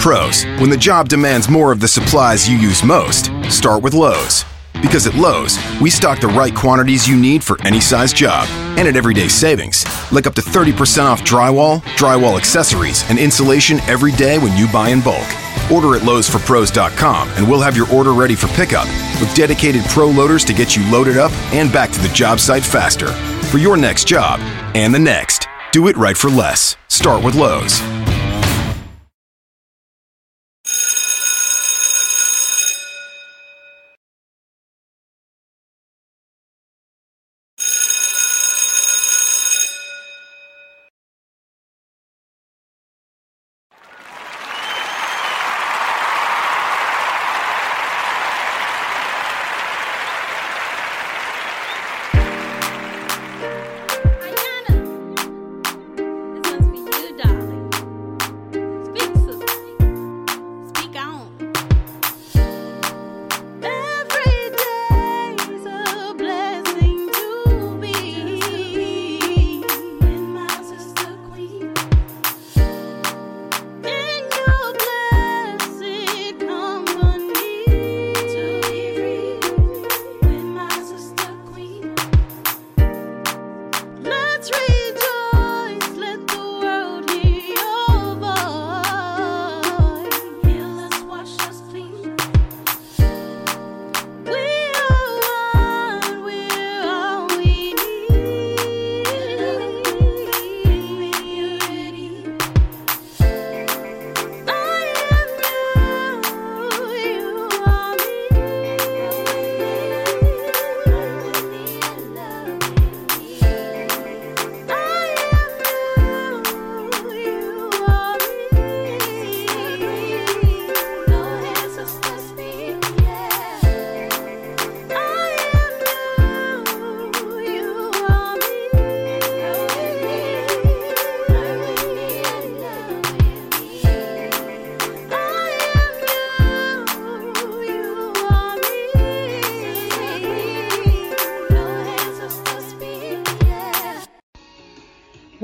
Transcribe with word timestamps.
Pros, 0.00 0.44
when 0.58 0.70
the 0.70 0.78
job 0.78 1.10
demands 1.10 1.50
more 1.50 1.70
of 1.70 1.78
the 1.78 1.86
supplies 1.86 2.48
you 2.48 2.56
use 2.56 2.82
most, 2.82 3.30
start 3.50 3.82
with 3.82 3.92
Lowe's. 3.92 4.46
Because 4.80 5.06
at 5.06 5.14
Lowe's, 5.14 5.58
we 5.78 5.90
stock 5.90 6.20
the 6.20 6.28
right 6.28 6.54
quantities 6.54 7.06
you 7.06 7.16
need 7.20 7.44
for 7.44 7.60
any 7.66 7.80
size 7.80 8.10
job 8.10 8.48
and 8.78 8.88
at 8.88 8.96
everyday 8.96 9.28
savings, 9.28 9.84
like 10.10 10.26
up 10.26 10.34
to 10.36 10.40
30% 10.40 11.04
off 11.04 11.20
drywall, 11.20 11.82
drywall 11.98 12.38
accessories, 12.38 13.08
and 13.10 13.18
insulation 13.18 13.78
every 13.80 14.12
day 14.12 14.38
when 14.38 14.56
you 14.56 14.66
buy 14.72 14.88
in 14.88 15.02
bulk. 15.02 15.28
Order 15.70 15.94
at 15.96 16.02
Lowe'sForPros.com 16.02 17.28
and 17.32 17.46
we'll 17.46 17.60
have 17.60 17.76
your 17.76 17.92
order 17.92 18.14
ready 18.14 18.34
for 18.34 18.48
pickup 18.48 18.86
with 19.20 19.34
dedicated 19.34 19.84
pro 19.84 20.08
loaders 20.08 20.46
to 20.46 20.54
get 20.54 20.76
you 20.76 20.90
loaded 20.90 21.18
up 21.18 21.32
and 21.52 21.70
back 21.70 21.90
to 21.90 22.00
the 22.00 22.08
job 22.08 22.40
site 22.40 22.64
faster. 22.64 23.08
For 23.50 23.58
your 23.58 23.76
next 23.76 24.08
job 24.08 24.40
and 24.74 24.94
the 24.94 24.98
next, 24.98 25.46
do 25.72 25.88
it 25.88 25.96
right 25.98 26.16
for 26.16 26.30
less. 26.30 26.78
Start 26.88 27.22
with 27.22 27.34
Lowe's. 27.34 27.82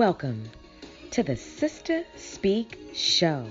Welcome 0.06 0.50
to 1.10 1.24
the 1.24 1.34
Sister 1.34 2.04
Speak 2.14 2.78
Show, 2.94 3.44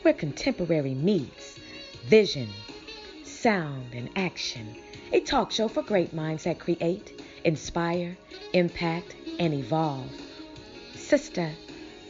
where 0.00 0.14
contemporary 0.14 0.94
meets 0.94 1.58
vision, 2.06 2.48
sound, 3.24 3.92
and 3.92 4.08
action. 4.16 4.74
A 5.12 5.20
talk 5.20 5.52
show 5.52 5.68
for 5.68 5.82
great 5.82 6.14
minds 6.14 6.44
that 6.44 6.58
create, 6.58 7.20
inspire, 7.44 8.16
impact, 8.54 9.14
and 9.38 9.52
evolve. 9.52 10.10
Sister, 10.94 11.50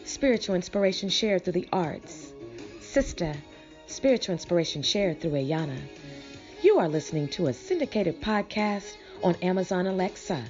spiritual 0.05 0.55
inspiration 0.55 1.09
shared 1.09 1.43
through 1.43 1.55
the 1.55 1.69
arts. 1.73 2.33
Sister, 2.81 3.35
spiritual 3.89 4.35
inspiration 4.35 4.83
shared 4.83 5.21
through 5.21 5.33
Ayanna. 5.33 5.81
You 6.63 6.79
are 6.79 6.89
listening 6.89 7.27
to 7.31 7.49
a 7.49 7.53
syndicated 7.53 8.23
podcast 8.23 8.95
on 9.25 9.35
Amazon 9.43 9.89
Alexa 9.89 10.45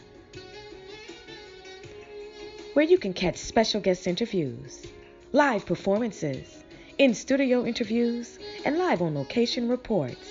where 2.74 2.84
you 2.84 2.96
can 2.96 3.12
catch 3.12 3.36
special 3.36 3.80
guest 3.80 4.06
interviews, 4.06 4.86
live 5.32 5.66
performances, 5.66 6.64
in 6.96 7.12
studio 7.12 7.66
interviews, 7.66 8.38
and 8.64 8.78
live 8.78 9.02
on 9.02 9.14
location 9.14 9.68
reports. 9.68 10.30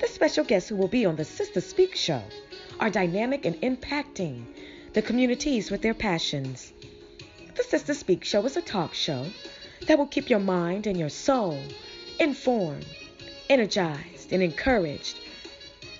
The 0.00 0.06
special 0.06 0.44
guests 0.44 0.68
who 0.68 0.76
will 0.76 0.88
be 0.88 1.04
on 1.04 1.16
the 1.16 1.24
Sister 1.24 1.60
Speak 1.60 1.96
show 1.96 2.22
are 2.78 2.90
dynamic 2.90 3.44
and 3.44 3.56
impacting 3.56 4.44
the 4.92 5.02
communities 5.02 5.70
with 5.70 5.82
their 5.82 5.94
passions. 5.94 6.72
The 7.56 7.64
Sister 7.64 7.94
Speak 7.94 8.22
show 8.24 8.44
is 8.46 8.56
a 8.56 8.62
talk 8.62 8.94
show 8.94 9.26
that 9.88 9.98
will 9.98 10.06
keep 10.06 10.30
your 10.30 10.38
mind 10.38 10.86
and 10.86 10.96
your 10.96 11.08
soul 11.08 11.58
informed, 12.20 12.86
energized, 13.50 14.32
and 14.32 14.44
encouraged. 14.44 15.18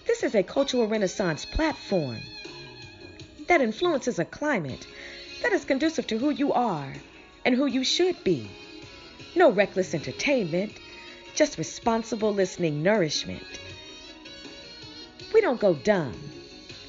This 0.06 0.22
is 0.22 0.36
a 0.36 0.44
cultural 0.44 0.86
renaissance 0.86 1.44
platform 1.44 2.18
that 3.48 3.60
influences 3.60 4.18
a 4.18 4.24
climate 4.24 4.86
that 5.42 5.52
is 5.52 5.64
conducive 5.64 6.06
to 6.08 6.18
who 6.18 6.30
you 6.30 6.52
are 6.52 6.92
and 7.44 7.54
who 7.54 7.66
you 7.66 7.84
should 7.84 8.22
be. 8.24 8.50
No 9.34 9.50
reckless 9.50 9.94
entertainment, 9.94 10.72
just 11.34 11.58
responsible 11.58 12.34
listening 12.34 12.82
nourishment. 12.82 13.60
We 15.32 15.40
don't 15.40 15.60
go 15.60 15.74
dumb, 15.74 16.14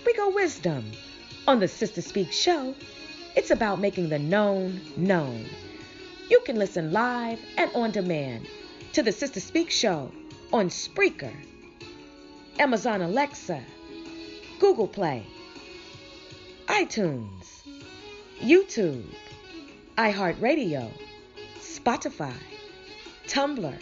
we 0.06 0.14
go 0.14 0.30
wisdom. 0.30 0.92
On 1.48 1.60
the 1.60 1.68
Sister 1.68 2.02
Speak 2.02 2.32
show, 2.32 2.76
it's 3.36 3.50
about 3.50 3.80
making 3.80 4.10
the 4.10 4.20
known 4.20 4.82
known. 4.98 5.46
You 6.30 6.40
can 6.42 6.58
listen 6.58 6.92
live 6.92 7.40
and 7.58 7.72
on 7.74 7.92
demand 7.92 8.48
to 8.94 9.02
the 9.02 9.12
Sister 9.12 9.40
Speak 9.40 9.72
show 9.72 10.12
on 10.54 10.70
Spreaker, 10.70 11.34
Amazon 12.60 13.02
Alexa, 13.02 13.64
Google 14.60 14.88
Play, 14.88 15.26
iTunes, 16.68 17.39
YouTube, 18.40 19.04
iHeartRadio, 19.98 20.90
Spotify, 21.60 22.34
Tumblr, 23.28 23.78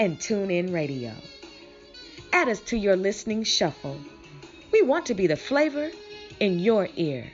and 0.00 0.18
TuneIn 0.18 0.72
Radio. 0.72 1.12
Add 2.32 2.48
us 2.48 2.60
to 2.60 2.76
your 2.78 2.96
listening 2.96 3.44
shuffle. 3.44 4.00
We 4.72 4.80
want 4.80 5.06
to 5.06 5.14
be 5.14 5.26
the 5.26 5.36
flavor 5.36 5.90
in 6.40 6.58
your 6.58 6.88
ear. 6.96 7.30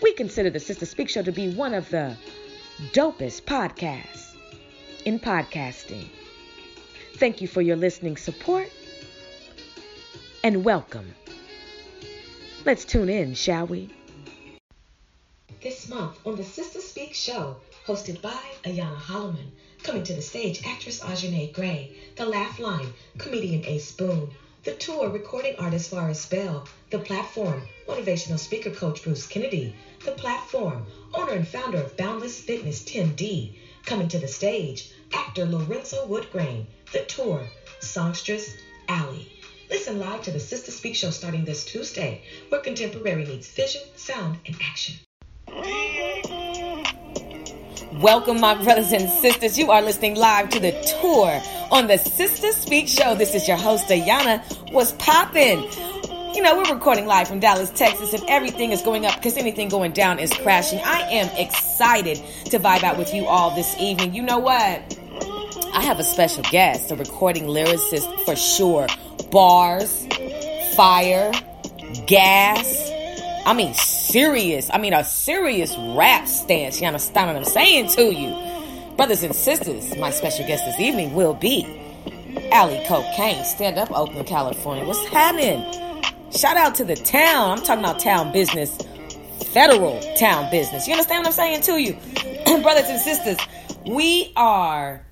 We 0.00 0.14
consider 0.14 0.48
the 0.48 0.60
Sister 0.60 0.86
Speak 0.86 1.10
Show 1.10 1.22
to 1.22 1.32
be 1.32 1.54
one 1.54 1.74
of 1.74 1.90
the 1.90 2.16
dopest 2.92 3.42
podcasts 3.42 4.34
in 5.04 5.20
podcasting. 5.20 6.08
Thank 7.16 7.42
you 7.42 7.48
for 7.48 7.60
your 7.60 7.76
listening 7.76 8.16
support 8.16 8.70
and 10.42 10.64
welcome. 10.64 11.14
Let's 12.64 12.86
tune 12.86 13.10
in, 13.10 13.34
shall 13.34 13.66
we? 13.66 13.90
This 15.62 15.90
month 15.90 16.18
on 16.24 16.36
the 16.36 16.44
Sister 16.44 16.80
Speak 16.80 17.12
show, 17.12 17.58
hosted 17.86 18.22
by 18.22 18.54
Ayanna 18.64 18.96
Hollomon, 18.96 19.52
coming 19.82 20.02
to 20.04 20.14
the 20.14 20.22
stage, 20.22 20.66
actress 20.66 21.00
Ajanay 21.00 21.52
Gray, 21.52 21.90
The 22.16 22.24
Laugh 22.24 22.58
Line, 22.58 22.90
comedian 23.18 23.66
Ace 23.66 23.92
Boone, 23.92 24.30
The 24.64 24.72
Tour, 24.72 25.10
recording 25.10 25.54
artist 25.56 25.90
Forrest 25.90 26.30
Bell, 26.30 26.64
The 26.88 26.98
Platform, 26.98 27.62
motivational 27.86 28.38
speaker 28.38 28.70
coach 28.70 29.02
Bruce 29.02 29.26
Kennedy, 29.26 29.74
The 30.02 30.12
Platform, 30.12 30.86
owner 31.12 31.34
and 31.34 31.46
founder 31.46 31.76
of 31.76 31.94
Boundless 31.94 32.40
Fitness 32.40 32.80
Tim 32.80 33.10
D, 33.10 33.52
coming 33.84 34.08
to 34.08 34.18
the 34.18 34.28
stage, 34.28 34.88
actor 35.12 35.44
Lorenzo 35.44 36.06
Woodgrain, 36.06 36.64
The 36.90 37.00
Tour, 37.00 37.46
songstress 37.80 38.54
Allie. 38.88 39.28
Listen 39.68 39.98
live 39.98 40.22
to 40.22 40.30
the 40.30 40.40
Sister 40.40 40.70
Speak 40.70 40.94
show 40.94 41.10
starting 41.10 41.44
this 41.44 41.64
Tuesday, 41.64 42.22
where 42.48 42.62
contemporary 42.62 43.26
meets 43.26 43.52
vision, 43.52 43.82
sound, 43.94 44.38
and 44.46 44.56
action. 44.62 44.94
Welcome, 48.00 48.40
my 48.40 48.54
brothers 48.62 48.92
and 48.92 49.10
sisters. 49.20 49.58
You 49.58 49.70
are 49.70 49.82
listening 49.82 50.16
live 50.16 50.48
to 50.50 50.60
the 50.60 50.72
tour 51.00 51.40
on 51.70 51.86
the 51.86 51.98
Sister 51.98 52.52
Speak 52.52 52.88
Show. 52.88 53.14
This 53.14 53.34
is 53.34 53.46
your 53.46 53.56
host, 53.56 53.88
Ayanna. 53.88 54.42
What's 54.72 54.92
poppin'? 54.92 55.64
You 56.34 56.42
know, 56.42 56.56
we're 56.56 56.72
recording 56.72 57.06
live 57.06 57.28
from 57.28 57.40
Dallas, 57.40 57.70
Texas, 57.70 58.14
and 58.14 58.22
everything 58.28 58.70
is 58.70 58.80
going 58.82 59.04
up 59.04 59.16
because 59.16 59.36
anything 59.36 59.68
going 59.68 59.92
down 59.92 60.18
is 60.18 60.32
crashing. 60.32 60.78
I 60.84 61.00
am 61.10 61.28
excited 61.36 62.16
to 62.46 62.58
vibe 62.58 62.84
out 62.84 62.96
with 62.96 63.12
you 63.12 63.26
all 63.26 63.54
this 63.54 63.76
evening. 63.78 64.14
You 64.14 64.22
know 64.22 64.38
what? 64.38 64.96
I 65.74 65.82
have 65.82 65.98
a 65.98 66.04
special 66.04 66.44
guest, 66.44 66.90
a 66.92 66.96
recording 66.96 67.44
lyricist 67.44 68.24
for 68.24 68.36
sure. 68.36 68.86
Bars, 69.30 70.06
fire, 70.74 71.32
gas. 72.06 72.89
I 73.46 73.54
mean, 73.54 73.74
serious. 73.74 74.70
I 74.72 74.78
mean, 74.78 74.92
a 74.92 75.04
serious 75.04 75.76
rap 75.96 76.28
stance. 76.28 76.80
You 76.80 76.86
understand 76.86 77.28
what 77.28 77.36
I'm 77.36 77.44
saying 77.44 77.88
to 77.90 78.14
you? 78.14 78.96
Brothers 78.96 79.22
and 79.22 79.34
sisters, 79.34 79.96
my 79.96 80.10
special 80.10 80.46
guest 80.46 80.64
this 80.66 80.78
evening 80.78 81.14
will 81.14 81.34
be 81.34 81.64
Allie 82.52 82.84
Cocaine, 82.86 83.44
stand 83.44 83.78
up 83.78 83.90
Oakland, 83.90 84.26
California. 84.26 84.84
What's 84.84 85.04
happening? 85.06 85.62
Shout 86.32 86.56
out 86.56 86.74
to 86.76 86.84
the 86.84 86.96
town. 86.96 87.58
I'm 87.58 87.64
talking 87.64 87.82
about 87.84 87.98
town 87.98 88.32
business, 88.32 88.76
federal 89.52 90.00
town 90.16 90.50
business. 90.50 90.86
You 90.86 90.94
understand 90.94 91.24
what 91.24 91.28
I'm 91.28 91.32
saying 91.32 91.62
to 91.62 91.80
you? 91.80 91.92
Brothers 92.62 92.88
and 92.88 93.00
sisters, 93.00 93.38
we 93.86 94.32
are 94.36 95.04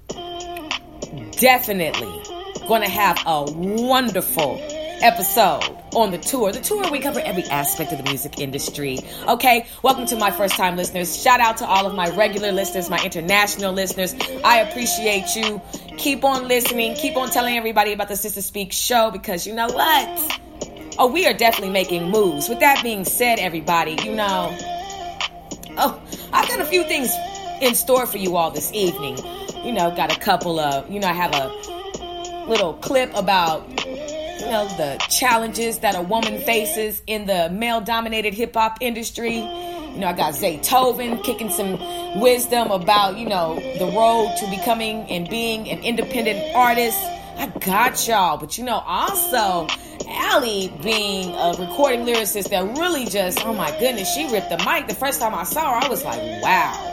definitely 1.32 2.22
going 2.68 2.82
to 2.82 2.88
have 2.88 3.18
a 3.26 3.44
wonderful 3.44 4.58
episode 5.00 5.77
on 5.94 6.10
the 6.10 6.18
tour. 6.18 6.52
The 6.52 6.60
tour, 6.60 6.90
we 6.90 7.00
cover 7.00 7.20
every 7.20 7.44
aspect 7.44 7.92
of 7.92 7.98
the 7.98 8.04
music 8.04 8.38
industry. 8.38 8.98
Okay, 9.26 9.66
welcome 9.82 10.06
to 10.06 10.16
my 10.16 10.30
first 10.30 10.54
time 10.54 10.76
listeners. 10.76 11.20
Shout 11.20 11.40
out 11.40 11.58
to 11.58 11.66
all 11.66 11.86
of 11.86 11.94
my 11.94 12.08
regular 12.10 12.52
listeners, 12.52 12.90
my 12.90 13.02
international 13.02 13.72
listeners. 13.72 14.14
I 14.44 14.58
appreciate 14.58 15.34
you. 15.34 15.60
Keep 15.96 16.24
on 16.24 16.48
listening. 16.48 16.94
Keep 16.94 17.16
on 17.16 17.30
telling 17.30 17.56
everybody 17.56 17.92
about 17.92 18.08
the 18.08 18.16
Sister 18.16 18.42
Speak 18.42 18.72
show 18.72 19.10
because 19.10 19.46
you 19.46 19.54
know 19.54 19.68
what? 19.68 20.40
Oh, 20.98 21.10
we 21.10 21.26
are 21.26 21.34
definitely 21.34 21.70
making 21.70 22.10
moves. 22.10 22.48
With 22.48 22.60
that 22.60 22.82
being 22.82 23.04
said, 23.04 23.38
everybody, 23.38 23.96
you 24.04 24.14
know, 24.14 24.56
oh, 25.78 26.02
I've 26.32 26.48
got 26.48 26.60
a 26.60 26.64
few 26.64 26.82
things 26.84 27.14
in 27.60 27.74
store 27.74 28.06
for 28.06 28.18
you 28.18 28.36
all 28.36 28.50
this 28.50 28.72
evening. 28.72 29.18
You 29.64 29.72
know, 29.72 29.94
got 29.94 30.16
a 30.16 30.18
couple 30.18 30.58
of, 30.58 30.90
you 30.90 31.00
know, 31.00 31.08
I 31.08 31.12
have 31.12 31.34
a 31.34 32.48
little 32.48 32.74
clip 32.74 33.14
about 33.14 33.68
you 34.40 34.46
know, 34.46 34.68
the 34.76 34.96
challenges 35.08 35.80
that 35.80 35.94
a 35.96 36.02
woman 36.02 36.40
faces 36.42 37.02
in 37.06 37.26
the 37.26 37.48
male 37.50 37.80
dominated 37.80 38.34
hip 38.34 38.54
hop 38.54 38.78
industry. 38.80 39.36
You 39.36 39.98
know, 39.98 40.08
I 40.08 40.12
got 40.12 40.34
Zaytoven 40.34 41.24
kicking 41.24 41.50
some 41.50 42.20
wisdom 42.20 42.70
about, 42.70 43.18
you 43.18 43.28
know, 43.28 43.56
the 43.78 43.86
road 43.86 44.34
to 44.38 44.50
becoming 44.50 45.02
and 45.10 45.28
being 45.28 45.68
an 45.68 45.82
independent 45.82 46.54
artist. 46.54 46.98
I 47.36 47.46
got 47.64 48.06
y'all. 48.06 48.36
But 48.36 48.58
you 48.58 48.64
know, 48.64 48.82
also 48.86 49.66
Allie 50.08 50.72
being 50.82 51.34
a 51.34 51.54
recording 51.58 52.06
lyricist 52.06 52.50
that 52.50 52.62
really 52.78 53.06
just, 53.06 53.44
oh 53.44 53.54
my 53.54 53.70
goodness, 53.78 54.12
she 54.12 54.30
ripped 54.32 54.50
the 54.50 54.58
mic. 54.58 54.88
The 54.88 54.94
first 54.94 55.20
time 55.20 55.34
I 55.34 55.44
saw 55.44 55.78
her, 55.80 55.86
I 55.86 55.88
was 55.88 56.04
like, 56.04 56.20
wow. 56.42 56.87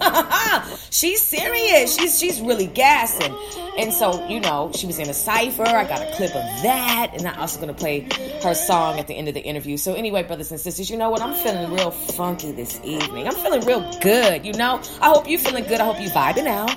she's 0.90 1.22
serious. 1.22 1.96
She's 1.96 2.18
she's 2.18 2.40
really 2.40 2.66
gassing. 2.66 3.34
And 3.78 3.92
so, 3.92 4.26
you 4.26 4.40
know, 4.40 4.72
she 4.74 4.88
was 4.88 4.98
in 4.98 5.08
a 5.08 5.14
cipher. 5.14 5.62
I 5.62 5.86
got 5.86 6.02
a 6.02 6.10
clip 6.16 6.30
of 6.30 6.42
that. 6.62 7.12
And 7.14 7.28
I'm 7.28 7.38
also 7.38 7.60
going 7.60 7.72
to 7.72 7.78
play 7.78 8.08
her 8.42 8.52
song 8.52 8.98
at 8.98 9.06
the 9.06 9.14
end 9.14 9.28
of 9.28 9.34
the 9.34 9.40
interview. 9.40 9.76
So, 9.76 9.94
anyway, 9.94 10.24
brothers 10.24 10.50
and 10.50 10.58
sisters, 10.58 10.90
you 10.90 10.96
know 10.96 11.10
what? 11.10 11.22
I'm 11.22 11.32
feeling 11.32 11.72
real 11.72 11.92
funky 11.92 12.50
this 12.50 12.80
evening. 12.82 13.28
I'm 13.28 13.36
feeling 13.36 13.64
real 13.64 13.88
good, 14.00 14.44
you 14.44 14.52
know? 14.54 14.82
I 15.00 15.10
hope 15.10 15.30
you're 15.30 15.38
feeling 15.38 15.62
good. 15.62 15.80
I 15.80 15.84
hope 15.84 16.00
you're 16.00 16.10
vibing 16.10 16.48
out. 16.48 16.76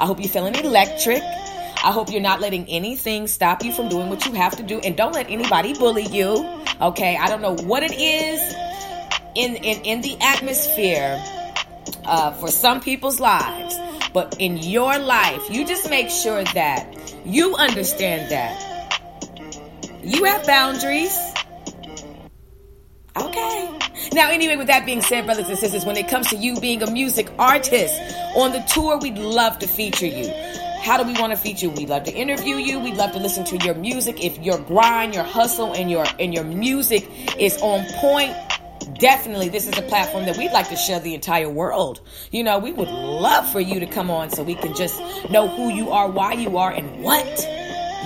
I 0.00 0.04
hope 0.06 0.18
you're 0.18 0.28
feeling 0.28 0.56
electric. 0.56 1.22
I 1.22 1.92
hope 1.92 2.10
you're 2.10 2.20
not 2.20 2.40
letting 2.40 2.68
anything 2.68 3.28
stop 3.28 3.64
you 3.64 3.72
from 3.72 3.88
doing 3.88 4.08
what 4.08 4.26
you 4.26 4.32
have 4.32 4.56
to 4.56 4.64
do. 4.64 4.80
And 4.80 4.96
don't 4.96 5.12
let 5.12 5.30
anybody 5.30 5.74
bully 5.74 6.06
you. 6.06 6.44
Okay? 6.80 7.16
I 7.16 7.28
don't 7.28 7.40
know 7.40 7.54
what 7.54 7.84
it 7.84 7.92
is 7.92 8.52
in, 9.36 9.54
in, 9.54 9.80
in 9.82 10.00
the 10.00 10.16
atmosphere 10.20 11.22
uh, 12.04 12.32
for 12.32 12.48
some 12.48 12.80
people's 12.80 13.20
lives 13.20 13.78
but 14.12 14.36
in 14.38 14.58
your 14.58 14.98
life, 14.98 15.50
you 15.50 15.66
just 15.66 15.88
make 15.88 16.10
sure 16.10 16.44
that 16.44 17.14
you 17.24 17.54
understand 17.56 18.30
that 18.30 19.00
you 20.02 20.24
have 20.24 20.46
boundaries. 20.46 21.18
Okay. 23.16 23.78
Now, 24.12 24.30
anyway, 24.30 24.56
with 24.56 24.66
that 24.66 24.84
being 24.84 25.00
said, 25.00 25.24
brothers 25.24 25.48
and 25.48 25.58
sisters, 25.58 25.84
when 25.84 25.96
it 25.96 26.08
comes 26.08 26.28
to 26.28 26.36
you 26.36 26.60
being 26.60 26.82
a 26.82 26.90
music 26.90 27.30
artist 27.38 27.94
on 28.36 28.52
the 28.52 28.60
tour, 28.60 28.98
we'd 28.98 29.18
love 29.18 29.58
to 29.60 29.66
feature 29.66 30.06
you. 30.06 30.30
How 30.82 31.02
do 31.02 31.04
we 31.04 31.18
want 31.18 31.32
to 31.32 31.38
feature? 31.38 31.66
You? 31.66 31.72
We'd 31.72 31.88
love 31.88 32.04
to 32.04 32.12
interview 32.12 32.56
you. 32.56 32.80
We'd 32.80 32.96
love 32.96 33.12
to 33.12 33.18
listen 33.18 33.44
to 33.44 33.56
your 33.58 33.74
music. 33.74 34.22
If 34.22 34.36
your 34.38 34.58
grind, 34.58 35.14
your 35.14 35.24
hustle, 35.24 35.72
and 35.72 35.90
your 35.90 36.04
and 36.18 36.34
your 36.34 36.42
music 36.42 37.08
is 37.38 37.56
on 37.62 37.84
point, 38.00 38.34
definitely 38.98 39.48
this 39.48 39.66
is 39.66 39.78
a 39.78 39.82
platform 39.82 40.26
that 40.26 40.36
we'd 40.36 40.52
like 40.52 40.68
to 40.68 40.76
share 40.76 41.00
the 41.00 41.14
entire 41.14 41.48
world. 41.48 42.00
You 42.30 42.44
know, 42.44 42.58
we 42.58 42.72
would 42.72 42.88
love 42.88 43.50
for 43.50 43.60
you 43.60 43.80
to 43.80 43.86
come 43.86 44.10
on 44.10 44.30
so 44.30 44.42
we 44.42 44.54
can 44.54 44.74
just 44.74 45.00
know 45.30 45.48
who 45.48 45.70
you 45.70 45.90
are, 45.90 46.08
why 46.08 46.32
you 46.32 46.58
are, 46.58 46.70
and 46.70 47.02
what 47.02 47.46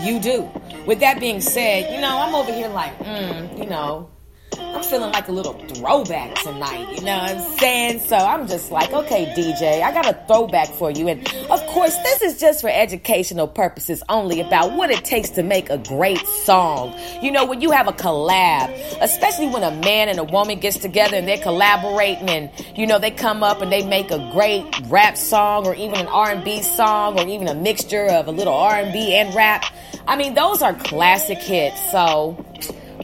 you 0.02 0.20
do. 0.20 0.48
With 0.86 1.00
that 1.00 1.20
being 1.20 1.40
said, 1.40 1.94
you 1.94 2.00
know, 2.00 2.18
I'm 2.18 2.34
over 2.34 2.52
here 2.52 2.68
like, 2.68 2.98
mm, 2.98 3.58
you 3.58 3.66
know, 3.66 4.10
I'm 4.58 4.82
feeling 4.82 5.12
like 5.12 5.28
a 5.28 5.32
little 5.32 5.54
throwback 5.68 6.34
tonight, 6.36 6.88
you 6.92 7.02
know 7.02 7.16
what 7.16 7.36
I'm 7.36 7.58
saying? 7.58 8.00
So 8.00 8.16
I'm 8.16 8.46
just 8.46 8.70
like, 8.70 8.92
okay, 8.92 9.26
DJ, 9.36 9.82
I 9.82 9.92
got 9.92 10.06
a 10.06 10.14
throwback 10.26 10.68
for 10.68 10.90
you. 10.90 11.08
And 11.08 11.26
of 11.50 11.64
course, 11.66 11.94
this 12.02 12.22
is 12.22 12.40
just 12.40 12.60
for 12.60 12.68
educational 12.68 13.48
purposes 13.48 14.02
only 14.08 14.40
about 14.40 14.72
what 14.72 14.90
it 14.90 15.04
takes 15.04 15.30
to 15.30 15.42
make 15.42 15.70
a 15.70 15.78
great 15.78 16.24
song. 16.26 16.94
You 17.22 17.30
know, 17.30 17.44
when 17.46 17.60
you 17.60 17.70
have 17.70 17.88
a 17.88 17.92
collab, 17.92 18.70
especially 19.00 19.48
when 19.48 19.62
a 19.62 19.70
man 19.70 20.08
and 20.08 20.18
a 20.18 20.24
woman 20.24 20.58
gets 20.60 20.78
together 20.78 21.16
and 21.16 21.26
they're 21.26 21.38
collaborating 21.38 22.28
and, 22.28 22.50
you 22.76 22.86
know, 22.86 22.98
they 22.98 23.10
come 23.10 23.42
up 23.42 23.62
and 23.62 23.72
they 23.72 23.84
make 23.86 24.10
a 24.10 24.30
great 24.32 24.64
rap 24.88 25.16
song 25.16 25.66
or 25.66 25.74
even 25.74 25.96
an 25.96 26.06
R&B 26.06 26.62
song 26.62 27.18
or 27.18 27.26
even 27.26 27.48
a 27.48 27.54
mixture 27.54 28.06
of 28.06 28.28
a 28.28 28.32
little 28.32 28.54
R&B 28.54 29.14
and 29.14 29.34
rap. 29.34 29.64
I 30.08 30.16
mean, 30.16 30.34
those 30.34 30.62
are 30.62 30.74
classic 30.74 31.38
hits. 31.38 31.90
So, 31.90 32.44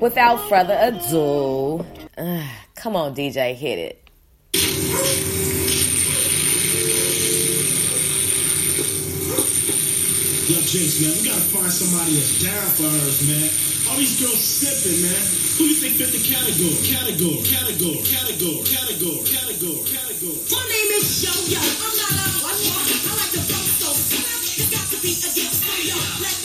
without 0.00 0.36
further 0.48 0.76
ado, 0.80 1.84
uh, 2.18 2.46
come 2.74 2.96
on, 2.96 3.14
DJ, 3.14 3.54
hit 3.54 3.78
it. 3.78 3.98
Yo, 10.48 10.58
Jinx, 10.60 11.00
man, 11.00 11.12
we 11.16 11.28
gotta 11.28 11.40
find 11.54 11.70
somebody 11.70 12.18
that's 12.18 12.42
down 12.42 12.66
for 12.74 12.90
us, 13.06 13.22
man. 13.24 13.46
All 13.88 13.96
these 13.96 14.18
girls 14.20 14.42
sipping, 14.42 15.00
man. 15.02 15.22
Who 15.56 15.64
do 15.64 15.70
you 15.70 15.78
think 15.78 15.94
fit 15.96 16.10
the 16.10 16.18
category? 16.18 16.76
Category, 16.82 17.40
category, 17.46 18.02
category, 18.02 18.60
category, 18.66 19.22
category, 19.22 19.80
category. 19.86 20.38
My 20.50 20.62
name 20.66 20.90
is 20.98 21.08
Yo 21.22 21.32
Yo. 21.46 21.62
I'm 21.62 21.94
not 21.94 22.14
a 22.18 22.26
one 22.42 22.58
I 22.58 23.12
like 23.22 23.32
to 23.38 23.42
bump 23.46 23.68
so 23.78 23.90
It's 23.94 24.66
got 24.66 24.86
to 24.90 24.98
be 24.98 25.12
a 25.14 25.30
gift. 25.30 25.56
So 25.62 25.74
yo, 25.78 25.98
let 26.20 26.41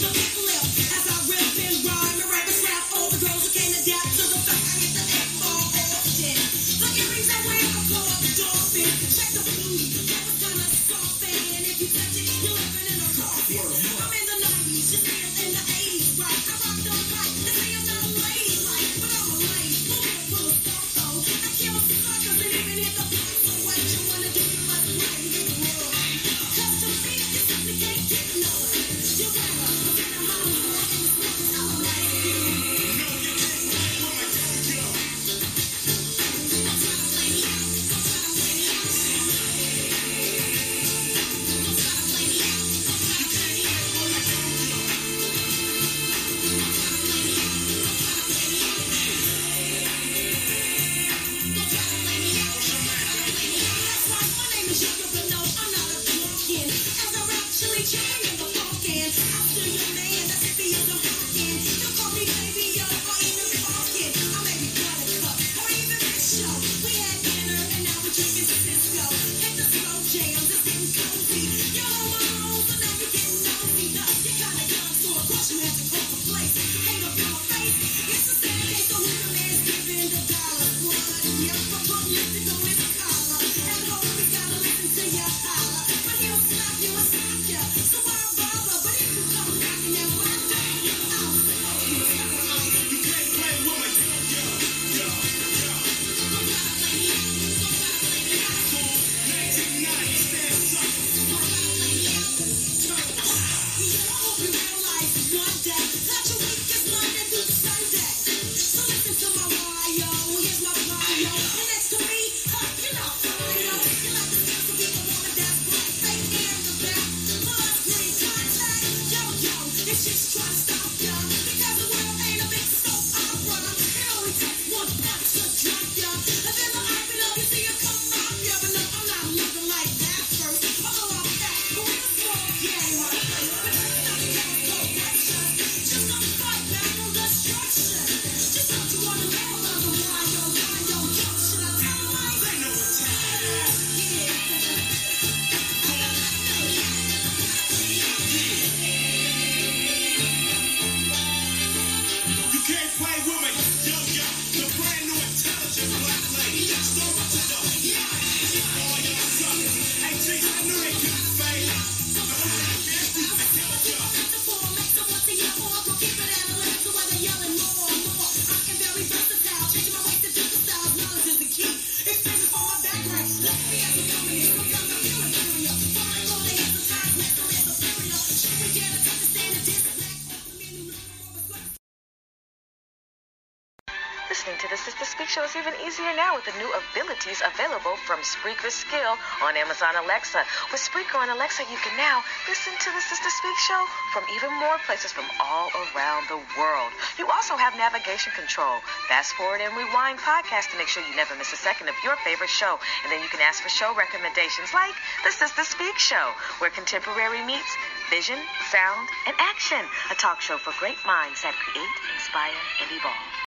from 188.47 188.55
Spreaker 188.55 188.71
Skill 188.71 189.17
on 189.43 189.57
Amazon 189.57 189.95
Alexa. 190.03 190.43
With 190.71 190.79
Spreaker 190.79 191.19
on 191.19 191.29
Alexa, 191.29 191.63
you 191.69 191.77
can 191.83 191.95
now 191.97 192.23
listen 192.47 192.73
to 192.79 192.89
the 192.91 193.01
Sister 193.01 193.29
Speak 193.29 193.57
Show 193.67 193.85
from 194.13 194.23
even 194.35 194.53
more 194.59 194.77
places 194.85 195.11
from 195.11 195.25
all 195.39 195.69
around 195.75 196.27
the 196.29 196.39
world. 196.57 196.91
You 197.17 197.27
also 197.27 197.55
have 197.57 197.75
navigation 197.75 198.31
control, 198.35 198.79
fast 199.07 199.33
forward 199.33 199.59
and 199.59 199.75
rewind 199.75 200.19
podcast 200.19 200.71
to 200.71 200.77
make 200.77 200.87
sure 200.87 201.03
you 201.03 201.15
never 201.15 201.35
miss 201.35 201.51
a 201.51 201.59
second 201.59 201.89
of 201.89 201.95
your 202.03 202.15
favorite 202.23 202.49
show. 202.49 202.79
And 203.03 203.11
then 203.11 203.21
you 203.21 203.29
can 203.29 203.41
ask 203.41 203.61
for 203.61 203.69
show 203.69 203.93
recommendations 203.95 204.73
like 204.73 204.95
the 205.23 205.31
Sister 205.31 205.63
Speak 205.63 205.97
Show, 205.97 206.31
where 206.59 206.69
contemporary 206.69 207.43
meets 207.43 207.71
vision, 208.09 208.39
sound, 208.71 209.07
and 209.27 209.35
action. 209.39 209.83
A 210.11 210.15
talk 210.15 210.39
show 210.39 210.57
for 210.57 210.71
great 210.79 210.99
minds 211.05 211.43
that 211.43 211.53
create, 211.53 211.95
inspire, 212.15 212.55
and 212.79 212.91
evolve. 212.95 213.46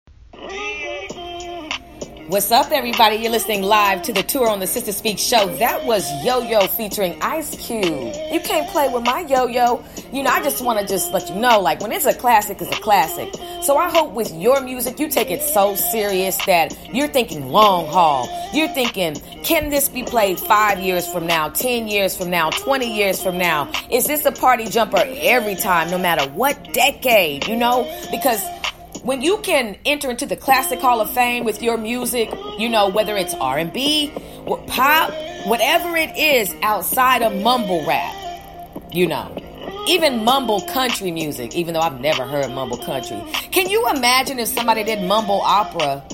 What's 2.27 2.51
up, 2.51 2.71
everybody? 2.71 3.15
You're 3.15 3.31
listening 3.31 3.61
live 3.61 4.01
to 4.01 4.11
the 4.11 4.21
tour 4.21 4.49
on 4.49 4.59
the 4.59 4.67
Sister 4.67 4.91
Speak 4.91 5.17
show. 5.17 5.47
That 5.59 5.85
was 5.85 6.03
Yo 6.25 6.41
Yo 6.41 6.67
featuring 6.67 7.17
Ice 7.21 7.55
Cube. 7.55 7.85
You 7.85 8.41
can't 8.41 8.69
play 8.69 8.89
with 8.89 9.05
my 9.05 9.21
Yo 9.21 9.47
Yo. 9.47 9.81
You 10.11 10.23
know, 10.23 10.31
I 10.31 10.43
just 10.43 10.61
want 10.61 10.77
to 10.77 10.85
just 10.85 11.13
let 11.13 11.29
you 11.29 11.35
know, 11.35 11.61
like, 11.61 11.79
when 11.79 11.93
it's 11.93 12.05
a 12.05 12.13
classic, 12.13 12.61
it's 12.61 12.77
a 12.77 12.81
classic. 12.81 13.33
So 13.63 13.77
I 13.77 13.89
hope 13.89 14.11
with 14.11 14.29
your 14.33 14.59
music, 14.59 14.99
you 14.99 15.07
take 15.07 15.31
it 15.31 15.41
so 15.41 15.75
serious 15.75 16.35
that 16.47 16.77
you're 16.93 17.07
thinking 17.07 17.49
long 17.49 17.87
haul. 17.87 18.27
You're 18.51 18.73
thinking, 18.73 19.15
can 19.45 19.69
this 19.69 19.87
be 19.87 20.03
played 20.03 20.37
five 20.37 20.81
years 20.81 21.07
from 21.07 21.27
now, 21.27 21.47
10 21.47 21.87
years 21.87 22.17
from 22.17 22.29
now, 22.29 22.49
20 22.49 22.93
years 22.93 23.23
from 23.23 23.37
now? 23.37 23.71
Is 23.89 24.05
this 24.05 24.25
a 24.25 24.33
party 24.33 24.65
jumper 24.65 25.01
every 25.05 25.55
time, 25.55 25.89
no 25.89 25.97
matter 25.97 26.29
what 26.31 26.73
decade, 26.73 27.47
you 27.47 27.55
know? 27.55 27.89
Because 28.11 28.41
when 29.07 29.21
you 29.21 29.37
can 29.37 29.77
enter 29.85 30.11
into 30.11 30.25
the 30.25 30.35
classic 30.35 30.81
hall 30.81 30.99
of 30.99 31.09
fame 31.13 31.45
with 31.45 31.63
your 31.63 31.77
music 31.77 32.29
you 32.59 32.67
know 32.67 32.89
whether 32.89 33.15
it's 33.15 33.33
r&b 33.35 34.11
pop 34.67 35.09
whatever 35.45 35.95
it 35.95 36.13
is 36.17 36.53
outside 36.61 37.21
of 37.21 37.33
mumble 37.41 37.85
rap 37.85 38.13
you 38.91 39.07
know 39.07 39.33
even 39.87 40.25
mumble 40.25 40.59
country 40.67 41.09
music 41.09 41.55
even 41.55 41.73
though 41.73 41.79
i've 41.79 42.01
never 42.01 42.25
heard 42.25 42.51
mumble 42.51 42.77
country 42.79 43.23
can 43.51 43.69
you 43.69 43.89
imagine 43.89 44.39
if 44.39 44.49
somebody 44.49 44.83
did 44.83 45.01
mumble 45.07 45.41
opera 45.41 46.05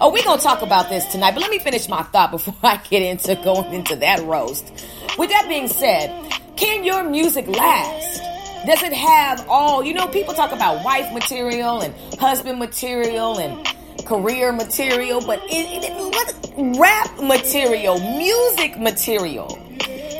Oh, 0.00 0.10
we're 0.10 0.22
to 0.22 0.42
talk 0.42 0.62
about 0.62 0.88
this 0.88 1.06
tonight, 1.12 1.34
but 1.34 1.40
let 1.40 1.50
me 1.50 1.60
finish 1.60 1.88
my 1.88 2.02
thought 2.02 2.30
before 2.32 2.54
I 2.64 2.78
get 2.78 3.02
into 3.02 3.36
going 3.44 3.72
into 3.72 3.94
that 3.96 4.24
roast. 4.24 4.72
With 5.16 5.30
that 5.30 5.46
being 5.46 5.68
said, 5.68 6.10
can 6.56 6.82
your 6.82 7.04
music 7.04 7.46
last? 7.46 8.33
Does 8.66 8.82
it 8.82 8.92
have 8.94 9.46
all, 9.48 9.84
you 9.84 9.92
know, 9.92 10.08
people 10.08 10.32
talk 10.32 10.52
about 10.52 10.82
wife 10.84 11.12
material 11.12 11.82
and 11.82 11.94
husband 12.18 12.58
material 12.58 13.38
and 13.38 13.66
career 14.06 14.52
material, 14.52 15.20
but 15.26 15.38
it, 15.44 15.84
it, 15.84 15.92
what 15.92 16.78
rap 16.78 17.10
material, 17.22 17.98
music 18.16 18.78
material 18.78 19.58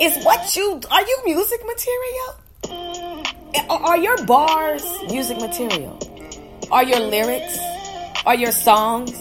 is 0.01 0.23
what 0.25 0.55
you, 0.57 0.81
are 0.91 1.01
you 1.01 1.23
music 1.25 1.61
material? 1.65 2.37
Are 3.71 3.97
your 3.97 4.23
bars 4.27 4.85
music 5.09 5.39
material? 5.39 5.99
Are 6.71 6.85
your 6.85 7.01
lyrics? 7.01 7.59
Are 8.27 8.35
your 8.35 8.53
songs? 8.53 9.13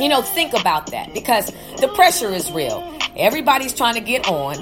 You 0.00 0.08
know, 0.08 0.22
think 0.22 0.54
about 0.54 0.90
that 0.92 1.12
because 1.12 1.52
the 1.78 1.88
pressure 1.94 2.30
is 2.30 2.50
real. 2.52 2.82
Everybody's 3.16 3.74
trying 3.74 3.94
to 3.94 4.00
get 4.00 4.28
on, 4.28 4.56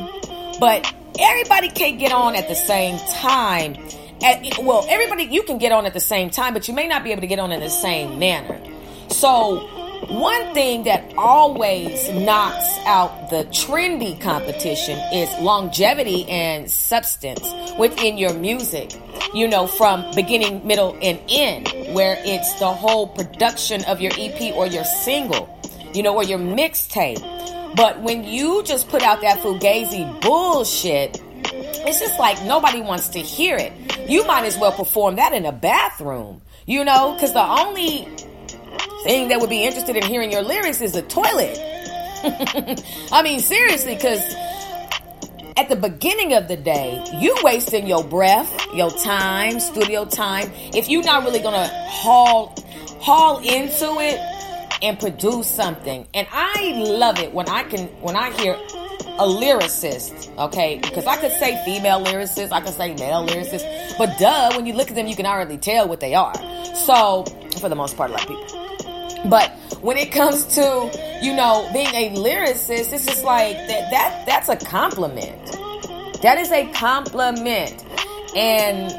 but 0.59 0.93
everybody 1.19 1.69
can't 1.69 1.99
get 1.99 2.13
on 2.13 2.35
at 2.35 2.49
the 2.49 2.55
same 2.55 2.99
time. 3.13 3.77
At, 4.23 4.59
well, 4.63 4.85
everybody, 4.89 5.25
you 5.25 5.43
can 5.45 5.59
get 5.59 5.71
on 5.71 5.87
at 5.87 5.95
the 5.95 6.01
same 6.01 6.31
time, 6.31 6.53
but 6.53 6.67
you 6.67 6.75
may 6.75 6.89
not 6.89 7.05
be 7.05 7.13
able 7.13 7.21
to 7.21 7.27
get 7.27 7.39
on 7.39 7.53
in 7.53 7.61
the 7.61 7.71
same 7.71 8.19
manner. 8.19 8.61
So, 9.11 9.67
one 10.07 10.55
thing 10.55 10.85
that 10.85 11.13
always 11.17 12.09
knocks 12.11 12.79
out 12.87 13.31
the 13.31 13.45
trendy 13.47 14.19
competition 14.21 14.99
is 15.13 15.29
longevity 15.41 16.29
and 16.29 16.71
substance 16.71 17.53
within 17.79 18.17
your 18.17 18.33
music. 18.35 18.93
You 19.35 19.49
know, 19.49 19.67
from 19.67 20.11
beginning, 20.15 20.67
middle, 20.67 20.97
and 21.03 21.21
end, 21.29 21.69
where 21.95 22.17
it's 22.21 22.59
the 22.61 22.73
whole 22.73 23.09
production 23.09 23.85
of 23.85 24.01
your 24.01 24.13
EP 24.17 24.55
or 24.55 24.67
your 24.67 24.85
single, 24.85 25.49
you 25.93 26.03
know, 26.03 26.15
or 26.15 26.25
your 26.25 26.39
mixtape. 26.39 27.19
But 27.75 28.01
when 28.01 28.25
you 28.25 28.63
just 28.65 28.89
put 28.89 29.03
out 29.03 29.21
that 29.23 29.39
fugazi 29.39 30.21
bullshit, 30.21 31.21
it's 31.53 32.01
just 32.01 32.19
like 32.19 32.43
nobody 32.45 32.81
wants 32.81 33.09
to 33.11 33.19
hear 33.21 33.57
it. 33.57 33.73
You 34.09 34.27
might 34.27 34.45
as 34.45 34.59
well 34.59 34.73
perform 34.73 35.17
that 35.17 35.33
in 35.33 35.45
a 35.45 35.53
bathroom, 35.53 36.43
you 36.67 36.85
know, 36.85 37.15
because 37.15 37.33
the 37.33 37.45
only 37.45 38.09
thing 39.05 39.29
that 39.29 39.41
would 39.41 39.51
be 39.51 39.65
interested 39.65 39.97
in 39.97 40.03
hearing 40.03 40.33
your 40.33 40.43
lyrics 40.43 40.81
is 40.81 40.97
a 40.97 41.03
toilet. 41.03 41.59
I 43.13 43.23
mean, 43.23 43.41
seriously, 43.41 43.95
because 43.95 44.23
at 45.57 45.69
the 45.69 45.77
beginning 45.77 46.35
of 46.35 46.49
the 46.49 46.57
day, 46.57 47.05
you 47.15 47.37
wasting 47.43 47.87
your 47.87 48.05
breath, 48.05 48.67
your 48.75 48.91
time, 48.91 49.61
studio 49.61 50.05
time. 50.05 50.51
If 50.75 50.89
you're 50.89 51.03
not 51.03 51.25
really 51.25 51.41
gonna 51.41 51.69
haul 51.69 52.55
haul 53.01 53.39
into 53.39 54.01
it 54.01 54.38
and 54.83 54.99
produce 54.99 55.49
something, 55.49 56.07
and 56.15 56.27
I 56.31 56.75
love 56.77 57.19
it 57.19 57.33
when 57.33 57.49
I 57.49 57.63
can 57.65 57.87
when 58.01 58.17
I 58.17 58.31
hear 58.39 58.55
a 59.19 59.27
lyricist, 59.27 60.37
okay? 60.39 60.79
Because 60.81 61.07
I 61.07 61.17
could 61.17 61.33
say 61.33 61.61
female 61.65 62.05
lyricist, 62.05 62.53
I 62.53 62.61
could 62.61 62.75
say 62.75 62.95
male 62.95 63.27
lyricist, 63.27 63.99
but 63.99 64.17
duh, 64.19 64.53
when 64.55 64.65
you 64.65 64.75
look 64.75 64.91
at 64.91 64.95
them, 64.95 65.09
you 65.09 65.17
can 65.17 65.27
already 65.27 65.59
tell 65.59 65.89
what 65.89 65.99
they 65.99 66.15
are. 66.15 66.35
So, 66.75 67.25
for 67.61 67.69
the 67.69 67.75
most 67.75 67.97
part, 67.97 68.11
a 68.11 68.13
lot 68.13 68.23
of 68.23 68.29
people. 68.29 69.29
But 69.29 69.51
when 69.81 69.97
it 69.97 70.13
comes 70.13 70.45
to, 70.55 71.19
you 71.21 71.35
know, 71.35 71.69
being 71.73 71.89
a 71.89 72.15
lyricist, 72.15 72.93
it's 72.93 73.07
just 73.07 73.25
like 73.25 73.57
that, 73.57 73.91
that 73.91 74.27
that's 74.27 74.49
a 74.49 74.57
compliment. 74.57 75.57
That 76.23 76.39
is 76.39 76.53
a 76.53 76.71
compliment. 76.73 77.85
And 78.37 78.93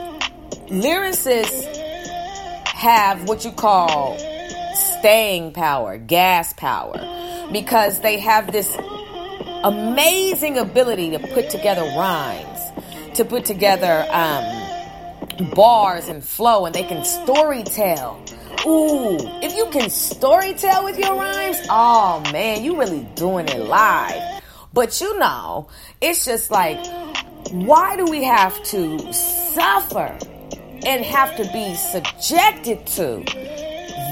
lyricists 0.69 1.65
have 2.65 3.27
what 3.27 3.45
you 3.45 3.51
call 3.51 4.17
staying 4.99 5.53
power, 5.53 5.97
gas 5.97 6.53
power, 6.53 6.99
because 7.51 8.01
they 8.01 8.19
have 8.19 8.51
this 8.51 8.77
amazing 9.63 10.57
ability 10.57 11.11
to 11.11 11.19
put 11.19 11.49
together 11.49 11.81
rhymes, 11.81 12.59
to 13.15 13.25
put 13.25 13.45
together 13.45 14.05
um, 14.11 15.49
bars 15.55 16.07
and 16.07 16.23
flow, 16.23 16.65
and 16.65 16.75
they 16.75 16.83
can 16.83 17.03
story 17.03 17.63
tell. 17.63 18.23
Ooh, 18.65 19.17
if 19.41 19.55
you 19.55 19.67
can 19.71 19.89
story 19.89 20.53
tell 20.53 20.83
with 20.83 20.99
your 20.99 21.15
rhymes, 21.15 21.57
oh 21.69 22.21
man, 22.31 22.63
you 22.63 22.77
really 22.77 23.07
doing 23.15 23.47
it 23.47 23.59
live. 23.59 24.43
But 24.73 24.99
you 25.01 25.17
know, 25.17 25.69
it's 26.01 26.25
just 26.25 26.51
like, 26.51 26.85
why 27.51 27.95
do 27.95 28.05
we 28.05 28.23
have 28.25 28.61
to 28.65 29.13
suffer 29.13 30.17
and 30.85 31.03
have 31.03 31.35
to 31.37 31.43
be 31.51 31.73
subjected 31.75 32.85
to 32.85 33.23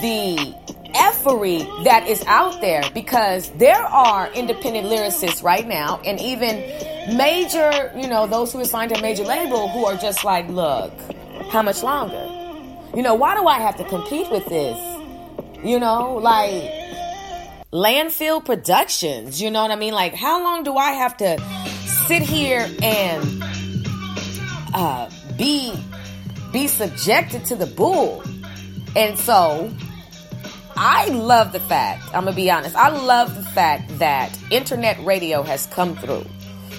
the 0.02 0.56
effery 0.98 1.60
that 1.84 2.08
is 2.08 2.24
out 2.26 2.60
there? 2.62 2.84
Because 2.94 3.50
there 3.52 3.76
are 3.82 4.32
independent 4.34 4.88
lyricists 4.88 5.44
right 5.44 5.68
now, 5.68 6.02
and 6.04 6.20
even 6.20 6.58
major, 7.16 7.92
you 7.96 8.08
know, 8.08 8.28
those 8.28 8.52
who 8.52 8.60
are 8.60 8.66
signed 8.66 8.94
to 8.94 9.00
a 9.00 9.02
major 9.02 9.24
label 9.24 9.70
who 9.70 9.86
are 9.86 9.96
just 9.96 10.24
like, 10.26 10.48
look, 10.50 10.92
How 11.52 11.62
much 11.62 11.82
longer? 11.84 12.26
You 12.96 13.04
know, 13.04 13.16
why 13.16 13.36
do 13.36 13.48
I 13.48 13.60
have 13.60 13.78
to 13.78 13.86
compete 13.86 14.30
with 14.32 14.46
this? 14.48 14.78
You 15.64 15.80
know, 15.80 16.16
like 16.16 16.64
landfill 17.72 18.44
productions, 18.44 19.42
you 19.42 19.50
know 19.52 19.62
what 19.62 19.72
I 19.72 19.76
mean? 19.76 19.94
Like, 19.94 20.14
how 20.14 20.44
long 20.44 20.64
do 20.64 20.76
I 20.76 20.92
have 20.92 21.16
to 21.18 21.38
sit 22.08 22.22
here 22.22 22.68
and 22.82 23.44
uh, 24.74 25.10
be 25.38 25.74
be 26.52 26.68
subjected 26.68 27.46
to 27.46 27.56
the 27.56 27.66
bull? 27.68 28.24
And 28.96 29.18
so, 29.18 29.72
I 30.80 31.08
love 31.08 31.54
the 31.54 31.60
fact, 31.60 32.04
I'm 32.08 32.26
gonna 32.26 32.34
be 32.36 32.52
honest, 32.52 32.76
I 32.76 32.90
love 32.90 33.36
the 33.36 33.42
fact 33.42 33.98
that 33.98 34.38
internet 34.52 35.04
radio 35.04 35.42
has 35.42 35.66
come 35.66 35.96
through. 35.96 36.26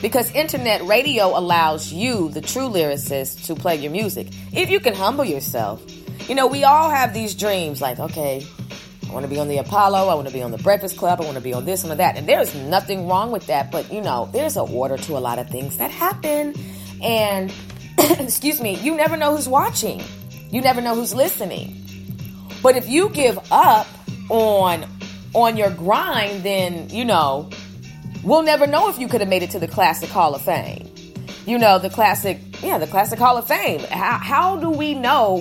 Because 0.00 0.30
internet 0.36 0.84
radio 0.84 1.36
allows 1.36 1.92
you, 1.92 2.28
the 2.28 2.40
true 2.40 2.68
lyricist, 2.68 3.46
to 3.46 3.56
play 3.56 3.74
your 3.74 3.90
music. 3.90 4.28
If 4.52 4.70
you 4.70 4.78
can 4.78 4.94
humble 4.94 5.24
yourself. 5.24 5.82
You 6.28 6.36
know, 6.36 6.46
we 6.46 6.62
all 6.62 6.90
have 6.90 7.12
these 7.12 7.34
dreams 7.34 7.80
like, 7.80 7.98
okay, 7.98 8.46
I 9.08 9.12
want 9.12 9.24
to 9.24 9.28
be 9.28 9.40
on 9.40 9.48
the 9.48 9.58
Apollo, 9.58 10.06
I 10.06 10.14
want 10.14 10.28
to 10.28 10.32
be 10.32 10.42
on 10.42 10.52
the 10.52 10.58
Breakfast 10.58 10.96
Club, 10.96 11.20
I 11.20 11.24
want 11.24 11.36
to 11.36 11.42
be 11.42 11.52
on 11.52 11.64
this 11.64 11.82
and 11.82 11.98
that. 11.98 12.16
And 12.16 12.28
there's 12.28 12.54
nothing 12.54 13.08
wrong 13.08 13.32
with 13.32 13.46
that, 13.48 13.72
but 13.72 13.92
you 13.92 14.00
know, 14.00 14.28
there's 14.32 14.56
an 14.56 14.68
order 14.70 14.96
to 14.96 15.16
a 15.16 15.18
lot 15.18 15.40
of 15.40 15.50
things 15.50 15.78
that 15.78 15.90
happen. 15.90 16.54
And, 17.02 17.52
excuse 17.98 18.60
me, 18.60 18.76
you 18.76 18.94
never 18.94 19.16
know 19.16 19.34
who's 19.34 19.48
watching, 19.48 20.04
you 20.50 20.60
never 20.60 20.80
know 20.80 20.94
who's 20.94 21.14
listening. 21.14 21.87
But 22.62 22.76
if 22.76 22.88
you 22.88 23.08
give 23.10 23.38
up 23.50 23.86
on 24.28 24.86
on 25.34 25.56
your 25.56 25.70
grind, 25.70 26.42
then 26.42 26.88
you 26.90 27.04
know 27.04 27.50
we'll 28.22 28.42
never 28.42 28.66
know 28.66 28.88
if 28.88 28.98
you 28.98 29.08
could 29.08 29.20
have 29.20 29.28
made 29.28 29.42
it 29.42 29.50
to 29.50 29.58
the 29.58 29.68
Classic 29.68 30.08
Hall 30.08 30.34
of 30.34 30.42
Fame. 30.42 30.92
You 31.46 31.58
know 31.58 31.78
the 31.78 31.88
classic, 31.88 32.40
yeah, 32.62 32.78
the 32.78 32.86
Classic 32.86 33.18
Hall 33.18 33.36
of 33.36 33.46
Fame. 33.46 33.80
How 33.80 34.18
how 34.18 34.56
do 34.56 34.70
we 34.70 34.94
know 34.94 35.40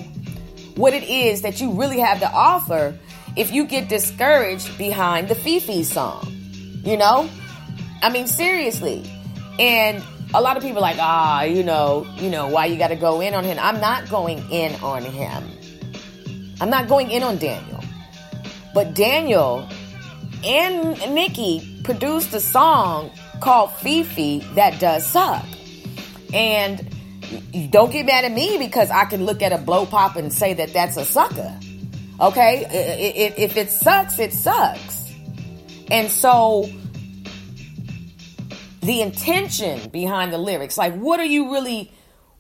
what 0.76 0.94
it 0.94 1.04
is 1.04 1.42
that 1.42 1.60
you 1.60 1.72
really 1.72 2.00
have 2.00 2.20
to 2.20 2.32
offer 2.32 2.98
if 3.36 3.52
you 3.52 3.66
get 3.66 3.90
discouraged 3.90 4.78
behind 4.78 5.28
the 5.28 5.36
FEFE 5.36 5.84
song? 5.84 6.34
You 6.86 6.98
know, 6.98 7.30
I 8.02 8.10
mean 8.10 8.28
seriously, 8.28 9.10
and 9.60 10.02
a 10.34 10.42
lot 10.42 10.56
of 10.58 10.64
people 10.64 10.80
are 10.80 10.82
like, 10.82 10.98
ah, 11.00 11.44
you 11.44 11.64
know, 11.64 12.08
you 12.18 12.30
know, 12.30 12.48
why 12.48 12.68
you 12.68 12.78
got 12.78 12.90
to 12.90 12.96
go 12.96 13.22
in 13.22 13.34
on 13.34 13.44
him? 13.44 13.58
I'm 13.60 13.82
not 13.82 14.10
going 14.10 14.40
in 14.52 14.76
on 14.82 15.04
him. 15.04 15.44
I'm 16.60 16.70
not 16.70 16.88
going 16.88 17.12
in 17.12 17.24
on 17.24 17.38
Daniel. 17.38 17.84
But 18.74 18.94
Daniel 18.94 19.68
and 20.44 21.16
Nicki 21.16 21.82
produced 21.84 22.34
a 22.34 22.40
song 22.40 23.12
called 23.40 23.72
FEFE 23.72 24.56
that 24.56 24.80
does 24.80 25.06
suck. 25.06 25.46
And 26.34 26.90
don't 27.70 27.92
get 27.92 28.06
mad 28.06 28.26
at 28.26 28.32
me 28.32 28.58
because 28.58 28.90
I 28.92 29.06
can 29.06 29.26
look 29.26 29.42
at 29.42 29.52
a 29.52 29.58
blow 29.58 29.86
pop 29.86 30.16
and 30.16 30.32
say 30.32 30.54
that 30.56 30.74
that's 30.74 30.98
a 30.98 31.06
sucker. 31.06 31.58
Okay? 32.20 33.34
If 33.38 33.58
it 33.58 33.70
sucks, 33.70 34.20
it 34.20 34.34
sucks. 34.34 35.14
And 35.90 36.10
so 36.10 36.70
the 38.82 39.02
intention 39.02 39.90
behind 39.90 40.34
the 40.34 40.38
lyrics, 40.38 40.78
like 40.78 40.96
what 40.96 41.20
are 41.20 41.26
you 41.26 41.52
really 41.52 41.92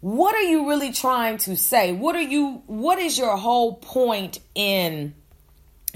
what 0.01 0.35
are 0.35 0.41
you 0.41 0.69
really 0.69 0.91
trying 0.91 1.37
to 1.39 1.57
say? 1.57 1.91
What 1.91 2.15
are 2.15 2.21
you 2.21 2.61
what 2.67 2.99
is 2.99 3.17
your 3.17 3.35
whole 3.37 3.75
point 3.75 4.39
in 4.53 5.15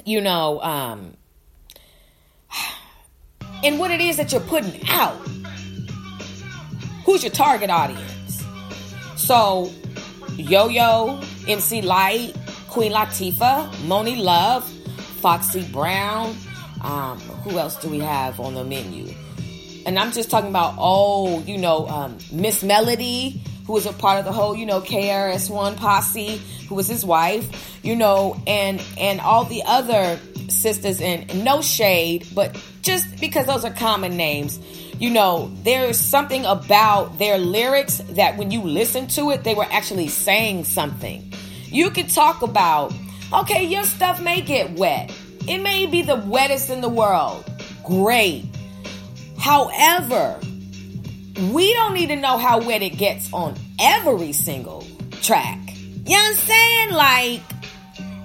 you 0.05 0.21
know 0.21 0.61
um 0.61 1.15
in 3.63 3.77
what 3.77 3.91
it 3.91 4.01
is 4.01 4.17
that 4.17 4.31
you're 4.31 4.41
putting 4.41 4.87
out? 4.89 5.15
Who's 7.05 7.23
your 7.23 7.31
target 7.31 7.69
audience? 7.69 8.43
So 9.17 9.71
Yo 10.35 10.67
Yo, 10.67 11.21
MC 11.47 11.81
Lyte, 11.81 12.35
Queen 12.69 12.91
Latifah, 12.91 13.69
Monie 13.85 14.21
Love, 14.21 14.67
Foxy 15.19 15.63
Brown, 15.71 16.35
um, 16.83 17.19
who 17.19 17.59
else 17.59 17.75
do 17.75 17.89
we 17.89 17.99
have 17.99 18.39
on 18.39 18.55
the 18.55 18.63
menu? 18.63 19.13
and 19.85 19.97
I'm 19.97 20.11
just 20.11 20.29
talking 20.29 20.49
about 20.49 20.75
oh, 20.77 21.41
you 21.41 21.57
know, 21.57 21.87
um, 21.87 22.17
Miss 22.31 22.63
Melodie, 22.63 23.41
who 23.65 23.73
was 23.73 23.85
a 23.85 23.93
part 23.93 24.19
of 24.19 24.25
the 24.25 24.31
whole, 24.31 24.55
you 24.55 24.65
know, 24.65 24.81
KRS-One 24.81 25.75
posse, 25.75 26.41
who 26.67 26.75
was 26.75 26.87
his 26.87 27.05
wife, 27.05 27.79
you 27.83 27.95
know, 27.95 28.41
and 28.47 28.81
and 28.97 29.21
all 29.21 29.45
the 29.45 29.63
other 29.65 30.19
sisters. 30.49 31.01
And 31.01 31.43
no 31.43 31.61
shade, 31.61 32.27
but 32.33 32.57
just 32.81 33.19
because 33.19 33.45
those 33.45 33.65
are 33.65 33.73
common 33.73 34.17
names, 34.17 34.59
you 34.99 35.09
know, 35.09 35.51
there's 35.63 35.99
something 35.99 36.45
about 36.45 37.17
their 37.17 37.37
lyrics 37.37 37.97
that 38.11 38.37
when 38.37 38.51
you 38.51 38.61
listen 38.61 39.07
to 39.07 39.31
it, 39.31 39.43
they 39.43 39.55
were 39.55 39.67
actually 39.71 40.07
saying 40.07 40.63
something. 40.63 41.33
You 41.65 41.89
could 41.89 42.09
talk 42.09 42.41
about, 42.41 42.93
okay, 43.33 43.63
your 43.63 43.83
stuff 43.83 44.21
may 44.21 44.41
get 44.41 44.77
wet. 44.77 45.11
It 45.47 45.59
may 45.59 45.87
be 45.87 46.03
the 46.03 46.17
wettest 46.17 46.69
in 46.69 46.81
the 46.81 46.89
world. 46.89 47.49
Great. 47.83 48.45
However, 49.39 50.39
we 51.49 51.73
don't 51.73 51.93
need 51.93 52.07
to 52.07 52.15
know 52.15 52.37
how 52.37 52.59
wet 52.65 52.81
it 52.81 52.97
gets 52.97 53.31
on 53.33 53.55
every 53.79 54.31
single 54.31 54.85
track. 55.21 55.59
You 56.05 56.17
know 56.17 56.23
i'm 56.23 56.35
saying 56.35 56.91
Like, 56.91 57.41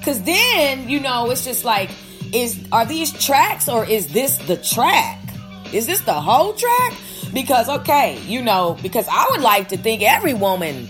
cause 0.02 0.22
then, 0.22 0.88
you 0.88 1.00
know, 1.00 1.30
it's 1.30 1.44
just 1.44 1.64
like, 1.64 1.90
is, 2.32 2.66
are 2.72 2.84
these 2.84 3.12
tracks 3.12 3.68
or 3.68 3.84
is 3.84 4.12
this 4.12 4.36
the 4.46 4.56
track? 4.56 5.20
Is 5.72 5.86
this 5.86 6.00
the 6.02 6.14
whole 6.14 6.52
track? 6.52 6.94
Because, 7.32 7.68
okay, 7.68 8.20
you 8.22 8.42
know, 8.42 8.76
because 8.82 9.06
I 9.10 9.26
would 9.30 9.40
like 9.40 9.68
to 9.68 9.76
think 9.76 10.02
every 10.02 10.34
woman 10.34 10.88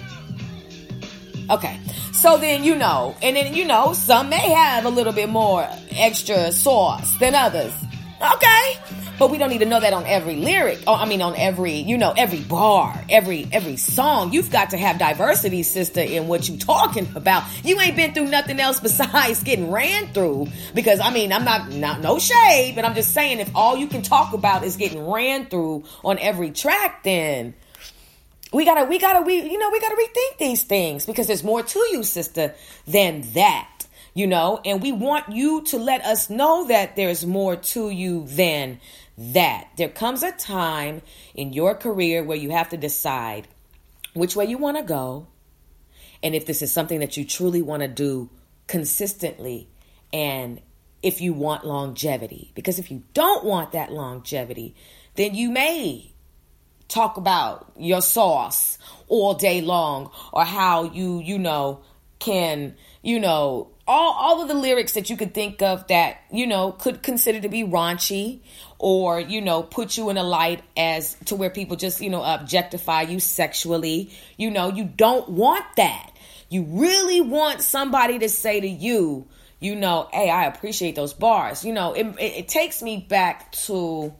Okay. 1.51 1.79
So 2.13 2.39
then, 2.39 2.65
you 2.65 2.75
know, 2.75 3.15
and 3.23 3.37
then, 3.37 3.55
you 3.55 3.65
know, 3.65 3.93
some 3.93 4.29
may 4.29 4.51
have 4.51 4.85
a 4.85 4.89
little 4.89 5.13
bit 5.13 5.29
more 5.29 5.69
extra 5.91 6.51
sauce 6.51 7.17
than 7.19 7.35
others. 7.35 7.73
Okay. 8.21 8.79
But 9.19 9.31
we 9.31 9.39
don't 9.39 9.49
need 9.49 9.61
to 9.61 9.67
know 9.67 9.81
that 9.81 9.93
on 9.93 10.05
every 10.05 10.37
lyric. 10.37 10.81
Oh, 10.87 10.95
I 10.95 11.07
mean, 11.07 11.23
on 11.23 11.35
every, 11.37 11.75
you 11.75 11.97
know, 11.97 12.13
every 12.17 12.41
bar, 12.41 13.03
every, 13.09 13.49
every 13.51 13.77
song. 13.77 14.33
You've 14.33 14.51
got 14.51 14.71
to 14.71 14.77
have 14.77 14.99
diversity, 14.99 15.63
sister, 15.63 16.01
in 16.01 16.29
what 16.29 16.49
you 16.49 16.59
talking 16.59 17.09
about. 17.15 17.45
You 17.65 17.81
ain't 17.81 17.97
been 17.97 18.13
through 18.13 18.29
nothing 18.29 18.61
else 18.61 18.81
besides 18.87 19.43
getting 19.43 19.71
ran 19.71 20.13
through. 20.13 20.49
Because, 20.75 21.01
I 21.01 21.11
mean, 21.13 21.33
I'm 21.33 21.45
not, 21.45 21.71
not, 21.71 22.01
no 22.01 22.19
shade, 22.19 22.75
but 22.77 22.85
I'm 22.85 22.95
just 22.95 23.13
saying 23.13 23.41
if 23.41 23.51
all 23.55 23.77
you 23.77 23.87
can 23.87 24.03
talk 24.03 24.35
about 24.35 24.65
is 24.65 24.77
getting 24.77 25.09
ran 25.09 25.47
through 25.47 25.85
on 26.05 26.19
every 26.19 26.51
track, 26.51 27.03
then 27.03 27.55
we 28.53 28.65
gotta 28.65 28.85
we 28.85 28.99
gotta 28.99 29.23
we 29.23 29.43
you 29.43 29.59
know 29.59 29.71
we 29.71 29.81
gotta 29.81 29.97
rethink 29.97 30.39
these 30.39 30.63
things 30.63 31.05
because 31.05 31.27
there's 31.27 31.45
more 31.45 31.63
to 31.63 31.79
you 31.91 32.03
sister 32.03 32.55
than 32.87 33.23
that 33.33 33.87
you 34.15 34.27
know 34.27 34.61
and 34.65 34.83
we 34.83 34.93
want 34.93 35.29
you 35.29 35.63
to 35.63 35.79
let 35.79 36.03
us 36.05 36.31
know 36.31 36.67
that 36.69 36.97
there's 36.97 37.27
more 37.27 37.57
to 37.57 37.91
you 37.91 38.25
than 38.29 38.81
that 39.19 39.69
there 39.77 39.89
comes 39.89 40.23
a 40.23 40.33
time 40.33 41.03
in 41.35 41.53
your 41.53 41.75
career 41.75 42.23
where 42.23 42.37
you 42.37 42.51
have 42.51 42.69
to 42.71 42.77
decide 42.77 43.49
which 44.15 44.37
way 44.37 44.45
you 44.45 44.59
want 44.59 44.77
to 44.77 44.83
go 44.83 45.27
and 46.23 46.35
if 46.35 46.47
this 46.47 46.63
is 46.63 46.73
something 46.73 47.01
that 47.01 47.17
you 47.17 47.25
truly 47.25 47.63
want 47.63 47.83
to 47.83 47.89
do 47.89 48.31
consistently 48.67 49.69
and 50.13 50.61
if 51.03 51.21
you 51.21 51.33
want 51.33 51.65
longevity. 51.65 52.51
Because 52.55 52.79
if 52.79 52.91
you 52.91 53.03
don't 53.15 53.45
want 53.45 53.73
that 53.73 53.93
longevity 53.93 54.75
then 55.15 55.35
you 55.35 55.51
may 55.51 56.13
talk 56.89 57.17
about 57.17 57.73
your 57.77 58.01
sauce 58.01 58.79
all 59.09 59.35
day 59.35 59.61
long 59.61 60.11
or 60.33 60.45
how 60.45 60.85
you 60.85 61.21
you 61.21 61.39
know 61.39 61.81
can 62.19 62.77
you 63.03 63.19
know 63.19 63.69
all 63.89 64.13
all 64.13 64.43
of 64.43 64.49
the 64.49 64.55
lyrics 64.55 64.93
that 64.93 65.11
you 65.11 65.17
could 65.17 65.35
think 65.35 65.63
of 65.63 65.87
that 65.89 66.19
you 66.31 66.47
know 66.47 66.73
could 66.73 67.03
consider 67.03 67.41
to 67.41 67.49
be 67.49 67.65
raunchy 67.65 68.41
or 68.79 69.21
you 69.21 69.41
know 69.41 69.63
put 69.63 69.97
you 69.97 70.11
in 70.11 70.17
a 70.17 70.23
light 70.23 70.63
as 70.77 71.17
to 71.27 71.37
where 71.37 71.51
people 71.51 71.77
just 71.77 72.01
you 72.01 72.11
know 72.11 72.23
objectify 72.23 73.03
you 73.03 73.21
sexually. 73.21 74.11
You 74.37 74.51
know 74.51 74.69
you 74.69 74.85
don't 74.85 75.29
want 75.29 75.65
that. 75.77 76.11
You 76.49 76.63
really 76.63 77.21
want 77.21 77.61
somebody 77.61 78.19
to 78.21 78.29
say 78.29 78.61
to 78.61 78.69
you 78.69 79.27
you 79.59 79.75
know 79.75 80.07
hey 80.13 80.29
i 80.29 80.45
appreciate 80.45 80.95
those 80.95 81.15
bars. 81.15 81.65
You 81.65 81.73
know 81.73 81.93
it, 81.93 82.07
it, 82.19 82.33
it 82.39 82.49
takes 82.49 82.83
me 82.83 83.05
back 83.09 83.53
to 83.53 84.13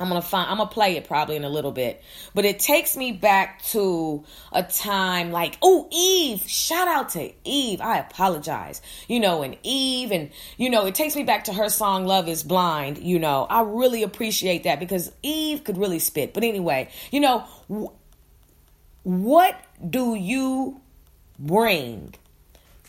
I'm 0.00 0.08
gonna 0.08 0.22
find 0.22 0.50
I'm 0.50 0.56
gonna 0.56 0.70
play 0.70 0.96
it 0.96 1.06
probably 1.06 1.36
in 1.36 1.44
a 1.44 1.48
little 1.48 1.70
bit. 1.70 2.02
But 2.34 2.44
it 2.44 2.58
takes 2.58 2.96
me 2.96 3.12
back 3.12 3.62
to 3.66 4.24
a 4.50 4.62
time 4.62 5.30
like, 5.30 5.58
oh 5.62 5.88
Eve, 5.92 6.42
shout 6.48 6.88
out 6.88 7.10
to 7.10 7.32
Eve. 7.44 7.80
I 7.80 7.98
apologize. 7.98 8.82
You 9.06 9.20
know, 9.20 9.42
and 9.42 9.56
Eve 9.62 10.10
and 10.10 10.30
you 10.56 10.70
know, 10.70 10.86
it 10.86 10.94
takes 10.94 11.14
me 11.14 11.22
back 11.22 11.44
to 11.44 11.52
her 11.52 11.68
song 11.68 12.04
Love 12.04 12.28
is 12.28 12.42
Blind, 12.42 12.98
you 12.98 13.18
know. 13.18 13.46
I 13.48 13.62
really 13.62 14.02
appreciate 14.02 14.64
that 14.64 14.80
because 14.80 15.12
Eve 15.22 15.62
could 15.62 15.78
really 15.78 15.98
spit. 15.98 16.34
But 16.34 16.42
anyway, 16.42 16.88
you 17.10 17.20
know, 17.20 17.40
wh- 17.70 17.94
what 19.06 19.60
do 19.88 20.14
you 20.14 20.80
bring 21.38 22.14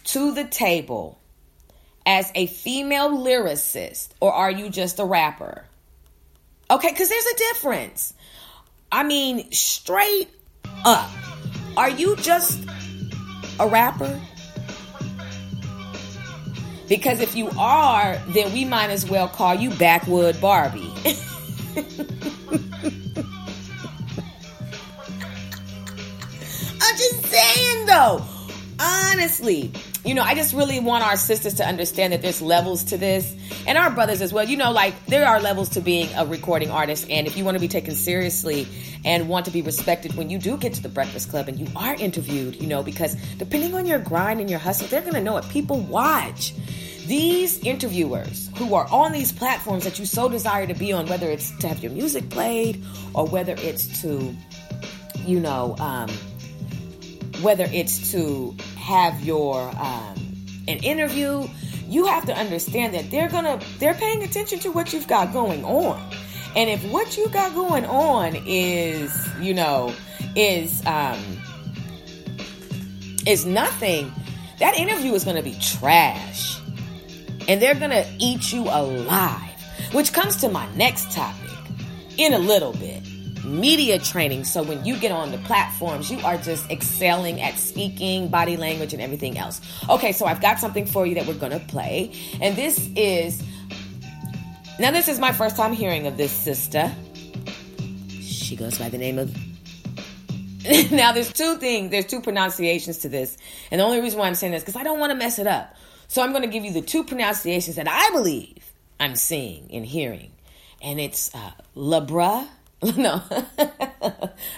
to 0.06 0.34
the 0.34 0.46
table 0.46 1.20
as 2.06 2.32
a 2.36 2.48
female 2.48 3.12
lyricist 3.12 4.10
or 4.20 4.34
are 4.34 4.52
you 4.52 4.70
just 4.70 5.00
a 5.00 5.06
rapper? 5.06 5.66
Okay, 6.70 6.90
because 6.90 7.10
there's 7.10 7.26
a 7.26 7.38
difference. 7.38 8.14
I 8.92 9.04
mean, 9.04 9.52
straight 9.52 10.30
up. 10.86 11.10
Are 11.76 11.90
you 11.90 12.16
just 12.18 12.64
a 13.60 13.68
rapper? 13.68 14.20
Because 16.88 17.22
if 17.22 17.36
you 17.36 17.50
are, 17.58 18.18
then 18.30 18.54
we 18.54 18.66
might 18.66 18.90
as 18.90 19.10
well 19.10 19.28
call 19.28 19.56
you 19.56 19.72
Backwood 19.72 20.40
Barbie. 20.40 20.92
I'm 26.82 26.98
just 26.98 27.26
saying 27.26 27.86
though. 27.88 28.24
Honestly, 28.80 29.72
you 30.06 30.14
know, 30.14 30.22
I 30.22 30.36
just 30.36 30.54
really 30.54 30.82
want 30.82 31.06
our 31.06 31.16
sisters 31.16 31.56
to 31.56 31.66
understand 31.66 32.12
that 32.12 32.22
there's 32.22 32.42
levels 32.42 32.84
to 32.86 32.98
this 32.98 33.34
and 33.66 33.78
our 33.78 33.90
brothers 33.90 34.22
as 34.22 34.34
well. 34.34 34.44
You 34.44 34.58
know, 34.58 34.72
like 34.72 34.94
there 35.06 35.26
are 35.26 35.40
levels 35.40 35.70
to 35.70 35.82
being 35.82 36.10
a 36.16 36.26
recording 36.26 36.70
artist. 36.70 37.10
And 37.10 37.26
if 37.26 37.38
you 37.38 37.46
want 37.46 37.56
to 37.56 37.62
be 37.62 37.70
taken 37.70 37.96
seriously 37.96 38.68
and 39.06 39.30
want 39.30 39.46
to 39.46 39.52
be 39.52 39.62
respected 39.62 40.16
when 40.16 40.30
you 40.30 40.40
do 40.40 40.58
get 40.58 40.74
to 40.74 40.84
the 40.84 40.90
Breakfast 40.90 41.30
Club 41.30 41.48
and 41.48 41.58
you 41.58 41.68
are 41.76 41.96
interviewed, 41.96 42.56
you 42.58 42.68
know, 42.68 42.84
because 42.84 43.16
depending 43.38 43.76
on 43.76 43.86
your 43.86 44.00
grind 44.00 44.42
and 44.42 44.50
your 44.50 44.60
hustle, 44.60 44.88
they're 44.88 45.02
going 45.02 45.14
to 45.14 45.22
know 45.22 45.38
it. 45.38 45.48
People 45.50 45.80
watch. 45.80 46.54
These 47.06 47.60
interviewers 47.60 48.50
who 48.58 48.76
are 48.76 48.88
on 48.90 49.12
these 49.12 49.32
platforms 49.32 49.84
that 49.84 50.00
you 50.00 50.06
so 50.06 50.28
desire 50.30 50.68
to 50.68 50.74
be 50.74 50.92
on, 50.94 51.06
whether 51.08 51.30
it's 51.30 51.52
to 51.60 51.68
have 51.68 51.82
your 51.84 51.92
music 51.92 52.30
played 52.30 52.84
or 53.14 53.26
whether 53.28 53.56
it's 53.58 54.02
to, 54.02 54.36
you 55.26 55.40
know, 55.40 55.76
um, 55.80 56.10
whether 57.42 57.68
it's 57.72 58.12
to 58.14 58.56
have 58.84 59.24
your 59.24 59.62
um, 59.80 60.16
an 60.68 60.78
interview, 60.80 61.48
you 61.88 62.06
have 62.06 62.26
to 62.26 62.36
understand 62.36 62.94
that 62.94 63.10
they're 63.10 63.30
gonna 63.30 63.60
they're 63.80 63.94
paying 63.94 64.24
attention 64.24 64.60
to 64.60 64.72
what 64.72 64.94
you've 64.94 65.08
got 65.08 65.32
going 65.32 65.64
on, 65.64 66.02
and 66.56 66.70
if 66.70 66.84
what 66.92 67.18
you 67.18 67.30
got 67.30 67.54
going 67.54 67.86
on 67.86 68.36
is 68.46 69.30
you 69.40 69.54
know 69.54 69.94
is 70.36 70.86
um, 70.86 71.20
is 73.26 73.46
nothing, 73.46 74.12
that 74.60 74.78
interview 74.78 75.14
is 75.14 75.24
gonna 75.24 75.44
be 75.44 75.56
trash, 75.62 76.60
and 77.48 77.62
they're 77.62 77.76
gonna 77.76 78.06
eat 78.20 78.52
you 78.52 78.64
alive. 78.64 79.50
Which 79.94 80.12
comes 80.12 80.38
to 80.38 80.50
my 80.50 80.68
next 80.76 81.12
topic 81.12 81.52
in 82.18 82.34
a 82.34 82.40
little 82.40 82.74
bit 82.74 83.03
media 83.44 84.00
training. 84.00 84.44
So 84.44 84.64
when 84.64 84.86
you 84.86 84.98
get 84.98 85.12
on 85.12 85.32
the 85.32 85.38
platforms, 85.40 86.12
you 86.12 86.20
are 86.20 86.38
just 86.38 86.70
excelling 86.70 87.42
at 87.42 87.58
speaking, 87.58 88.30
body 88.30 88.58
language, 88.58 88.94
and 88.94 89.02
everything 89.02 89.38
else. 89.38 89.62
Okay, 89.90 90.12
so 90.12 90.26
I've 90.26 90.42
got 90.42 90.60
something 90.60 90.86
for 90.86 91.06
you 91.06 91.16
that 91.16 91.28
we're 91.28 91.34
gonna 91.34 91.60
play. 91.60 92.14
And 92.42 92.56
this 92.56 92.90
is 92.96 93.44
now 94.80 94.92
this 94.92 95.08
is 95.08 95.20
my 95.20 95.32
first 95.32 95.56
time 95.56 95.74
hearing 95.74 96.08
of 96.08 96.18
this 96.18 96.32
sister. 96.32 96.92
She 98.22 98.56
goes 98.56 98.78
by 98.78 98.90
the 98.90 98.98
name 98.98 99.20
of 99.20 99.36
now 100.92 101.12
there's 101.12 101.32
two 101.34 101.58
things, 101.58 101.92
there's 101.92 102.06
two 102.06 102.22
pronunciations 102.22 103.00
to 103.00 103.10
this. 103.10 103.38
And 103.70 103.82
the 103.82 103.86
only 103.86 104.00
reason 104.00 104.20
why 104.20 104.28
I'm 104.28 104.36
saying 104.36 104.54
this 104.54 104.64
because 104.64 104.78
I 104.78 104.84
don't 104.84 105.00
want 105.00 105.12
to 105.12 105.18
mess 105.18 105.38
it 105.38 105.48
up. 105.48 105.76
So 106.08 106.22
I'm 106.22 106.32
going 106.32 106.44
to 106.44 106.50
give 106.50 106.64
you 106.64 106.72
the 106.72 106.82
two 106.82 107.04
pronunciations 107.04 107.76
that 107.76 107.88
I 107.90 108.12
believe 108.12 108.72
I'm 109.00 109.16
seeing 109.16 109.70
and 109.72 109.86
hearing. 109.86 110.32
And 110.82 111.00
it's 111.00 111.34
uh, 111.34 111.52
Labra 111.76 112.48
no, 112.98 113.22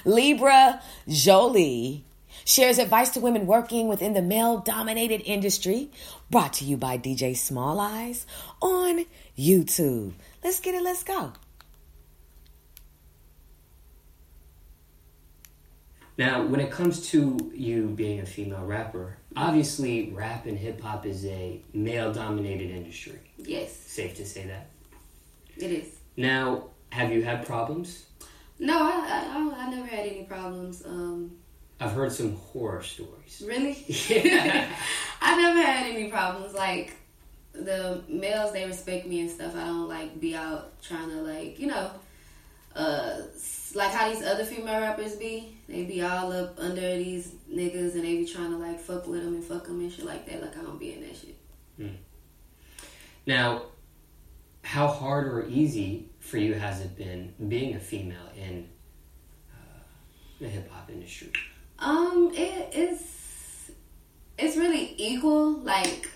Libra 0.05 0.81
Jolie 1.07 2.03
shares 2.43 2.77
advice 2.79 3.09
to 3.11 3.19
women 3.19 3.45
working 3.45 3.88
within 3.88 4.13
the 4.13 4.21
male 4.21 4.57
dominated 4.59 5.21
industry. 5.25 5.91
Brought 6.31 6.53
to 6.53 6.65
you 6.65 6.77
by 6.77 6.97
DJ 6.97 7.31
Smallz 7.31 7.79
Eyes 7.79 8.25
on 8.61 9.05
YouTube. 9.38 10.13
Let's 10.43 10.59
get 10.59 10.75
it, 10.75 10.83
let's 10.83 11.03
go. 11.03 11.33
Now, 16.17 16.45
when 16.45 16.61
it 16.61 16.71
comes 16.71 17.09
to 17.09 17.51
you 17.53 17.88
being 17.89 18.21
a 18.21 18.25
female 18.25 18.63
rapper, 18.63 19.17
obviously 19.35 20.11
rap 20.13 20.45
and 20.45 20.57
hip 20.57 20.79
hop 20.79 21.05
is 21.05 21.25
a 21.25 21.59
male 21.73 22.13
dominated 22.13 22.71
industry. 22.71 23.19
Yes, 23.38 23.75
Safe 23.75 24.15
to 24.15 24.25
say 24.25 24.45
that. 24.47 24.67
it 25.57 25.71
is. 25.71 25.89
Now, 26.15 26.69
have 26.91 27.11
you 27.11 27.21
had 27.21 27.45
problems? 27.45 28.05
No, 28.60 28.78
I, 28.78 29.54
I, 29.58 29.65
I, 29.65 29.70
never 29.70 29.88
had 29.88 30.08
any 30.08 30.24
problems. 30.24 30.84
Um, 30.86 31.38
I've 31.80 31.91
heard 31.91 32.12
some 32.12 32.36
horror 32.36 32.84
stories. 32.84 33.44
really? 33.46 33.74
Yeah. 34.10 34.70
I 35.22 35.41
never 35.41 35.62
had 35.62 35.88
any 35.88 36.10
problems. 36.10 36.54
Like 36.54 36.94
the 37.54 38.02
males, 38.08 38.54
they 38.54 38.65
respect 38.65 39.08
me 39.08 39.22
and 39.22 39.30
stuff. 39.30 39.56
I 39.56 39.65
don't 39.65 39.89
like 39.89 40.20
be 40.20 40.36
out 40.36 40.82
trying 40.82 41.10
to 41.10 41.22
like 41.22 41.60
you 41.60 41.68
know, 41.68 41.91
uh, 42.76 43.18
like 43.74 43.91
how 43.91 44.10
these 44.10 44.24
other 44.24 44.46
female 44.46 44.80
rappers 44.80 45.15
be. 45.15 45.58
They 45.68 45.84
be 45.84 46.02
all 46.02 46.32
up 46.32 46.58
under 46.60 46.96
these 46.98 47.34
niggas 47.52 47.96
and 47.96 48.04
they 48.04 48.18
be 48.18 48.26
trying 48.26 48.52
to 48.52 48.58
like 48.58 48.80
fuck 48.80 49.08
with 49.08 49.24
them 49.24 49.36
and 49.36 49.44
fuck 49.44 49.65
them 49.65 49.80
and 49.82 49.91
shit 49.91 50.06
like 50.06 50.26
that. 50.30 50.41
Like 50.41 50.58
I 50.58 50.62
don't 50.62 50.80
be 50.80 50.94
in 50.94 51.02
that 51.02 51.15
shit. 51.15 51.36
Now, 53.26 53.63
how 54.65 54.88
hard 54.88 55.28
or 55.28 55.45
easy 55.47 56.10
for 56.19 56.38
you 56.38 56.56
has 56.56 56.82
it 56.82 56.97
been 56.97 57.32
being 57.47 57.75
a 57.75 57.80
female 57.80 58.30
in 58.36 58.67
uh, 59.54 59.84
the 60.41 60.49
hip 60.49 60.69
hop 60.71 60.89
industry? 60.89 61.32
Um, 61.78 62.32
it's 62.34 63.69
it's 64.39 64.58
really 64.58 64.95
equal. 64.97 65.60
Like 65.60 66.10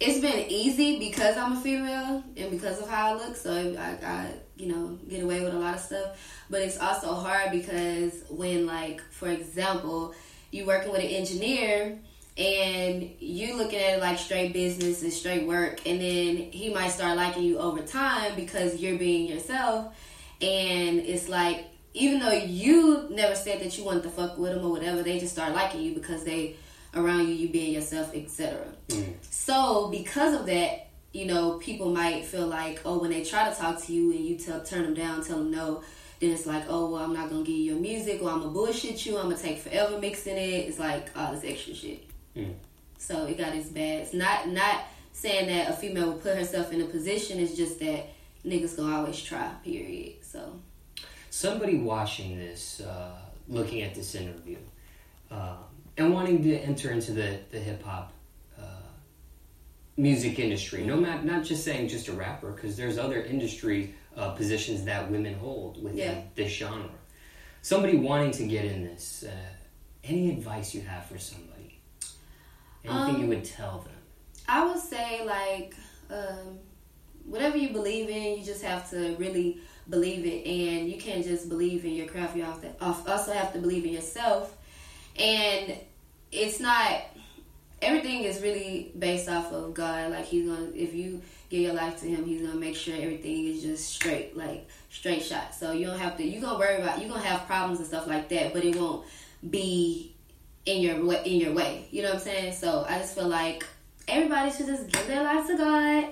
it's 0.00 0.18
been 0.18 0.50
easy 0.50 0.98
because 0.98 1.36
I'm 1.36 1.52
a 1.52 1.60
female 1.60 2.24
and 2.36 2.50
because 2.50 2.80
of 2.80 2.88
how 2.88 3.14
I 3.14 3.14
look. 3.14 3.36
So 3.36 3.76
I, 3.78 4.04
I 4.04 4.32
you 4.56 4.66
know 4.66 4.98
get 5.08 5.22
away 5.22 5.44
with 5.44 5.54
a 5.54 5.58
lot 5.58 5.74
of 5.74 5.80
stuff. 5.80 6.44
But 6.50 6.62
it's 6.62 6.78
also 6.78 7.14
hard 7.14 7.52
because 7.52 8.24
when 8.28 8.66
like 8.66 9.00
for 9.12 9.28
example, 9.28 10.14
you're 10.50 10.66
working 10.66 10.90
with 10.90 11.00
an 11.00 11.06
engineer 11.06 11.96
and 12.36 13.10
you 13.18 13.56
looking 13.56 13.78
at 13.78 13.94
it 13.94 14.00
like 14.00 14.18
straight 14.18 14.52
business 14.52 15.02
and 15.02 15.12
straight 15.12 15.46
work 15.46 15.80
and 15.86 16.00
then 16.00 16.36
he 16.36 16.72
might 16.72 16.88
start 16.88 17.16
liking 17.16 17.44
you 17.44 17.58
over 17.58 17.80
time 17.80 18.34
because 18.36 18.76
you're 18.76 18.98
being 18.98 19.26
yourself. 19.26 19.94
And 20.42 20.98
it's 20.98 21.30
like 21.30 21.64
even 21.96 22.20
though 22.20 22.32
you 22.32 23.06
never 23.10 23.34
said 23.34 23.60
that 23.60 23.76
you 23.78 23.84
wanted 23.84 24.02
to 24.02 24.10
fuck 24.10 24.36
with 24.36 24.52
them 24.52 24.64
or 24.64 24.70
whatever 24.70 25.02
they 25.02 25.18
just 25.18 25.32
start 25.32 25.54
liking 25.54 25.80
you 25.80 25.94
because 25.94 26.24
they 26.24 26.56
around 26.94 27.26
you 27.26 27.34
you 27.34 27.48
being 27.48 27.72
yourself 27.72 28.14
etc 28.14 28.66
mm. 28.88 29.14
so 29.22 29.88
because 29.90 30.38
of 30.38 30.46
that 30.46 30.88
you 31.12 31.24
know 31.26 31.54
people 31.54 31.92
might 31.92 32.24
feel 32.24 32.46
like 32.46 32.80
oh 32.84 32.98
when 32.98 33.10
they 33.10 33.24
try 33.24 33.48
to 33.48 33.58
talk 33.58 33.82
to 33.82 33.92
you 33.92 34.12
and 34.12 34.24
you 34.24 34.36
tell 34.36 34.62
turn 34.62 34.82
them 34.82 34.94
down 34.94 35.24
tell 35.24 35.38
them 35.38 35.50
no 35.50 35.82
then 36.20 36.30
it's 36.30 36.46
like 36.46 36.64
oh 36.68 36.90
well 36.90 37.02
i'm 37.02 37.14
not 37.14 37.28
gonna 37.30 37.42
give 37.42 37.54
you 37.54 37.72
your 37.72 37.80
music 37.80 38.22
or 38.22 38.30
i'm 38.30 38.40
gonna 38.40 38.50
bullshit 38.50 39.04
you 39.06 39.16
i'm 39.16 39.24
gonna 39.24 39.36
take 39.36 39.58
forever 39.58 39.98
mixing 39.98 40.36
it. 40.36 40.68
It's 40.68 40.78
like 40.78 41.10
oh, 41.16 41.26
all 41.26 41.32
this 41.32 41.44
extra 41.44 41.74
shit 41.74 42.04
so 42.98 43.26
it 43.26 43.38
got 43.38 43.54
its 43.54 43.68
bad. 43.68 44.00
It's 44.02 44.14
not 44.14 44.48
not 44.48 44.84
saying 45.12 45.46
that 45.48 45.70
a 45.70 45.72
female 45.72 46.06
will 46.12 46.18
put 46.18 46.36
herself 46.36 46.72
in 46.72 46.80
a 46.82 46.86
position. 46.86 47.38
It's 47.38 47.54
just 47.56 47.78
that 47.80 48.08
niggas 48.44 48.76
gonna 48.76 48.96
always 48.96 49.20
try. 49.22 49.50
Period. 49.64 50.14
So 50.22 50.60
Somebody 51.30 51.78
watching 51.78 52.38
this, 52.38 52.80
uh, 52.80 53.12
looking 53.48 53.82
at 53.82 53.94
this 53.94 54.14
interview, 54.14 54.56
um, 55.30 55.56
and 55.98 56.12
wanting 56.14 56.42
to 56.44 56.56
enter 56.56 56.90
into 56.90 57.12
the, 57.12 57.38
the 57.50 57.58
hip 57.58 57.82
hop 57.82 58.12
uh, 58.58 58.62
music 59.98 60.38
industry, 60.38 60.84
no 60.84 60.96
matter 60.96 61.22
not 61.24 61.44
just 61.44 61.62
saying 61.64 61.88
just 61.88 62.08
a 62.08 62.12
rapper, 62.12 62.52
because 62.52 62.76
there's 62.76 62.96
other 62.96 63.20
industry 63.22 63.94
uh, 64.16 64.30
positions 64.30 64.84
that 64.84 65.10
women 65.10 65.34
hold 65.34 65.82
within 65.82 65.98
Yeah. 65.98 66.20
this 66.34 66.52
genre. 66.52 66.88
Somebody 67.60 67.98
wanting 67.98 68.30
to 68.32 68.46
get 68.46 68.64
in 68.64 68.84
this, 68.84 69.24
uh, 69.28 69.30
any 70.04 70.30
advice 70.30 70.74
you 70.74 70.80
have 70.82 71.04
for 71.06 71.18
somebody? 71.18 71.45
Anything 72.88 73.16
you 73.16 73.24
Um, 73.24 73.28
would 73.28 73.44
tell 73.44 73.78
them? 73.80 73.92
I 74.48 74.64
would 74.64 74.80
say 74.80 75.24
like 75.24 75.74
um, 76.10 76.58
whatever 77.24 77.56
you 77.56 77.70
believe 77.70 78.08
in, 78.08 78.38
you 78.38 78.44
just 78.44 78.62
have 78.62 78.88
to 78.90 79.16
really 79.16 79.60
believe 79.88 80.24
it, 80.26 80.46
and 80.46 80.88
you 80.88 80.98
can't 80.98 81.24
just 81.24 81.48
believe 81.48 81.84
in 81.84 81.92
your 81.92 82.06
craft. 82.06 82.36
You 82.36 82.44
have 82.44 82.60
to 82.62 82.70
also 82.84 83.32
have 83.32 83.52
to 83.52 83.58
believe 83.58 83.84
in 83.84 83.92
yourself, 83.92 84.56
and 85.18 85.74
it's 86.32 86.60
not 86.60 87.02
everything 87.82 88.24
is 88.24 88.40
really 88.40 88.92
based 88.98 89.28
off 89.28 89.52
of 89.52 89.74
God. 89.74 90.10
Like 90.12 90.24
He's 90.24 90.48
gonna, 90.48 90.70
if 90.74 90.94
you 90.94 91.22
give 91.50 91.60
your 91.60 91.74
life 91.74 92.00
to 92.00 92.06
Him, 92.06 92.24
He's 92.24 92.42
gonna 92.42 92.58
make 92.58 92.76
sure 92.76 92.94
everything 92.94 93.46
is 93.46 93.62
just 93.62 93.88
straight, 93.90 94.36
like 94.36 94.68
straight 94.90 95.22
shot. 95.22 95.54
So 95.54 95.72
you 95.72 95.86
don't 95.86 95.98
have 95.98 96.16
to. 96.18 96.24
You 96.24 96.40
gonna 96.40 96.58
worry 96.58 96.76
about. 96.80 97.02
You 97.02 97.08
gonna 97.08 97.20
have 97.20 97.46
problems 97.46 97.78
and 97.80 97.88
stuff 97.88 98.06
like 98.06 98.28
that, 98.30 98.52
but 98.52 98.64
it 98.64 98.76
won't 98.76 99.04
be 99.50 100.14
in 100.66 100.82
your 100.82 101.04
way. 101.04 101.22
In 101.24 101.40
your 101.40 101.52
way, 101.52 101.86
you 101.90 102.02
know 102.02 102.08
what 102.08 102.18
I'm 102.18 102.22
saying? 102.22 102.52
So 102.54 102.84
I 102.88 102.98
just 102.98 103.14
feel 103.14 103.28
like 103.28 103.64
everybody 104.08 104.50
should 104.50 104.66
just 104.66 104.88
give 104.88 105.06
their 105.06 105.22
life 105.22 105.46
to 105.46 105.56
God. 105.56 106.08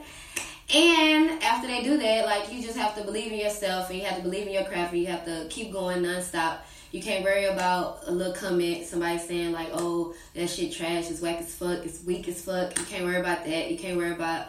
And 0.73 1.43
after 1.43 1.67
they 1.67 1.83
do 1.83 1.99
that, 1.99 2.25
like 2.25 2.53
you 2.53 2.62
just 2.62 2.79
have 2.79 2.97
to 2.97 3.05
believe 3.05 3.31
in 3.31 3.38
yourself 3.38 3.90
and 3.90 3.99
you 3.99 4.05
have 4.07 4.17
to 4.17 4.23
believe 4.23 4.47
in 4.47 4.53
your 4.53 4.64
craft 4.64 4.93
and 4.93 5.03
you 5.03 5.09
have 5.09 5.25
to 5.27 5.47
keep 5.51 5.73
going 5.73 6.03
nonstop. 6.03 6.59
You 6.90 7.03
can't 7.03 7.25
worry 7.25 7.47
about 7.47 8.05
a 8.07 8.12
little 8.12 8.33
comment, 8.33 8.87
somebody 8.87 9.19
saying 9.19 9.53
like, 9.53 9.69
oh, 9.73 10.14
that 10.35 10.49
shit 10.49 10.73
trash, 10.73 11.11
it's 11.11 11.21
whack 11.21 11.38
as 11.40 11.55
fuck, 11.55 11.85
it's 11.85 12.03
weak 12.05 12.29
as 12.29 12.40
fuck. 12.40 12.79
You 12.79 12.85
can't 12.87 13.05
worry 13.05 13.19
about 13.19 13.45
that. 13.45 13.71
You 13.71 13.77
can't 13.77 13.97
worry 13.97 14.12
about, 14.12 14.47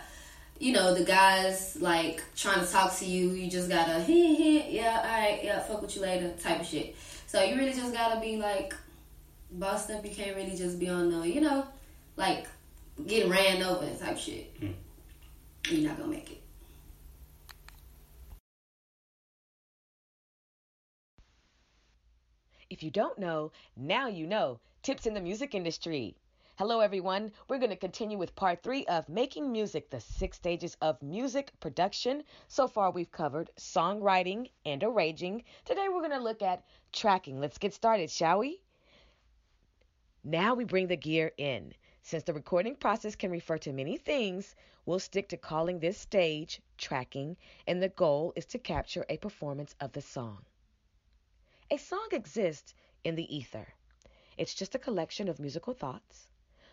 you 0.60 0.72
know, 0.72 0.94
the 0.94 1.04
guys 1.04 1.76
like 1.82 2.24
trying 2.36 2.63
to 2.63 2.72
talk 2.72 2.96
to 2.98 3.06
you. 3.06 3.32
You 3.32 3.50
just 3.50 3.68
gotta, 3.68 3.94
heh, 3.94 4.36
heh, 4.36 4.70
yeah, 4.70 5.00
alright, 5.00 5.44
yeah, 5.44 5.60
fuck 5.62 5.82
with 5.82 5.96
you 5.96 6.04
later 6.04 6.32
type 6.39 6.62
of 6.62 6.68
shit. 6.68 6.96
So 7.26 7.44
you 7.44 7.56
really 7.58 7.74
just 7.74 7.91
gotta 7.94 8.22
be 8.22 8.38
like, 8.38 8.76
bossed 9.60 9.91
up. 9.91 10.06
You 10.06 10.12
can't 10.12 10.36
really 10.36 10.56
just 10.56 10.80
be 10.80 10.89
on 10.89 11.12
the, 11.12 11.28
you 11.28 11.41
know, 11.41 11.65
like 12.18 12.48
getting 13.06 13.30
ran 13.30 13.63
over 13.63 13.86
and 13.86 14.00
type 14.00 14.18
shit. 14.18 14.56
Hmm. 14.60 14.72
You're 15.70 15.89
not 15.89 15.98
gonna 15.98 16.12
make 16.12 16.32
it. 16.32 16.41
If 22.70 22.84
you 22.84 22.91
don't 22.91 23.18
know, 23.18 23.52
now 23.78 24.08
you 24.08 24.28
know. 24.28 24.60
Tips 24.82 25.06
in 25.06 25.13
the 25.13 25.22
music 25.22 25.56
industry. 25.56 26.15
Hello, 26.58 26.80
everyone. 26.80 27.32
We're 27.48 27.58
going 27.58 27.70
to 27.70 27.76
continue 27.76 28.18
with 28.18 28.36
part 28.36 28.63
three 28.63 28.86
of 28.86 29.10
Making 29.10 29.52
Music, 29.52 29.89
the 29.89 30.00
six 30.00 30.38
stages 30.38 30.78
of 30.82 31.02
music 31.02 31.52
production. 31.60 32.24
So 32.48 32.68
far, 32.68 32.91
we've 32.91 33.12
covered 33.12 33.50
songwriting 33.58 34.50
and 34.65 34.84
arranging. 34.84 35.44
Today, 35.65 35.88
we're 35.89 36.00
going 36.00 36.12
to 36.12 36.20
look 36.20 36.41
at 36.41 36.63
tracking. 36.94 37.39
Let's 37.39 37.58
get 37.58 37.74
started, 37.74 38.10
shall 38.10 38.39
we? 38.39 38.62
Now 40.28 40.56
we 40.56 40.64
bring 40.64 40.88
the 40.88 40.98
gear 40.98 41.34
in. 41.38 41.76
Since 42.02 42.24
the 42.24 42.34
recording 42.34 42.76
process 42.76 43.16
can 43.16 43.30
refer 43.30 43.60
to 43.60 43.72
many 43.72 43.96
things, 43.96 44.56
we'll 44.84 44.98
stick 44.98 45.30
to 45.30 45.38
calling 45.38 45.78
this 45.78 46.00
stage 46.00 46.64
tracking, 46.80 47.38
and 47.68 47.80
the 47.80 47.90
goal 47.90 48.34
is 48.36 48.48
to 48.48 48.58
capture 48.58 49.06
a 49.08 49.18
performance 49.18 49.76
of 49.80 49.92
the 49.92 50.02
song. 50.02 50.44
A 51.70 51.78
song 51.78 52.08
exists 52.12 52.74
in 53.04 53.14
the 53.14 53.38
ether. 53.38 53.76
It's 54.36 54.56
just 54.56 54.74
a 54.74 54.80
collection 54.80 55.30
of 55.30 55.40
musical 55.40 55.76
thoughts. 55.76 56.28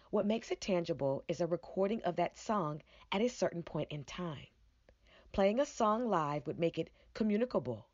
What 0.08 0.24
makes 0.24 0.50
it 0.50 0.62
tangible 0.62 1.22
is 1.28 1.42
a 1.42 1.46
recording 1.46 2.00
of 2.04 2.16
that 2.16 2.38
song 2.38 2.80
at 3.12 3.20
a 3.20 3.28
certain 3.28 3.62
point 3.62 3.92
in 3.92 4.04
time. 4.04 4.46
Playing 5.32 5.60
a 5.60 5.66
song 5.66 6.08
live 6.08 6.46
would 6.46 6.58
make 6.58 6.78
it 6.78 6.88
communicable, 7.12 7.86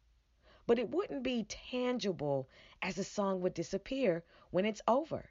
but 0.68 0.78
it 0.78 0.90
wouldn't 0.90 1.24
be 1.24 1.42
tangible 1.48 2.48
as 2.80 2.94
the 2.94 3.02
song 3.02 3.40
would 3.40 3.54
disappear 3.54 4.22
when 4.52 4.64
it's 4.64 4.82
over. 4.86 5.28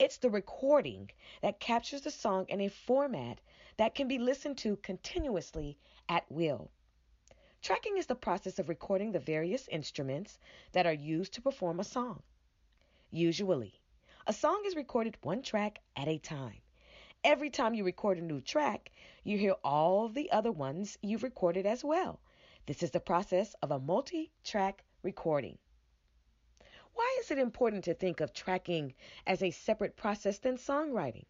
It's 0.00 0.16
the 0.16 0.30
recording 0.30 1.10
that 1.42 1.60
captures 1.60 2.00
the 2.00 2.10
song 2.10 2.46
in 2.48 2.62
a 2.62 2.68
format 2.68 3.38
that 3.76 3.94
can 3.94 4.08
be 4.08 4.16
listened 4.16 4.56
to 4.56 4.76
continuously 4.76 5.76
at 6.08 6.24
will. 6.32 6.70
Tracking 7.60 7.98
is 7.98 8.06
the 8.06 8.14
process 8.14 8.58
of 8.58 8.70
recording 8.70 9.12
the 9.12 9.18
various 9.18 9.68
instruments 9.68 10.38
that 10.72 10.86
are 10.86 10.94
used 10.94 11.34
to 11.34 11.42
perform 11.42 11.80
a 11.80 11.84
song. 11.84 12.22
Usually, 13.10 13.78
a 14.26 14.32
song 14.32 14.62
is 14.64 14.74
recorded 14.74 15.18
one 15.20 15.42
track 15.42 15.80
at 15.94 16.08
a 16.08 16.16
time. 16.16 16.62
Every 17.22 17.50
time 17.50 17.74
you 17.74 17.84
record 17.84 18.16
a 18.16 18.22
new 18.22 18.40
track, 18.40 18.90
you 19.22 19.36
hear 19.36 19.56
all 19.62 20.08
the 20.08 20.32
other 20.32 20.50
ones 20.50 20.96
you've 21.02 21.22
recorded 21.22 21.66
as 21.66 21.84
well. 21.84 22.20
This 22.64 22.82
is 22.82 22.90
the 22.90 23.00
process 23.00 23.54
of 23.60 23.70
a 23.70 23.78
multi 23.78 24.32
track 24.44 24.82
recording. 25.02 25.58
Why 26.94 27.16
is 27.20 27.30
it 27.30 27.38
important 27.38 27.84
to 27.84 27.94
think 27.94 28.20
of 28.20 28.32
tracking 28.32 28.94
as 29.26 29.42
a 29.42 29.50
separate 29.50 29.96
process 29.96 30.38
than 30.38 30.56
songwriting? 30.56 31.26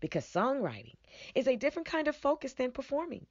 Because 0.00 0.24
songwriting 0.24 0.96
is 1.34 1.46
a 1.46 1.56
different 1.56 1.86
kind 1.86 2.08
of 2.08 2.16
focus 2.16 2.54
than 2.54 2.72
performing. 2.72 3.26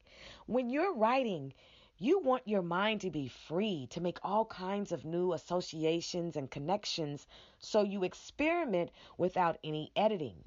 When 0.45 0.69
you're 0.69 0.93
writing, 0.93 1.53
you 1.97 2.19
want 2.19 2.47
your 2.47 2.61
mind 2.61 3.01
to 3.01 3.09
be 3.09 3.27
free 3.27 3.87
to 3.87 4.01
make 4.01 4.19
all 4.23 4.45
kinds 4.45 4.91
of 4.91 5.03
new 5.03 5.33
associations 5.33 6.35
and 6.35 6.49
connections 6.49 7.27
so 7.57 7.83
you 7.83 8.03
experiment 8.03 8.91
without 9.17 9.57
any 9.63 9.91
editing. 9.95 10.43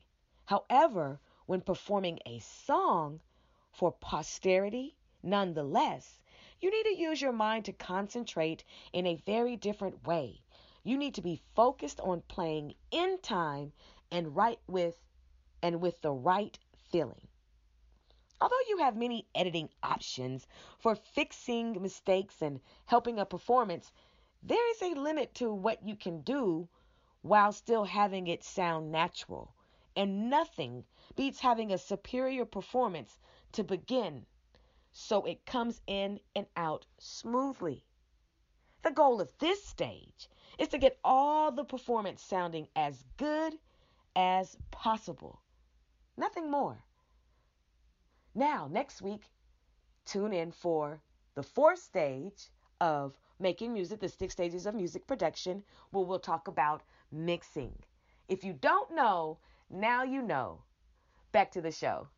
However, 0.46 1.20
when 1.46 1.61
performing 1.61 2.20
a 2.27 2.38
song 2.38 3.20
for 3.72 3.92
posterity, 3.92 4.96
nonetheless, 5.22 6.20
you 6.61 6.70
need 6.70 6.85
to 6.85 7.03
use 7.03 7.20
your 7.20 7.33
mind 7.33 7.64
to 7.64 7.72
concentrate 7.72 8.64
in 8.92 9.07
a 9.07 9.16
very 9.27 9.57
different 9.57 10.07
way. 10.07 10.42
You 10.85 10.99
need 10.99 11.14
to 11.14 11.23
be 11.23 11.42
focused 11.55 12.01
on 12.01 12.23
playing 12.23 12.75
in 12.90 13.18
time 13.18 13.73
and 14.11 14.35
right 14.35 14.59
with 14.66 15.01
and 15.62 15.81
with 15.81 16.01
the 16.01 16.11
right 16.11 16.59
feeling. 16.90 17.29
Although 18.40 18.61
you 18.68 18.79
have 18.79 18.97
many 18.97 19.29
editing 19.33 19.71
options 19.85 20.47
for 20.79 20.97
fixing 20.97 21.81
mistakes 21.81 22.42
and 22.42 22.61
helping 22.87 23.21
a 23.21 23.25
performance, 23.25 23.92
there 24.42 24.71
is 24.73 24.83
a 24.83 24.99
limit 24.99 25.35
to 25.37 25.55
what 25.55 25.87
you 25.87 25.95
can 25.95 26.23
do 26.23 26.68
while 27.21 27.53
still 27.53 27.85
having 27.85 28.27
it 28.27 28.42
sound 28.42 28.90
natural. 28.90 29.55
And 29.95 30.29
nothing 30.29 30.85
beats 31.14 31.38
having 31.38 31.73
a 31.73 31.79
superior 31.79 32.45
performance 32.45 33.21
to 33.53 33.62
begin 33.62 34.27
so 34.90 35.25
it 35.25 35.47
comes 35.47 35.81
in 35.87 36.18
and 36.35 36.47
out 36.57 36.87
smoothly. 36.99 37.85
The 38.83 38.90
goal 38.90 39.21
of 39.21 39.38
this 39.38 39.64
stage 39.64 40.29
is 40.59 40.69
to 40.69 40.79
get 40.79 40.99
all 41.05 41.51
the 41.51 41.65
performance 41.65 42.23
sounding 42.23 42.69
as 42.77 43.05
good 43.17 43.55
as 44.17 44.57
possible. 44.71 45.41
Nothing 46.17 46.51
more. 46.51 46.79
Now, 48.35 48.69
next 48.71 49.03
week, 49.03 49.23
tune 50.05 50.33
in 50.33 50.53
for 50.53 51.01
the 51.35 51.43
fourth 51.43 51.79
stage 51.79 52.49
of 52.81 53.15
making 53.38 53.73
music, 53.73 54.01
the 54.01 54.09
six 54.09 54.33
stages 54.33 54.67
of 54.67 54.75
music 54.75 55.07
production, 55.07 55.62
where 55.91 56.05
we'll 56.05 56.19
talk 56.19 56.49
about 56.49 56.83
mixing. 57.11 57.73
If 58.29 58.45
you 58.45 58.53
don't 58.53 58.95
know, 58.95 59.38
now 59.71 60.03
you 60.03 60.23
know. 60.23 60.62
Back 61.33 61.51
to 61.53 61.61
the 61.61 61.73
show. 61.73 62.09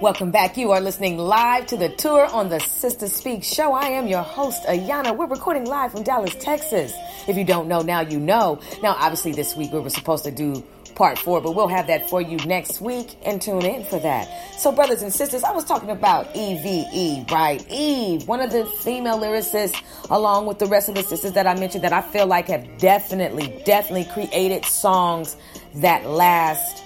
Welcome 0.00 0.30
back. 0.30 0.56
You 0.56 0.70
are 0.70 0.80
listening 0.80 1.18
live 1.18 1.66
to 1.66 1.76
the 1.76 1.88
tour 1.88 2.26
on 2.26 2.50
the 2.50 2.60
Sister 2.60 3.08
Speak 3.08 3.42
show. 3.42 3.72
I 3.72 3.86
am 3.86 4.06
your 4.06 4.22
host, 4.22 4.62
Ayanna. 4.62 5.16
We're 5.16 5.26
recording 5.26 5.64
live 5.64 5.90
from 5.90 6.04
Dallas, 6.04 6.36
Texas. 6.36 6.92
If 7.26 7.36
you 7.36 7.42
don't 7.44 7.66
know, 7.66 7.82
now 7.82 8.02
you 8.02 8.20
know. 8.20 8.60
Now, 8.80 8.94
obviously, 8.96 9.32
this 9.32 9.56
week 9.56 9.72
we 9.72 9.80
were 9.80 9.90
supposed 9.90 10.22
to 10.22 10.30
do 10.30 10.62
part 10.94 11.18
four, 11.18 11.40
but 11.40 11.56
we'll 11.56 11.66
have 11.66 11.88
that 11.88 12.08
for 12.08 12.22
you 12.22 12.36
next 12.46 12.80
week 12.80 13.16
and 13.24 13.42
tune 13.42 13.64
in 13.64 13.82
for 13.86 13.98
that. 13.98 14.28
So, 14.56 14.70
brothers 14.70 15.02
and 15.02 15.12
sisters, 15.12 15.42
I 15.42 15.50
was 15.50 15.64
talking 15.64 15.90
about 15.90 16.28
EVE, 16.32 17.28
right? 17.32 17.66
Eve, 17.68 18.28
one 18.28 18.40
of 18.40 18.52
the 18.52 18.66
female 18.66 19.18
lyricists, 19.18 19.82
along 20.10 20.46
with 20.46 20.60
the 20.60 20.66
rest 20.66 20.88
of 20.88 20.94
the 20.94 21.02
sisters 21.02 21.32
that 21.32 21.48
I 21.48 21.54
mentioned, 21.54 21.82
that 21.82 21.92
I 21.92 22.02
feel 22.02 22.28
like 22.28 22.46
have 22.46 22.78
definitely, 22.78 23.60
definitely 23.64 24.04
created 24.04 24.64
songs 24.64 25.36
that 25.74 26.06
last 26.06 26.84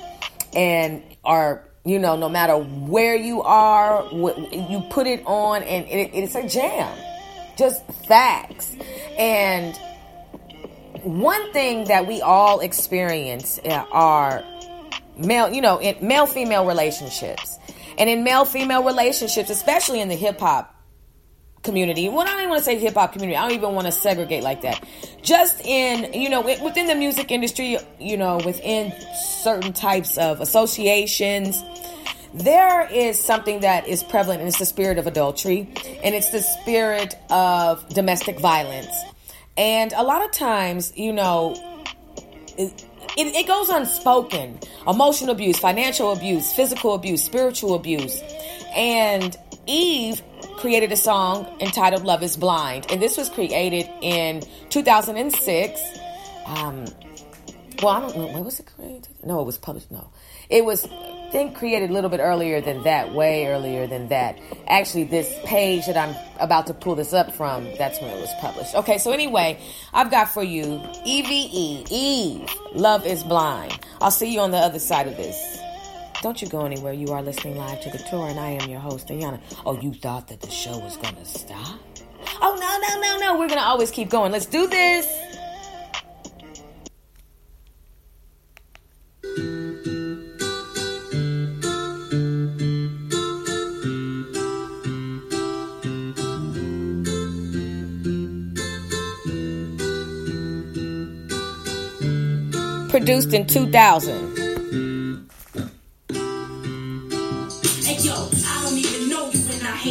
and 0.55 1.03
are 1.25 1.69
you 1.85 1.99
know, 1.99 2.17
no 2.17 2.29
matter 2.29 2.57
where 2.57 3.17
you 3.17 3.43
are, 3.43 4.09
you 4.13 4.85
put 4.91 5.07
it 5.07 5.23
on 5.27 5.63
and 5.63 5.87
it, 5.87 6.11
it's 6.15 6.35
a 6.35 6.47
jam. 6.47 6.97
Just 7.57 7.85
facts. 8.07 8.77
And 9.19 9.77
one 11.03 11.53
thing 11.53 11.85
that 11.85 12.07
we 12.07 12.21
all 12.21 12.61
experience 12.61 13.59
uh, 13.65 13.85
are 13.91 14.45
male, 15.19 15.53
you 15.53 15.61
know, 15.61 15.79
in 15.79 15.97
male 16.07 16.27
female 16.27 16.67
relationships. 16.67 17.59
And 17.99 18.09
in 18.09 18.25
male 18.25 18.45
female 18.45 18.85
relationships, 18.85 19.51
especially 19.51 20.01
in 20.01 20.09
the 20.09 20.15
hip 20.15 20.41
hop 20.41 20.75
community. 21.63 22.09
Well, 22.09 22.21
I 22.21 22.27
don't 22.27 22.39
even 22.39 22.51
want 22.51 22.61
to 22.61 22.65
say 22.65 22.79
hip 22.79 22.95
hop 22.95 23.13
community. 23.13 23.37
I 23.37 23.43
don't 23.43 23.57
even 23.57 23.75
want 23.75 23.87
to 23.87 23.93
segregate 23.93 24.43
like 24.43 24.63
that. 24.63 24.85
Just 25.23 25.61
in, 25.65 26.13
you 26.13 26.29
know, 26.29 26.41
within 26.41 26.87
the 26.87 26.95
music 26.95 27.31
industry, 27.31 27.79
you 28.01 28.17
know, 28.17 28.39
within 28.45 28.93
certain 29.43 29.73
types 29.73 30.19
of 30.19 30.41
associations, 30.41 31.63
there 32.35 32.89
is 32.91 33.21
something 33.21 33.61
that 33.61 33.87
is 33.87 34.03
prevalent, 34.03 34.41
and 34.41 34.49
it's 34.49 34.59
the 34.59 34.67
spirit 34.67 34.99
of 34.99 35.07
adultery, 35.07 35.69
and 36.03 36.15
it's 36.15 36.31
the 36.31 36.41
spirit 36.41 37.15
of 37.31 37.87
domestic 37.91 38.41
violence. 38.41 38.95
And 39.57 39.93
a 39.93 40.03
lot 40.03 40.25
of 40.25 40.33
times, 40.33 40.93
you 40.97 41.13
know, 41.13 41.55
it, 42.57 42.85
it, 43.19 43.27
it 43.35 43.47
goes 43.47 43.69
unspoken 43.69 44.59
emotional 44.89 45.33
abuse, 45.33 45.59
financial 45.59 46.13
abuse, 46.13 46.53
physical 46.53 46.95
abuse, 46.95 47.23
spiritual 47.23 47.75
abuse. 47.75 48.21
And 48.75 49.37
Eve 49.67 50.23
created 50.57 50.93
a 50.93 50.97
song 50.97 51.47
entitled 51.61 52.05
Love 52.05 52.23
is 52.23 52.37
Blind. 52.37 52.87
And 52.91 53.01
this 53.01 53.17
was 53.17 53.29
created 53.29 53.89
in 54.01 54.43
2006. 54.71 55.81
Um, 56.47 56.85
well, 57.83 57.95
I 57.95 58.01
don't 58.01 58.17
know. 58.17 58.27
When 58.27 58.45
was 58.45 58.61
it 58.61 58.67
created? 58.77 59.09
No, 59.25 59.41
it 59.41 59.45
was 59.45 59.59
published. 59.59 59.91
No. 59.91 60.09
It 60.49 60.65
was, 60.65 60.85
I 60.85 61.29
think, 61.33 61.57
created 61.57 61.91
a 61.91 61.93
little 61.93 62.11
bit 62.11 62.21
earlier 62.21 62.61
than 62.61 62.83
that, 62.85 63.13
way 63.13 63.47
earlier 63.47 63.87
than 63.87 64.09
that. 64.09 64.39
Actually, 64.69 65.05
this 65.05 65.35
page 65.45 65.87
that 65.87 65.97
I'm 65.97 66.15
about 66.39 66.67
to 66.69 66.75
pull 66.75 66.95
this 66.95 67.13
up 67.13 67.33
from, 67.33 67.65
that's 67.79 68.01
when 68.01 68.11
it 68.11 68.21
was 68.21 68.31
published. 68.41 68.75
Okay, 68.75 68.99
so 68.99 69.13
anyway, 69.13 69.59
I've 69.93 70.11
got 70.11 70.29
for 70.29 70.43
you 70.45 70.83
EVE, 71.05 71.87
Eve, 71.91 72.49
Love 72.75 73.07
is 73.07 73.25
Blind. 73.25 73.79
I'll 74.01 74.11
see 74.11 74.33
you 74.33 74.41
on 74.41 74.51
the 74.51 74.59
other 74.59 74.79
side 74.79 75.09
of 75.09 75.17
this. 75.17 75.62
Don't 76.23 76.41
you 76.41 76.47
go 76.47 76.65
anywhere. 76.65 76.93
You 76.93 77.09
are 77.09 77.21
listening 77.21 77.57
live 77.57 77.81
to 77.81 77.91
the 77.91 77.99
tour, 77.99 78.29
and 78.29 78.39
I 78.39 78.51
am 78.51 78.71
your 78.71 78.79
host, 78.79 79.09
Ayanna. 79.09 79.41
Oh, 79.67 79.77
you 79.81 79.93
thought 79.93 80.29
that 80.29 80.41
the 80.41 80.51
show 80.51 80.79
was 80.79 80.97
going 80.97 81.17
to 81.17 81.25
stop? 81.25 81.81
Oh, 82.41 82.55
no, 82.61 82.79
no, 82.79 83.19
no, 83.19 83.35
no. 83.35 83.41
We're 83.41 83.49
going 83.49 83.59
to 83.59 83.67
always 83.67 83.91
keep 83.91 84.09
going. 84.09 84.31
Let's 84.31 84.47
do 84.47 84.69
this. 84.69 85.05
Produced 102.91 103.33
in 103.33 103.47
2000. 103.49 104.42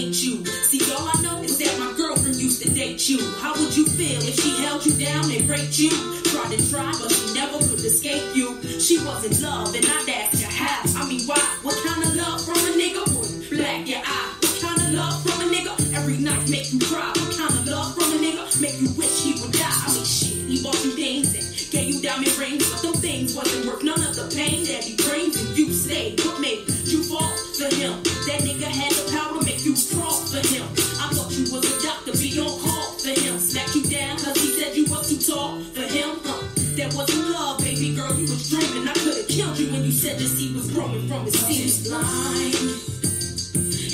Hate 0.02 0.24
you. 0.24 0.46
See, 0.66 0.82
all 0.94 1.06
I 1.06 1.22
know 1.22 1.44
is 1.44 1.58
that 1.60 1.78
my 1.78 1.94
girlfriend 1.96 2.36
used 2.36 2.62
to 2.64 2.70
date 2.74 3.08
you. 3.08 3.20
How 3.38 3.54
would 3.54 3.76
you 3.76 3.86
feel 3.86 4.18
if 4.26 4.36
she 4.40 4.50
held 4.64 4.86
you 4.86 4.94
down 4.98 5.30
and 5.30 5.48
raped 5.48 5.78
you? 5.78 5.92
Tried 6.34 6.58
to 6.58 6.60
try, 6.70 6.90
but 6.90 7.12
she 7.12 7.34
never 7.38 7.60
could 7.60 7.86
escape 7.86 8.36
you. 8.36 8.58
She 8.80 8.98
was 9.06 9.22
in 9.30 9.34
love, 9.44 9.76
and 9.76 9.86
I'd 9.86 10.10
ask 10.10 10.42
her 10.42 10.50
how. 10.50 11.02
I 11.02 11.08
mean, 11.08 11.22
why? 11.30 11.42
What 11.62 11.78
kind 11.86 12.02
of 12.02 12.16
love 12.16 12.42
from 12.42 12.58
a 12.58 12.74
nigga 12.74 13.04
would 13.14 13.50
black 13.50 13.88
your 13.88 14.02
eye? 14.02 14.30
What 14.42 14.58
kind 14.62 14.82
of 14.82 14.90
love 14.98 15.22
from 15.22 15.38
a 15.46 15.48
nigga 15.54 15.74
every 15.94 16.18
night 16.18 16.50
make 16.50 16.74
you 16.74 16.80
cry? 16.80 17.14
What 17.14 17.38
kind 17.38 17.54
of 17.54 17.68
love 17.68 17.94
from 17.94 18.10
a 18.14 18.18
nigga 18.18 18.44
make 18.62 18.82
you 18.82 18.90
wish 18.98 19.22
he 19.22 19.38
would 19.38 19.54
die? 19.54 19.70
I 19.70 19.94
mean, 19.94 20.06
shit, 20.06 20.50
he 20.50 20.64
bought 20.64 20.82
you 20.84 20.92
things 20.98 21.36
and 21.38 21.61
gave 21.72 21.96
you 21.96 22.02
diamond 22.02 22.36
rings, 22.38 22.68
but 22.70 22.82
them 22.84 22.94
things 23.00 23.34
wasn't 23.34 23.66
worth 23.66 23.82
none 23.82 24.04
of 24.04 24.14
the 24.14 24.28
pain 24.36 24.68
that 24.68 24.84
he 24.84 25.00
brings, 25.08 25.40
and 25.40 25.58
you 25.58 25.72
stayed. 25.72 26.20
What 26.20 26.40
made 26.44 26.68
you 26.84 27.02
fall 27.02 27.32
for 27.56 27.72
him? 27.72 27.96
That 28.28 28.44
nigga 28.44 28.68
had 28.68 28.92
the 28.92 29.08
power 29.16 29.40
to 29.40 29.46
make 29.48 29.64
you 29.64 29.74
crawl 29.96 30.20
for 30.28 30.44
him. 30.52 30.68
I 31.00 31.08
thought 31.16 31.32
you 31.32 31.48
was 31.48 31.64
a 31.64 31.76
doctor, 31.82 32.12
be 32.12 32.36
on 32.44 32.52
call 32.60 32.88
for 33.00 33.16
him. 33.16 33.40
Smack 33.40 33.72
you 33.74 33.84
down 33.88 34.20
cause 34.20 34.36
he 34.36 34.52
said 34.60 34.76
you 34.76 34.86
was 34.92 35.08
too 35.08 35.24
tall 35.24 35.64
for 35.72 35.88
him. 35.88 36.20
Huh? 36.28 36.44
That 36.76 36.94
wasn't 36.94 37.32
love, 37.32 37.60
baby 37.64 37.96
girl, 37.96 38.14
you 38.20 38.28
was 38.28 38.52
dreaming. 38.52 38.88
I 38.88 38.94
could've 38.94 39.28
killed 39.32 39.58
you 39.58 39.72
when 39.72 39.84
you 39.88 39.92
said 39.92 40.20
this 40.20 40.38
he 40.38 40.54
was 40.54 40.70
growing 40.72 41.08
from 41.08 41.24
his 41.24 41.40
seed. 41.40 41.88
blind, 41.88 42.56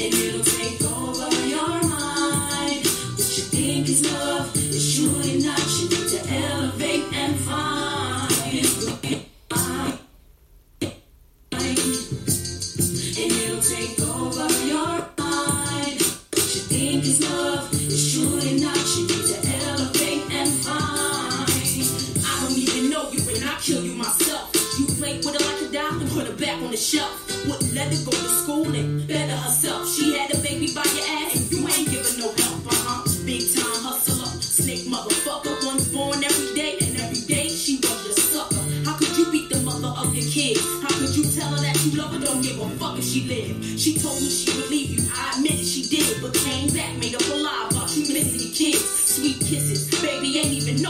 and 0.01 0.11
it'll 0.17 0.41
take 0.41 0.81
over 0.81 1.29
your 1.45 1.77
mind. 1.85 2.81
What 3.13 3.29
you 3.37 3.45
think 3.53 3.85
is 3.85 4.01
love 4.11 4.56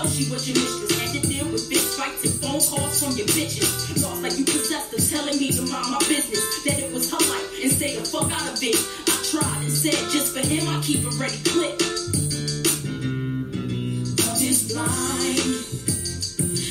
she 0.10 0.30
was 0.32 0.48
your 0.48 0.58
mistress. 0.58 1.00
Had 1.00 1.22
to 1.22 1.28
deal 1.28 1.46
with 1.52 1.68
fist 1.68 1.98
fights 1.98 2.24
and 2.26 2.36
phone 2.42 2.62
calls 2.62 3.00
from 3.02 3.16
your 3.18 3.28
bitches. 3.28 3.70
Lost 4.02 4.22
like 4.24 4.38
you 4.38 4.46
possessed 4.46 4.92
her, 4.92 5.02
telling 5.02 5.38
me 5.40 5.52
to 5.52 5.62
mind 5.68 5.92
my 5.92 6.00
business. 6.08 6.44
That 6.66 6.80
it 6.80 6.94
was 6.94 7.10
her 7.12 7.18
life 7.18 7.64
and 7.64 7.72
stay 7.72 7.96
the 7.96 8.06
fuck 8.06 8.32
out 8.32 8.48
of 8.48 8.60
it. 8.62 8.78
I 9.08 9.16
tried 9.32 9.62
and 9.64 9.72
said 9.72 10.00
just 10.10 10.34
for 10.36 10.46
him 10.46 10.68
I 10.68 10.82
keep 10.82 11.04
a 11.04 11.12
ready 11.18 11.40
clip. 11.44 11.76
Love 14.24 14.42
is 14.42 14.72
blind, 14.72 15.40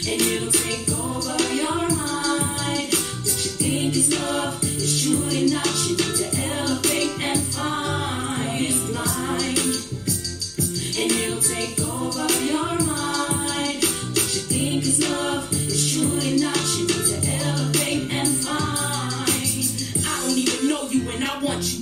and 0.07 0.21
it'll 0.23 0.53
take 0.53 0.89
over 0.95 1.37
your 1.53 1.89
mind. 1.93 2.89
What 3.23 3.39
you 3.45 3.53
think 3.61 3.97
is 3.97 4.11
love 4.19 4.63
is 4.65 5.03
surely 5.03 5.51
not. 5.51 5.67
You 5.89 5.97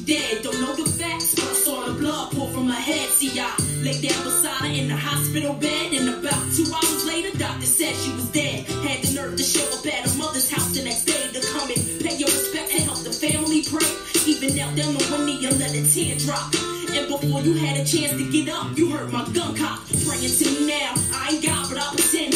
dead. 0.06 0.42
Don't 0.42 0.60
know 0.60 0.74
the 0.76 0.84
facts 0.84 1.32
saw 1.64 1.86
a 1.86 1.92
blood 1.94 2.30
pool 2.32 2.48
from 2.48 2.68
my 2.68 2.76
head 2.76 3.08
see 3.08 3.32
y'all 3.32 3.56
like 3.82 3.96
they 4.04 4.12
outside 4.20 4.76
in 4.76 4.88
the 4.88 4.96
hospital 4.96 5.54
bed 5.54 5.92
and 5.92 6.08
about 6.08 6.44
to 6.52 6.62
I 6.68 6.82
played 7.04 7.24
a 7.32 7.38
doctor 7.38 7.66
said 7.66 7.94
she 7.96 8.12
was 8.12 8.28
dead 8.30 8.68
had 8.84 9.00
the 9.02 9.14
nerve 9.14 9.36
to 9.36 9.42
show 9.42 9.64
up 9.72 9.86
at 9.86 10.04
her 10.04 10.18
mother's 10.18 10.50
house 10.50 10.76
the 10.76 10.84
next 10.84 11.04
day 11.04 11.24
to 11.32 11.40
come 11.52 11.68
and 11.72 11.82
pay 12.04 12.16
your 12.16 12.28
respect 12.28 12.72
and 12.74 12.84
help 12.84 13.00
the 13.00 13.12
family 13.12 13.64
pray. 13.64 13.88
Even 14.26 14.56
knelt 14.56 14.76
down 14.76 14.92
on 14.96 15.04
one 15.08 15.24
knee 15.26 15.40
and 15.46 15.58
let 15.58 15.72
a 15.72 15.82
tear 15.88 16.16
drop. 16.20 16.52
And 16.92 17.08
before 17.08 17.40
you 17.40 17.54
had 17.54 17.76
a 17.80 17.84
chance 17.84 18.12
to 18.12 18.24
get 18.30 18.48
up, 18.48 18.76
you 18.76 18.90
heard 18.90 19.10
my 19.10 19.24
gun 19.32 19.56
cock 19.56 19.80
praying 20.04 20.30
to 20.30 20.46
me 20.52 20.68
now. 20.68 20.92
I 21.16 21.32
ain't 21.32 21.44
God, 21.44 21.64
but 21.68 21.80
I 21.80 21.86
pretend 21.96 22.34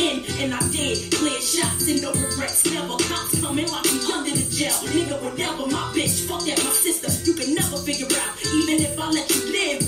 and 0.00 0.52
I 0.52 0.60
did. 0.68 1.12
Clear 1.12 1.40
shots 1.40 1.88
and 1.88 2.02
no 2.02 2.12
regrets. 2.12 2.64
Never 2.70 2.96
cops 3.08 3.40
coming 3.40 3.66
like 3.68 3.84
me 3.84 4.00
under 4.12 4.30
the 4.30 4.46
jail. 4.52 4.76
Nigga, 4.92 5.22
whatever 5.22 5.66
my 5.66 5.92
bitch, 5.96 6.28
fuck 6.28 6.44
that 6.44 6.58
my 6.58 6.70
sister. 6.70 7.08
You 7.24 7.34
can 7.34 7.54
never 7.54 7.78
figure 7.78 8.06
out, 8.06 8.36
even 8.44 8.84
if 8.84 8.98
I 8.98 9.10
let 9.10 9.28
you 9.30 9.42
live, 9.52 9.85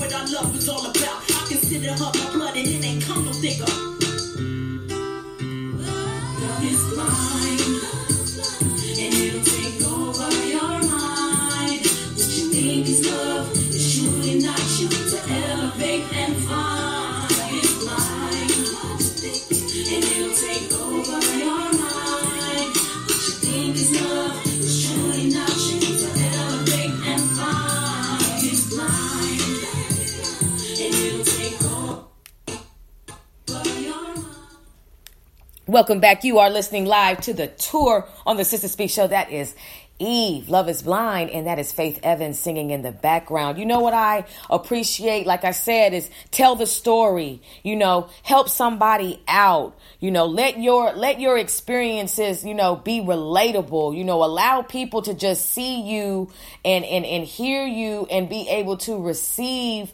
Welcome 35.69 36.01
back. 36.01 36.25
You 36.25 36.39
are 36.39 36.49
listening 36.49 36.87
live 36.87 37.21
to 37.21 37.35
the 37.35 37.49
tour 37.49 38.09
on 38.25 38.39
the 38.39 38.45
Sister 38.47 38.69
Speak 38.69 38.89
Show. 38.89 39.07
That 39.07 39.31
is 39.31 39.55
Eve, 39.99 40.49
Love 40.49 40.67
is 40.67 40.81
Blind, 40.81 41.29
and 41.29 41.47
that 41.47 41.59
is 41.59 41.73
Faith 41.73 42.01
Evans 42.03 42.39
singing 42.39 42.71
in 42.71 42.81
the 42.81 42.91
background. 42.91 43.59
You 43.59 43.67
know 43.67 43.81
what 43.81 43.93
I 43.93 44.25
appreciate, 44.49 45.27
like 45.27 45.45
I 45.45 45.51
said, 45.51 45.93
is 45.93 46.09
tell 46.31 46.57
the 46.57 46.65
story, 46.65 47.43
you 47.63 47.77
know, 47.77 48.09
help 48.23 48.49
somebody 48.49 49.23
out, 49.29 49.79
you 50.01 50.11
know, 50.11 50.25
let 50.25 50.59
your 50.59 50.95
let 50.95 51.21
your 51.21 51.37
experiences, 51.37 52.47
you 52.47 52.55
know, 52.55 52.75
be 52.75 53.03
relatable, 53.03 53.95
you 53.95 54.05
know, 54.05 54.25
allow 54.25 54.63
people 54.63 55.03
to 55.03 55.13
just 55.13 55.51
see 55.53 55.83
you 55.83 56.31
and 56.65 56.83
and, 56.87 57.05
and 57.05 57.25
hear 57.27 57.67
you 57.67 58.07
and 58.11 58.31
be 58.31 58.49
able 58.49 58.79
to 58.79 58.99
receive 58.99 59.93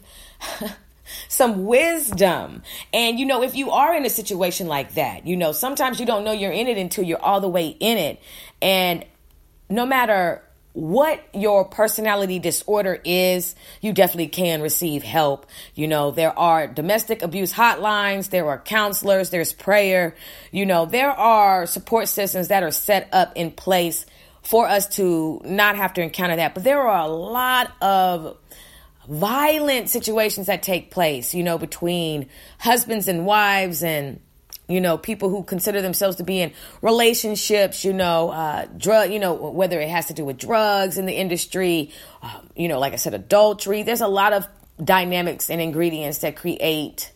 some 1.27 1.65
wisdom. 1.65 2.63
And, 2.93 3.19
you 3.19 3.25
know, 3.25 3.43
if 3.43 3.55
you 3.55 3.71
are 3.71 3.95
in 3.95 4.05
a 4.05 4.09
situation 4.09 4.67
like 4.67 4.95
that, 4.95 5.25
you 5.25 5.37
know, 5.37 5.51
sometimes 5.51 5.99
you 5.99 6.05
don't 6.05 6.23
know 6.23 6.31
you're 6.31 6.51
in 6.51 6.67
it 6.67 6.77
until 6.77 7.03
you're 7.03 7.21
all 7.21 7.41
the 7.41 7.49
way 7.49 7.67
in 7.67 7.97
it. 7.97 8.19
And 8.61 9.05
no 9.69 9.85
matter 9.85 10.41
what 10.75 11.23
your 11.33 11.63
personality 11.63 12.37
disorder 12.37 12.99
is, 13.05 13.55
you 13.79 13.93
definitely 13.93 14.27
can 14.27 14.61
receive 14.61 15.03
help. 15.03 15.45
You 15.73 15.87
know, 15.87 16.11
there 16.11 16.37
are 16.37 16.67
domestic 16.67 17.21
abuse 17.21 17.53
hotlines, 17.53 18.29
there 18.29 18.49
are 18.49 18.59
counselors, 18.59 19.29
there's 19.29 19.53
prayer, 19.53 20.15
you 20.51 20.65
know, 20.65 20.85
there 20.85 21.11
are 21.11 21.65
support 21.65 22.09
systems 22.09 22.49
that 22.49 22.61
are 22.61 22.71
set 22.71 23.07
up 23.13 23.31
in 23.35 23.51
place 23.51 24.05
for 24.43 24.67
us 24.67 24.87
to 24.97 25.41
not 25.45 25.77
have 25.77 25.93
to 25.93 26.01
encounter 26.01 26.35
that. 26.35 26.53
But 26.53 26.65
there 26.65 26.81
are 26.81 27.05
a 27.05 27.09
lot 27.09 27.71
of 27.81 28.37
violent 29.07 29.89
situations 29.89 30.47
that 30.47 30.63
take 30.63 30.91
place, 30.91 31.33
you 31.33 31.43
know, 31.43 31.57
between 31.57 32.29
husbands 32.59 33.07
and 33.07 33.25
wives 33.25 33.83
and 33.83 34.19
you 34.67 34.81
know 34.81 34.97
people 34.97 35.29
who 35.29 35.43
consider 35.43 35.81
themselves 35.81 36.17
to 36.17 36.23
be 36.23 36.41
in 36.41 36.51
relationships 36.81 37.85
you 37.85 37.93
know 37.93 38.31
uh 38.31 38.65
drug 38.77 39.11
you 39.11 39.19
know 39.19 39.35
whether 39.35 39.79
it 39.79 39.87
has 39.87 40.07
to 40.07 40.13
do 40.15 40.25
with 40.25 40.39
drugs 40.39 40.97
in 40.97 41.05
the 41.05 41.13
industry 41.13 41.91
um, 42.23 42.49
you 42.55 42.67
know 42.67 42.79
like 42.79 42.91
i 42.91 42.95
said 42.95 43.13
adultery. 43.13 43.83
There's 43.83 44.01
a 44.01 44.07
lot 44.07 44.33
of 44.33 44.47
dynamics 44.83 45.49
and 45.49 45.61
ingredients 45.61 46.19
that 46.19 46.35
create 46.35 47.11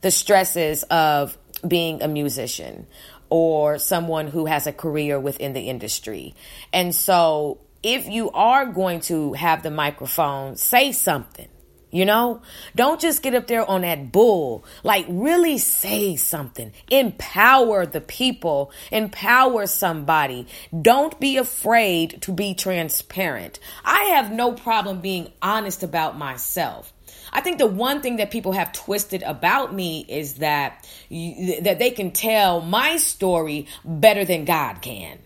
the 0.00 0.10
stresses 0.10 0.82
of 0.84 1.36
being 1.66 2.02
a 2.02 2.08
musician 2.08 2.86
or 3.28 3.78
someone 3.78 4.26
who 4.26 4.46
has 4.46 4.66
a 4.66 4.72
career 4.72 5.18
within 5.18 5.52
the 5.52 5.60
industry. 5.60 6.34
And 6.72 6.94
so 6.94 7.60
if 7.82 8.08
you 8.08 8.30
are 8.30 8.66
going 8.66 9.00
to 9.00 9.32
have 9.34 9.62
the 9.62 9.70
microphone 9.70 10.56
say 10.56 10.92
something 10.92 11.48
You 11.94 12.06
know, 12.06 12.40
don't 12.74 12.98
just 13.00 13.22
get 13.22 13.34
up 13.34 13.46
there 13.46 13.68
on 13.68 13.82
that 13.82 14.12
bull. 14.12 14.64
Like, 14.82 15.04
really 15.10 15.58
say 15.58 16.16
something. 16.16 16.72
Empower 16.90 17.84
the 17.84 18.00
people. 18.00 18.72
Empower 18.90 19.66
somebody. 19.66 20.46
Don't 20.80 21.20
be 21.20 21.36
afraid 21.36 22.22
to 22.22 22.32
be 22.32 22.54
transparent. 22.54 23.60
I 23.84 24.04
have 24.14 24.32
no 24.32 24.52
problem 24.52 25.02
being 25.02 25.30
honest 25.42 25.82
about 25.82 26.16
myself. 26.16 26.90
I 27.30 27.42
think 27.42 27.58
the 27.58 27.66
one 27.66 28.00
thing 28.00 28.16
that 28.16 28.30
people 28.30 28.52
have 28.52 28.72
twisted 28.72 29.22
about 29.22 29.74
me 29.74 30.06
is 30.08 30.36
that 30.36 30.88
you, 31.10 31.60
that 31.60 31.78
they 31.78 31.90
can 31.90 32.10
tell 32.10 32.62
my 32.62 32.96
story 32.96 33.66
better 33.84 34.24
than 34.24 34.46
God 34.46 34.80
can. 34.80 35.18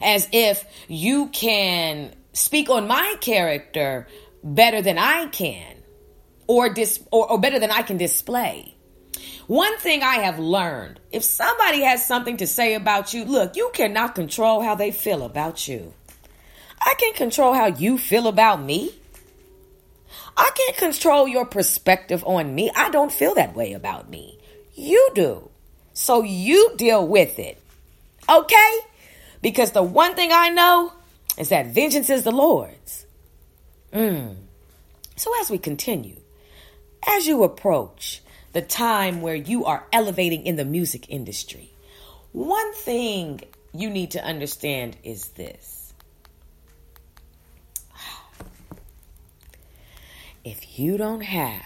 As 0.00 0.28
if 0.32 0.64
you 0.88 1.28
can 1.28 2.14
speak 2.32 2.68
on 2.68 2.86
my 2.86 3.16
character 3.20 4.06
better 4.42 4.82
than 4.82 4.98
I 4.98 5.26
can 5.26 5.76
or 6.46 6.68
dis 6.68 7.02
or, 7.10 7.30
or 7.30 7.38
better 7.38 7.58
than 7.58 7.70
I 7.70 7.82
can 7.82 7.96
display. 7.96 8.74
One 9.46 9.78
thing 9.78 10.02
I 10.02 10.16
have 10.16 10.38
learned, 10.38 11.00
if 11.12 11.22
somebody 11.22 11.82
has 11.82 12.04
something 12.04 12.36
to 12.38 12.46
say 12.46 12.74
about 12.74 13.14
you, 13.14 13.24
look, 13.24 13.56
you 13.56 13.70
cannot 13.72 14.14
control 14.14 14.60
how 14.60 14.74
they 14.74 14.90
feel 14.90 15.22
about 15.22 15.68
you. 15.68 15.94
I 16.80 16.94
can 16.98 17.14
control 17.14 17.54
how 17.54 17.66
you 17.66 17.96
feel 17.96 18.26
about 18.26 18.60
me. 18.60 18.90
I 20.36 20.50
can't 20.54 20.76
control 20.76 21.26
your 21.26 21.46
perspective 21.46 22.22
on 22.26 22.54
me. 22.54 22.70
I 22.74 22.90
don't 22.90 23.12
feel 23.12 23.34
that 23.34 23.54
way 23.54 23.72
about 23.72 24.10
me. 24.10 24.38
You 24.74 25.10
do. 25.14 25.48
So 25.94 26.22
you 26.22 26.74
deal 26.76 27.06
with 27.06 27.38
it. 27.38 27.60
Okay? 28.28 28.78
Because 29.42 29.72
the 29.72 29.82
one 29.82 30.14
thing 30.14 30.30
I 30.32 30.50
know 30.50 30.92
is 31.38 31.50
that 31.50 31.66
vengeance 31.66 32.10
is 32.10 32.24
the 32.24 32.32
Lord's. 32.32 33.06
Mm. 33.92 34.36
So 35.16 35.32
as 35.40 35.50
we 35.50 35.58
continue, 35.58 36.20
as 37.06 37.26
you 37.26 37.42
approach 37.44 38.22
the 38.52 38.62
time 38.62 39.20
where 39.20 39.34
you 39.34 39.64
are 39.64 39.86
elevating 39.92 40.46
in 40.46 40.56
the 40.56 40.64
music 40.64 41.08
industry, 41.08 41.70
one 42.32 42.74
thing 42.74 43.40
you 43.72 43.90
need 43.90 44.12
to 44.12 44.24
understand 44.24 44.96
is 45.02 45.28
this. 45.28 45.94
If 50.44 50.78
you 50.78 50.96
don't 50.96 51.22
have 51.22 51.62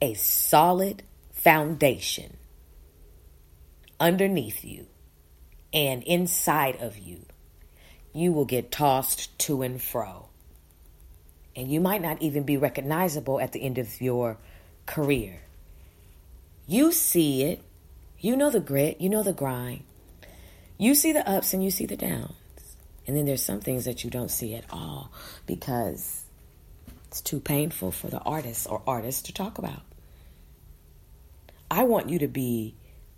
a 0.00 0.14
solid 0.14 1.02
foundation 1.32 2.36
underneath 3.98 4.64
you 4.64 4.86
and 5.72 6.02
inside 6.04 6.76
of 6.80 6.98
you, 6.98 7.26
you 8.12 8.32
will 8.32 8.44
get 8.44 8.70
tossed 8.70 9.38
to 9.40 9.62
and 9.62 9.80
fro. 9.80 10.28
And 11.54 11.70
you 11.70 11.80
might 11.80 12.02
not 12.02 12.22
even 12.22 12.44
be 12.44 12.56
recognizable 12.56 13.40
at 13.40 13.52
the 13.52 13.62
end 13.62 13.78
of 13.78 14.00
your 14.00 14.38
career. 14.86 15.40
You 16.66 16.92
see 16.92 17.42
it. 17.44 17.62
You 18.18 18.36
know 18.36 18.50
the 18.50 18.60
grit. 18.60 19.00
You 19.00 19.08
know 19.08 19.22
the 19.22 19.32
grind. 19.32 19.84
You 20.78 20.94
see 20.94 21.12
the 21.12 21.28
ups 21.28 21.52
and 21.52 21.62
you 21.62 21.70
see 21.70 21.86
the 21.86 21.96
downs. 21.96 22.32
And 23.06 23.16
then 23.16 23.26
there's 23.26 23.42
some 23.42 23.60
things 23.60 23.86
that 23.86 24.04
you 24.04 24.10
don't 24.10 24.30
see 24.30 24.54
at 24.54 24.64
all 24.70 25.10
because 25.46 26.24
it's 27.06 27.20
too 27.20 27.40
painful 27.40 27.90
for 27.90 28.08
the 28.08 28.20
artist 28.20 28.66
or 28.70 28.82
artists 28.86 29.22
to 29.22 29.32
talk 29.32 29.58
about. 29.58 29.82
I 31.70 31.84
want 31.84 32.08
you 32.08 32.18
to 32.20 32.28
be 32.28 32.74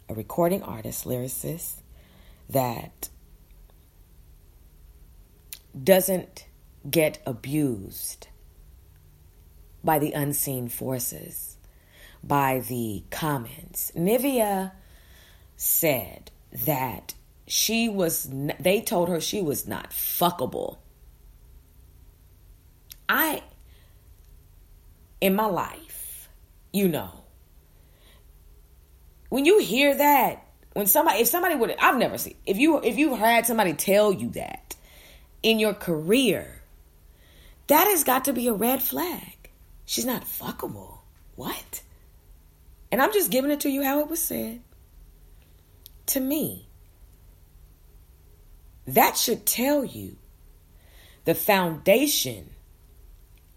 a 0.08 0.14
recording 0.14 0.62
artist, 0.62 1.04
lyricist 1.04 1.79
that 2.50 3.08
doesn't 5.82 6.46
get 6.88 7.22
abused 7.26 8.28
by 9.84 9.98
the 9.98 10.12
unseen 10.12 10.68
forces, 10.68 11.56
by 12.22 12.60
the 12.60 13.04
comments. 13.10 13.92
Nivea 13.96 14.72
said 15.56 16.30
that 16.66 17.14
she 17.46 17.88
was, 17.88 18.28
they 18.58 18.80
told 18.80 19.08
her 19.08 19.20
she 19.20 19.42
was 19.42 19.66
not 19.66 19.90
fuckable. 19.90 20.78
I, 23.08 23.42
in 25.20 25.34
my 25.34 25.46
life, 25.46 26.28
you 26.72 26.88
know, 26.88 27.24
when 29.28 29.44
you 29.44 29.60
hear 29.60 29.94
that, 29.94 30.44
when 30.72 30.86
somebody, 30.86 31.20
if 31.20 31.28
somebody 31.28 31.56
would, 31.56 31.74
I've 31.80 31.98
never 31.98 32.18
seen, 32.18 32.36
if 32.46 32.58
you, 32.58 32.80
if 32.82 32.96
you've 32.96 33.18
had 33.18 33.46
somebody 33.46 33.74
tell 33.74 34.12
you 34.12 34.30
that, 34.30 34.76
in 35.42 35.58
your 35.58 35.74
career, 35.74 36.62
that 37.66 37.86
has 37.88 38.04
got 38.04 38.24
to 38.26 38.32
be 38.32 38.48
a 38.48 38.52
red 38.52 38.82
flag. 38.82 39.50
She's 39.86 40.06
not 40.06 40.24
fuckable. 40.24 40.98
What? 41.34 41.82
And 42.92 43.00
I'm 43.00 43.12
just 43.12 43.30
giving 43.30 43.50
it 43.50 43.60
to 43.60 43.70
you 43.70 43.82
how 43.82 44.00
it 44.00 44.08
was 44.08 44.22
said. 44.22 44.60
To 46.06 46.20
me, 46.20 46.68
that 48.86 49.16
should 49.16 49.46
tell 49.46 49.84
you 49.84 50.16
the 51.24 51.34
foundation 51.34 52.50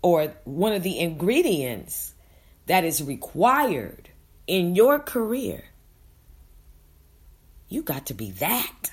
or 0.01 0.33
one 0.43 0.73
of 0.73 0.83
the 0.83 0.99
ingredients 0.99 2.13
that 2.67 2.83
is 2.83 3.01
required 3.01 4.09
in 4.45 4.75
your 4.75 4.99
career. 4.99 5.63
You 7.73 7.81
got 7.81 8.05
to 8.05 8.13
be 8.13 8.29
that. 8.33 8.91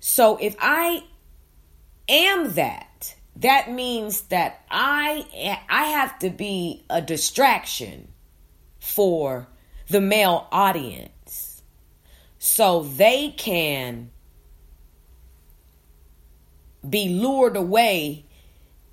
So 0.00 0.36
if 0.36 0.54
I 0.60 1.02
am 2.10 2.52
that, 2.52 3.16
that 3.36 3.72
means 3.72 4.20
that 4.28 4.62
I 4.70 5.56
I 5.66 5.84
have 5.84 6.18
to 6.18 6.28
be 6.28 6.84
a 6.90 7.00
distraction 7.00 8.08
for 8.80 9.48
the 9.88 10.02
male 10.02 10.46
audience 10.52 11.62
so 12.38 12.82
they 12.82 13.30
can 13.30 14.10
be 16.86 17.08
lured 17.08 17.56
away 17.56 18.26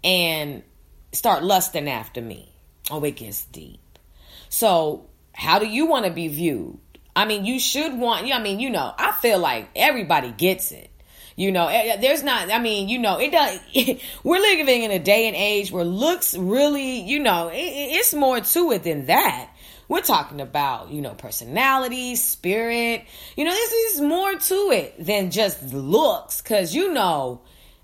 and 0.02 0.64
start 1.12 1.44
lusting 1.44 1.90
after 1.90 2.22
me. 2.22 2.54
Oh, 2.90 3.04
it 3.04 3.18
gets 3.18 3.44
deep. 3.44 4.00
So, 4.48 5.10
how 5.34 5.60
do 5.60 5.68
you 5.68 5.88
want 5.88 6.06
to 6.06 6.12
be 6.12 6.30
viewed? 6.30 6.80
I 7.16 7.26
mean, 7.26 7.46
you 7.46 7.60
should 7.60 7.98
want, 7.98 8.32
I 8.32 8.42
mean, 8.42 8.60
you 8.60 8.70
know, 8.70 8.94
I 8.98 9.12
feel 9.14 9.40
like 9.40 9.70
everybody 9.76 10.32
gets 10.32 10.72
it. 10.72 10.90
You 11.36 11.52
know, 11.52 11.68
eh, 11.68 11.98
there's 11.98 12.24
not, 12.24 12.52
I 12.52 12.60
mean, 12.60 12.90
you 12.90 13.00
know, 13.00 13.20
it 13.20 13.32
does, 13.32 13.60
we're 14.24 14.40
living 14.40 14.84
in 14.84 14.92
a 14.92 15.00
day 15.00 15.28
and 15.28 15.36
age 15.36 15.72
where 15.72 15.84
looks 15.84 16.36
really, 16.36 17.02
you 17.02 17.20
know, 17.20 17.50
it, 17.50 17.58
it's 17.58 18.14
more 18.14 18.40
to 18.40 18.72
it 18.72 18.84
than 18.84 19.08
that. 19.08 19.50
We're 19.88 20.02
talking 20.02 20.42
about, 20.42 20.92
you 20.92 21.02
know, 21.02 21.14
personality, 21.14 22.16
spirit. 22.16 23.06
You 23.36 23.46
know, 23.46 23.52
this 23.52 23.72
is 23.72 24.02
more 24.02 24.36
to 24.36 24.72
it 24.72 24.96
than 25.04 25.30
just 25.30 25.74
looks. 25.74 26.42
Cause 26.42 26.74
you 26.74 26.94
know, 26.94 27.42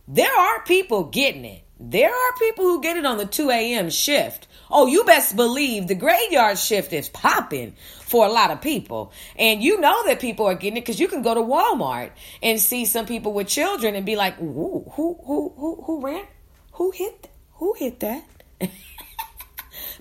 there 0.08 0.36
are 0.36 0.64
people 0.64 1.04
getting 1.04 1.46
it. 1.46 1.64
There 1.80 2.12
are 2.12 2.34
people 2.40 2.66
who 2.66 2.82
get 2.82 2.98
it 2.98 3.06
on 3.06 3.18
the 3.18 3.26
2 3.26 3.50
a.m. 3.52 3.90
shift. 3.90 4.48
Oh, 4.72 4.88
you 4.88 5.04
best 5.06 5.36
believe 5.36 5.88
the 5.88 5.96
graveyard 5.96 6.58
shift 6.58 6.94
is 6.94 7.10
popping 7.10 7.76
for 8.10 8.26
a 8.26 8.30
lot 8.30 8.50
of 8.50 8.60
people. 8.60 9.14
And 9.38 9.62
you 9.62 9.80
know 9.80 10.06
that 10.08 10.20
people 10.20 10.48
are 10.48 10.56
getting 10.56 10.78
it 10.78 10.82
because 10.82 11.00
you 11.00 11.08
can 11.08 11.22
go 11.22 11.36
to 11.36 11.42
Walmart 11.42 12.12
and 12.42 12.60
see 12.60 12.86
some 12.86 13.06
people 13.06 13.34
with 13.34 13.48
children 13.48 13.96
and 13.96 14.06
be 14.06 14.16
like, 14.16 14.36
who, 14.36 14.84
who, 14.94 15.20
who, 15.26 15.84
who 15.86 16.02
ran? 16.02 16.26
Who 16.74 16.92
hit, 16.92 17.30
who 17.54 17.74
hit 17.78 18.00
that? 18.00 18.24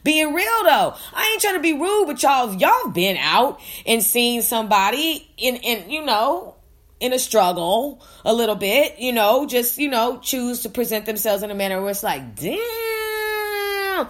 Being 0.04 0.32
real 0.32 0.62
though, 0.64 0.94
I 1.12 1.30
ain't 1.32 1.42
trying 1.42 1.56
to 1.56 1.60
be 1.60 1.74
rude, 1.74 2.06
but 2.06 2.22
y'all, 2.22 2.54
y'all 2.54 2.88
been 2.90 3.16
out 3.18 3.60
and 3.84 4.02
seen 4.02 4.42
somebody 4.42 5.28
in, 5.36 5.56
in, 5.56 5.90
you 5.90 6.04
know, 6.04 6.54
in 7.00 7.12
a 7.12 7.18
struggle 7.18 8.02
a 8.24 8.32
little 8.32 8.54
bit, 8.54 8.98
you 8.98 9.12
know, 9.12 9.46
just, 9.46 9.78
you 9.78 9.88
know, 9.88 10.18
choose 10.18 10.62
to 10.62 10.68
present 10.68 11.04
themselves 11.04 11.42
in 11.42 11.50
a 11.50 11.54
manner 11.54 11.80
where 11.80 11.90
it's 11.90 12.02
like, 12.02 12.36
damn, 12.36 14.08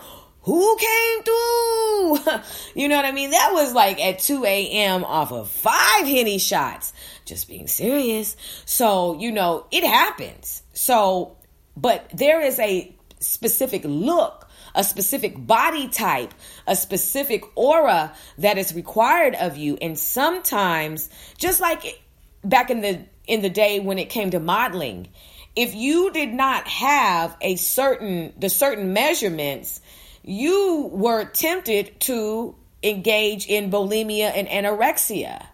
who 0.49 0.76
came 0.78 1.22
through? 1.24 2.40
you 2.74 2.88
know 2.88 2.96
what 2.96 3.05
I 3.05 3.12
mean? 3.12 3.32
That 3.32 3.51
was 3.53 3.74
like 3.74 4.01
at 4.01 4.18
2 4.20 4.46
a.m. 4.46 5.05
off 5.05 5.30
of 5.30 5.51
five 5.51 6.07
Henny 6.07 6.38
shots. 6.38 6.94
Just 7.26 7.49
being 7.49 7.66
serious. 7.66 8.34
So, 8.64 9.18
you 9.20 9.30
know, 9.30 9.66
it 9.70 9.84
happens. 9.84 10.62
So, 10.72 11.36
but 11.76 12.11
there 12.14 12.40
is 12.40 12.59
a 12.61 12.96
specific 13.20 13.82
look, 13.84 14.49
a 14.74 14.82
specific 14.84 15.34
body 15.46 15.88
type, 15.88 16.32
a 16.66 16.74
specific 16.74 17.44
aura 17.55 18.14
that 18.38 18.57
is 18.57 18.74
required 18.74 19.34
of 19.34 19.59
you. 19.59 19.76
And 19.82 19.99
sometimes, 19.99 21.11
just 21.36 21.61
like 21.61 22.03
back 22.42 22.70
in 22.70 22.80
the 22.80 23.01
in 23.26 23.42
the 23.42 23.51
day 23.51 23.80
when 23.80 23.99
it 23.99 24.09
came 24.09 24.30
to 24.30 24.40
modeling, 24.40 25.09
if 25.55 25.74
you 25.74 26.11
did 26.11 26.32
not 26.32 26.66
have 26.68 27.36
a 27.42 27.57
certain 27.57 28.32
the 28.38 28.49
certain 28.49 28.94
measurements 28.94 29.82
you 30.23 30.91
were 30.93 31.25
tempted 31.25 32.01
to 32.01 32.55
engage 32.83 33.47
in 33.47 33.71
bulimia 33.71 34.31
and 34.35 34.49
anorexia. 34.49 35.45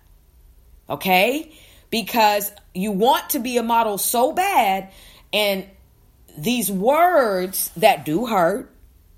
Okay? 0.88 1.52
Because 1.90 2.52
you 2.74 2.92
want 2.92 3.30
to 3.30 3.38
be 3.38 3.56
a 3.56 3.62
model 3.62 3.98
so 3.98 4.32
bad 4.32 4.90
and 5.32 5.66
these 6.36 6.70
words 6.70 7.70
that 7.76 8.04
do 8.04 8.26
hurt, 8.26 8.70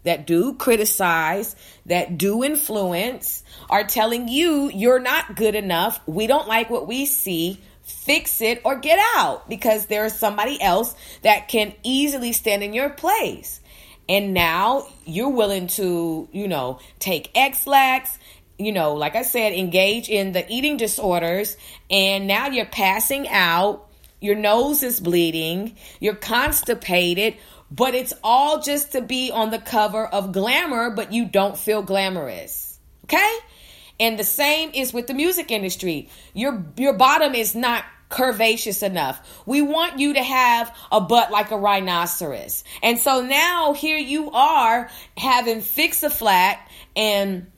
that 0.05 0.27
do 0.27 0.55
criticize, 0.55 1.57
that 1.87 2.19
do 2.19 2.45
influence 2.45 3.43
are 3.69 3.85
telling 3.85 4.29
you 4.29 4.71
you're 4.71 5.01
not 5.01 5.35
good 5.37 5.55
enough. 5.55 6.01
We 6.07 6.27
don't 6.27 6.47
like 6.47 6.71
what 6.71 6.87
we 6.87 7.07
see. 7.07 7.61
Fix 7.83 8.41
it 8.41 8.61
or 8.65 8.77
get 8.77 8.99
out 9.17 9.49
because 9.49 9.87
there's 9.87 10.15
somebody 10.15 10.61
else 10.61 10.95
that 11.23 11.49
can 11.49 11.73
easily 11.83 12.33
stand 12.33 12.63
in 12.63 12.73
your 12.73 12.91
place. 12.91 13.61
And 14.09 14.35
now 14.35 14.87
you're 15.05 15.31
willing 15.31 15.67
to, 15.69 16.29
you 16.33 16.49
know, 16.49 16.79
take 16.99 17.31
Ex-Lax, 17.35 18.19
you 18.59 18.73
know, 18.73 18.95
like 18.95 19.17
I 19.17 19.23
said, 19.23 19.53
engage 19.53 20.09
in 20.09 20.33
the 20.33 20.45
eating 20.49 20.77
disorders, 20.77 21.57
and 21.91 22.27
now 22.27 22.47
you're 22.47 22.67
passing 22.67 23.29
out, 23.29 23.89
your 24.21 24.37
nose 24.37 24.83
is 24.83 25.01
bleeding, 25.01 25.77
you're 26.01 26.15
constipated, 26.15 27.37
but 27.71 27.95
it's 27.95 28.15
all 28.23 28.63
just 28.63 28.93
to 28.93 29.03
be 29.03 29.31
on 29.31 29.51
the 29.51 29.59
cover 29.59 30.07
of 30.07 30.33
glamour, 30.33 30.91
but 30.91 31.13
you 31.13 31.27
don't 31.27 31.59
feel 31.59 31.83
glamorous. 31.83 32.79
Okay? 33.05 33.39
And 33.99 34.19
the 34.19 34.25
same 34.25 34.71
is 34.75 34.93
with 34.93 35.07
the 35.07 35.15
music 35.15 35.51
industry. 35.51 36.09
Your 36.35 36.65
your 36.77 36.93
bottom 36.93 37.35
is 37.35 37.55
not 37.55 37.85
curvaceous 38.11 38.83
enough. 38.83 39.43
We 39.47 39.63
want 39.63 39.99
you 39.99 40.15
to 40.15 40.23
have 40.23 40.75
a 40.93 41.01
butt 41.01 41.31
like 41.31 41.51
a 41.51 41.59
rhinoceros. 41.59 42.65
And 42.83 42.99
so 42.99 43.23
now 43.23 43.73
here 43.73 43.99
you 43.99 44.31
are 44.31 44.89
having 45.17 45.61
fix 45.61 46.03
a 46.03 46.11
flat 46.11 46.61
and 46.95 47.51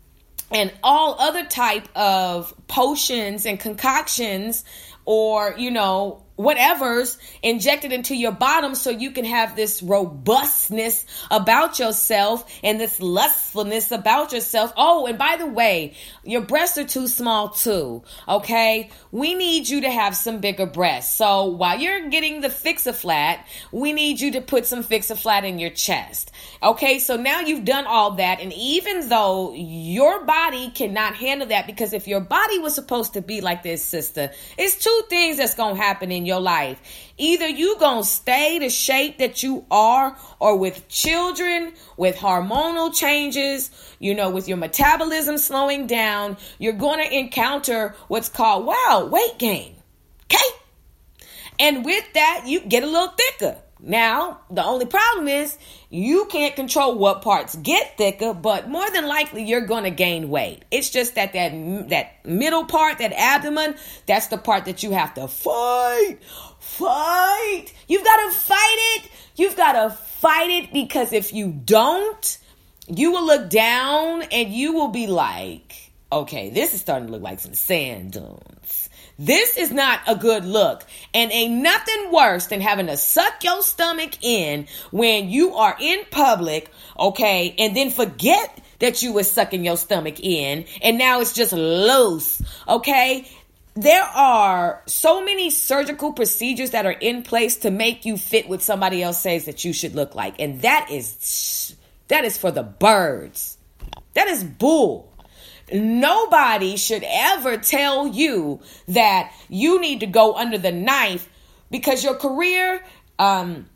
and 0.51 0.73
all 0.83 1.17
other 1.19 1.45
type 1.45 1.89
of 1.95 2.55
potions 2.69 3.45
and 3.45 3.61
concoctions 3.61 4.65
or 5.05 5.55
you 5.59 5.71
know 5.71 6.23
whatever's 6.39 7.19
injected 7.43 7.93
into 7.93 8.15
your 8.15 8.31
bottom 8.31 8.77
so 8.77 8.91
you 8.91 9.11
can 9.11 9.25
have 9.25 9.57
this 9.57 9.83
robustness 9.83 11.05
about 11.33 11.81
yourself 11.81 12.49
and 12.63 12.79
this 12.79 13.01
lustfulness 13.01 13.91
about 13.91 14.33
yourself. 14.33 14.73
Oh, 14.77 15.07
and 15.07 15.19
by 15.19 15.35
the 15.37 15.49
way, 15.49 15.95
your 16.23 16.43
breasts 16.43 16.79
are 16.79 16.85
too 16.85 17.09
small 17.09 17.49
too. 17.49 18.05
Okay. 18.29 18.89
We 19.11 19.35
need 19.35 19.69
you 19.69 19.81
to 19.81 19.91
have 19.91 20.17
some 20.17 20.39
bigger 20.39 20.67
breasts. 20.67 21.17
So 21.17 21.47
while 21.47 21.81
you're 21.81 22.09
getting 22.09 22.41
the 22.41 22.51
fix 22.51 22.87
a 22.87 22.93
flat, 22.93 23.45
we 23.73 23.93
need 23.93 24.21
you 24.21 24.31
to 24.33 24.41
put 24.41 24.65
some 24.65 24.85
fix 24.85 25.11
a 25.11 25.17
flat 25.17 25.45
in 25.45 25.59
your 25.59 25.71
chest. 25.71 26.31
Okay. 26.63 27.01
So 27.01 27.17
now 27.17 27.41
you've 27.41 27.65
done 27.65 27.87
all 27.87 28.13
that. 28.13 28.39
And 28.39 28.53
even 28.53 29.09
though 29.09 29.55
your 29.55 30.25
body 30.25 30.71
cannot 30.71 31.17
handle 31.17 31.49
that, 31.49 31.67
because 31.67 31.93
if 31.93 32.07
your 32.07 32.21
body 32.21 32.61
was 32.61 32.77
supposed 32.77 33.15
to 33.15 33.23
be 33.23 33.41
like 33.41 33.65
this, 33.65 33.85
sister, 33.85 34.31
it's 34.57 34.77
two 34.77 35.03
things 35.11 35.39
that's 35.39 35.57
going 35.57 35.75
to 35.75 35.83
happen 35.83 36.13
in 36.13 36.28
your 36.29 36.41
life. 36.41 36.81
Either 37.17 37.49
you 37.49 37.77
going 37.81 38.03
to 38.05 38.09
stay 38.09 38.61
the 38.61 38.71
shape 38.71 39.19
that 39.19 39.43
you 39.43 39.65
are 39.71 40.17
or 40.39 40.57
with 40.57 40.87
children, 40.89 41.73
with 41.97 42.17
hormonal 42.17 42.95
changes, 42.95 43.71
you 43.99 44.15
know, 44.15 44.31
with 44.31 44.47
your 44.47 44.59
metabolism 44.59 45.39
slowing 45.39 45.89
down, 45.89 46.37
you're 46.59 46.73
going 46.75 47.05
to 47.05 47.19
encounter 47.19 47.97
what's 48.07 48.29
called, 48.29 48.65
wow, 48.67 49.09
weight 49.11 49.39
gain. 49.39 49.75
Okay? 50.31 50.49
And 51.59 51.85
with 51.85 52.13
that, 52.13 52.45
you 52.47 52.61
get 52.61 52.85
a 52.85 52.87
little 52.87 53.09
thicker. 53.09 53.57
Now, 53.81 54.41
the 54.51 54.65
only 54.65 54.87
problem 54.87 55.29
is 55.29 55.57
you 55.91 56.27
can't 56.27 56.55
control 56.55 56.99
what 56.99 57.23
parts 57.23 57.57
get 57.57 57.97
thicker, 57.97 58.35
but 58.35 58.69
more 58.69 58.89
than 58.91 59.07
likely 59.07 59.45
you're 59.45 59.67
going 59.67 59.85
to 59.85 59.91
gain 59.91 60.29
weight. 60.29 60.65
It's 60.71 60.91
just 60.91 61.15
that 61.15 61.33
that 61.33 61.53
that 61.89 62.27
middle 62.27 62.67
part, 62.67 62.99
that 62.99 63.13
abdomen, 63.13 63.75
that's 64.07 64.27
the 64.27 64.37
part 64.37 64.67
that 64.67 64.83
you 64.83 64.91
have 64.91 65.15
to 65.15 65.29
fight. 65.29 66.19
Fight. 66.59 67.67
You've 67.87 68.05
got 68.05 68.27
to 68.27 68.37
fight 68.37 68.97
it. 68.97 69.11
You've 69.37 69.57
got 69.57 69.73
to 69.73 69.91
fight 69.91 70.51
it 70.51 70.73
because 70.73 71.13
if 71.13 71.33
you 71.33 71.53
don't, 71.53 72.39
you 72.89 73.13
will 73.13 73.25
look 73.25 73.49
down 73.49 74.23
and 74.23 74.53
you 74.53 74.75
will 74.75 74.89
be 74.89 75.07
like, 75.07 75.75
okay, 76.13 76.51
this 76.51 76.75
is 76.75 76.81
starting 76.81 77.07
to 77.07 77.13
look 77.13 77.23
like 77.23 77.41
some 77.41 77.55
sand. 77.55 78.19
This 79.19 79.57
is 79.57 79.73
not 79.73 80.01
a 80.07 80.15
good 80.15 80.45
look. 80.45 80.85
And 81.13 81.33
ain't 81.33 81.63
nothing 81.63 82.13
worse 82.13 82.47
than 82.47 82.61
having 82.61 82.87
to 82.87 82.97
suck 82.97 83.43
your 83.43 83.63
stomach 83.63 84.13
in 84.23 84.69
when 84.91 85.29
you 85.29 85.55
are 85.55 85.77
in 85.81 86.05
public, 86.11 86.71
okay, 86.99 87.55
and 87.59 87.77
then 87.77 87.91
forget 87.91 88.63
that 88.79 89.03
you 89.03 89.13
were 89.13 89.25
sucking 89.25 89.65
your 89.65 89.77
stomach 89.77 90.21
in 90.21 90.65
and 90.83 90.99
now 90.99 91.21
it's 91.21 91.33
just 91.33 91.53
loose, 91.53 92.41
okay? 92.69 93.29
There 93.75 94.03
are 94.03 94.83
so 94.87 95.25
many 95.25 95.51
surgical 95.51 96.13
procedures 96.13 96.71
that 96.71 96.87
are 96.87 96.93
in 96.93 97.23
place 97.23 97.59
to 97.59 97.71
make 97.71 98.05
you 98.05 98.17
fit 98.17 98.49
what 98.49 98.63
somebody 98.63 99.03
else 99.03 99.21
says 99.21 99.45
that 99.45 99.65
you 99.65 99.73
should 99.73 99.95
look 99.95 100.15
like. 100.15 100.41
And 100.41 100.63
that 100.63 100.91
is 100.91 101.77
that 102.09 102.25
is 102.25 102.39
for 102.39 102.51
the 102.51 102.63
birds. 102.63 103.59
That 104.15 104.29
is 104.29 104.43
bull. 104.43 105.08
Nobody 105.73 106.77
should 106.77 107.05
ever 107.07 107.57
tell 107.57 108.07
you 108.07 108.61
that 108.89 109.33
you 109.49 109.81
need 109.81 110.01
to 110.01 110.07
go 110.07 110.35
under 110.35 110.59
the 110.59 110.73
knife 110.73 111.29
because 111.71 112.03
your 112.03 112.15
career 112.15 112.83
um, 113.19 113.69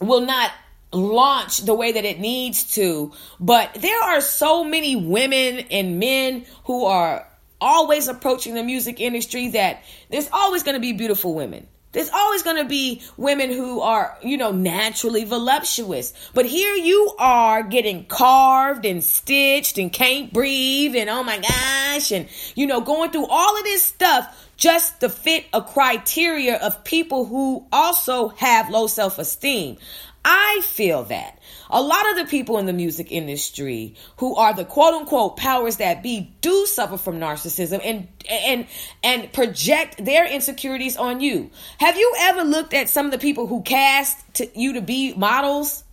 will 0.00 0.22
not 0.22 0.50
launch 0.92 1.58
the 1.58 1.74
way 1.74 1.92
that 1.92 2.04
it 2.04 2.18
needs 2.18 2.74
to. 2.74 3.12
But 3.38 3.74
there 3.74 4.00
are 4.02 4.20
so 4.20 4.64
many 4.64 4.96
women 4.96 5.60
and 5.70 5.98
men 5.98 6.46
who 6.64 6.86
are 6.86 7.26
always 7.60 8.08
approaching 8.08 8.54
the 8.54 8.62
music 8.62 9.00
industry 9.00 9.48
that 9.48 9.82
there's 10.10 10.28
always 10.32 10.62
going 10.62 10.74
to 10.74 10.80
be 10.80 10.92
beautiful 10.92 11.34
women. 11.34 11.66
There's 11.92 12.10
always 12.10 12.42
going 12.42 12.58
to 12.58 12.68
be 12.68 13.02
women 13.16 13.50
who 13.50 13.80
are, 13.80 14.16
you 14.22 14.36
know, 14.36 14.52
naturally 14.52 15.24
voluptuous. 15.24 16.12
But 16.34 16.44
here 16.44 16.74
you 16.74 17.14
are 17.18 17.62
getting 17.62 18.04
carved 18.04 18.84
and 18.84 19.02
stitched 19.02 19.78
and 19.78 19.90
can't 19.90 20.32
breathe 20.32 20.94
and 20.94 21.08
oh 21.08 21.22
my 21.22 21.38
gosh, 21.38 22.12
and, 22.12 22.28
you 22.54 22.66
know, 22.66 22.82
going 22.82 23.10
through 23.10 23.26
all 23.26 23.56
of 23.56 23.64
this 23.64 23.82
stuff 23.82 24.48
just 24.58 25.00
to 25.00 25.08
fit 25.08 25.46
a 25.54 25.62
criteria 25.62 26.56
of 26.56 26.84
people 26.84 27.24
who 27.24 27.64
also 27.72 28.28
have 28.28 28.68
low 28.68 28.86
self 28.86 29.18
esteem. 29.18 29.78
I 30.24 30.60
feel 30.64 31.04
that 31.04 31.38
a 31.70 31.80
lot 31.80 32.10
of 32.10 32.16
the 32.16 32.24
people 32.24 32.58
in 32.58 32.66
the 32.66 32.72
music 32.72 33.12
industry 33.12 33.94
who 34.16 34.34
are 34.36 34.52
the 34.52 34.64
quote 34.64 34.94
unquote 34.94 35.36
powers 35.36 35.76
that 35.76 36.02
be 36.02 36.32
do 36.40 36.66
suffer 36.66 36.96
from 36.96 37.20
narcissism 37.20 37.80
and 37.84 38.08
and 38.28 38.66
and 39.02 39.32
project 39.32 40.04
their 40.04 40.26
insecurities 40.26 40.96
on 40.96 41.20
you. 41.20 41.50
Have 41.78 41.96
you 41.96 42.12
ever 42.18 42.42
looked 42.42 42.74
at 42.74 42.88
some 42.88 43.06
of 43.06 43.12
the 43.12 43.18
people 43.18 43.46
who 43.46 43.62
cast 43.62 44.16
to, 44.34 44.58
you 44.58 44.74
to 44.74 44.82
be 44.82 45.14
models? 45.14 45.84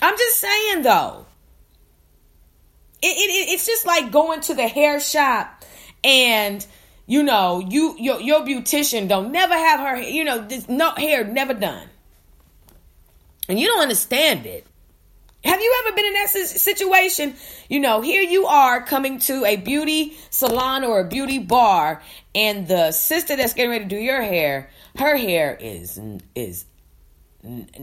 I'm 0.00 0.16
just 0.16 0.38
saying 0.38 0.82
though. 0.82 1.26
It, 3.02 3.08
it, 3.08 3.52
it's 3.52 3.66
just 3.66 3.86
like 3.86 4.10
going 4.10 4.40
to 4.42 4.54
the 4.54 4.66
hair 4.66 4.98
shop 4.98 5.64
and 6.02 6.66
you 7.06 7.22
know 7.22 7.60
you 7.60 7.94
your 7.98 8.20
your 8.20 8.40
beautician 8.40 9.08
don't 9.08 9.32
never 9.32 9.54
have 9.54 9.80
her 9.80 10.00
you 10.00 10.24
know 10.24 10.46
this 10.46 10.68
no 10.68 10.92
hair 10.92 11.24
never 11.24 11.54
done 11.54 11.88
and 13.48 13.58
you 13.58 13.66
don't 13.66 13.82
understand 13.82 14.46
it. 14.46 14.66
Have 15.44 15.60
you 15.60 15.82
ever 15.84 15.94
been 15.94 16.06
in 16.06 16.12
that 16.14 16.28
situation? 16.28 17.34
You 17.68 17.78
know, 17.78 18.00
here 18.00 18.22
you 18.22 18.46
are 18.46 18.82
coming 18.82 19.20
to 19.20 19.44
a 19.44 19.56
beauty 19.56 20.16
salon 20.30 20.82
or 20.82 21.00
a 21.00 21.08
beauty 21.08 21.38
bar, 21.38 22.02
and 22.34 22.66
the 22.66 22.90
sister 22.90 23.36
that's 23.36 23.54
getting 23.54 23.70
ready 23.70 23.84
to 23.84 23.88
do 23.88 23.96
your 23.96 24.22
hair, 24.22 24.70
her 24.98 25.16
hair 25.16 25.56
is 25.60 26.00
is 26.34 26.64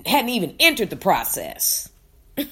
hadn't 0.05 0.29
even 0.29 0.55
entered 0.59 0.89
the 0.89 0.97
process. 0.97 1.89
okay, 2.37 2.45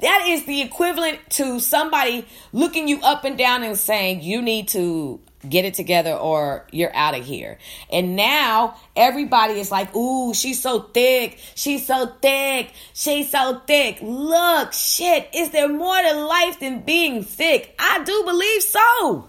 that 0.00 0.24
is 0.26 0.46
the 0.46 0.62
equivalent 0.62 1.18
to 1.30 1.60
somebody 1.60 2.26
looking 2.52 2.88
you 2.88 3.00
up 3.02 3.24
and 3.24 3.38
down 3.38 3.62
and 3.62 3.78
saying 3.78 4.22
you 4.22 4.42
need 4.42 4.66
to 4.68 5.20
get 5.48 5.64
it 5.64 5.74
together 5.74 6.12
or 6.12 6.66
you're 6.70 6.94
out 6.94 7.18
of 7.18 7.24
here. 7.24 7.58
And 7.90 8.16
now 8.16 8.76
everybody 8.94 9.54
is 9.54 9.70
like, 9.70 9.94
ooh, 9.96 10.34
she's 10.34 10.60
so 10.60 10.80
thick. 10.80 11.38
She's 11.54 11.86
so 11.86 12.06
thick. 12.20 12.72
She's 12.92 13.30
so 13.30 13.60
thick. 13.66 13.98
Look, 14.02 14.72
shit, 14.72 15.28
is 15.34 15.50
there 15.50 15.68
more 15.68 16.00
to 16.00 16.14
life 16.14 16.60
than 16.60 16.80
being 16.80 17.24
thick? 17.24 17.74
I 17.78 18.02
do 18.04 18.22
believe 18.24 18.62
so. 18.62 19.28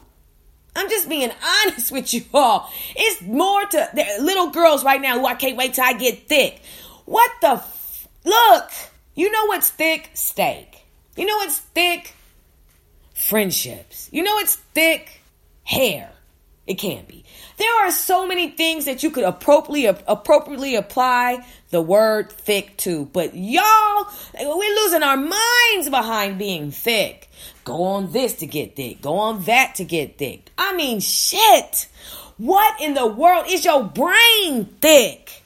I'm 0.76 0.89
just 0.89 1.07
being 1.09 1.32
honest 1.66 1.91
with 1.91 2.14
you 2.14 2.24
all. 2.34 2.72
It's 2.95 3.22
more 3.22 3.66
to 3.66 4.18
little 4.20 4.51
girls 4.51 4.84
right 4.84 5.01
now 5.01 5.20
who 5.20 5.26
I 5.26 5.36
can't 5.36 5.57
wait 5.57 5.74
till 5.74 5.86
I 5.86 5.93
get 5.93 6.28
thick. 6.28 6.62
What 7.05 7.32
the 7.41 7.51
f- 7.51 8.07
look? 8.26 8.70
You 9.16 9.32
know 9.32 9.45
what's 9.47 9.70
thick? 9.70 10.09
Steak. 10.14 10.86
You 11.16 11.26
know 11.26 11.38
what's 11.38 11.59
thick? 11.59 12.16
Friendships. 13.14 14.09
You 14.12 14.24
know 14.24 14.34
what's 14.36 14.55
thick? 14.55 15.20
Hair. 15.64 16.12
It 16.68 16.76
can 16.76 17.05
be. 17.05 17.26
There 17.57 17.86
are 17.86 17.91
so 17.91 18.28
many 18.28 18.49
things 18.49 18.86
that 18.86 19.03
you 19.03 19.09
could 19.09 19.24
appropriately 19.24 19.86
appropriately 19.86 20.76
apply 20.76 21.45
the 21.72 21.82
word 21.82 22.32
thick 22.32 22.78
to, 22.78 23.05
but 23.05 23.36
y'all, 23.36 24.07
we're 24.39 24.76
losing 24.84 25.03
our 25.03 25.18
minds 25.18 25.89
behind 25.89 26.38
being 26.38 26.72
thick. 26.72 27.30
Go 27.64 27.84
on 27.84 28.12
this 28.12 28.36
to 28.36 28.45
get 28.45 28.76
thick. 28.76 29.01
Go 29.01 29.18
on 29.18 29.43
that 29.43 29.76
to 29.76 29.84
get 29.84 30.18
thick. 30.18 30.49
I 30.57 30.76
mean, 30.76 30.99
shit. 30.99 31.88
What 32.38 32.82
in 32.82 32.93
the 32.93 33.05
world 33.05 33.45
is 33.47 33.66
your 33.66 33.84
brain 33.84 34.66
thick? 34.82 35.43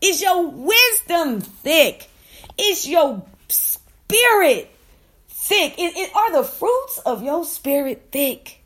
Is 0.00 0.20
your 0.22 0.48
wisdom 0.48 1.40
thick? 1.40 2.08
Is 2.58 2.86
your 2.86 3.22
spirit 3.48 4.70
thick? 5.28 5.74
It- 5.78 6.14
are 6.14 6.32
the 6.32 6.44
fruits 6.44 6.98
of 7.04 7.22
your 7.22 7.44
spirit 7.44 8.08
thick? 8.12 8.62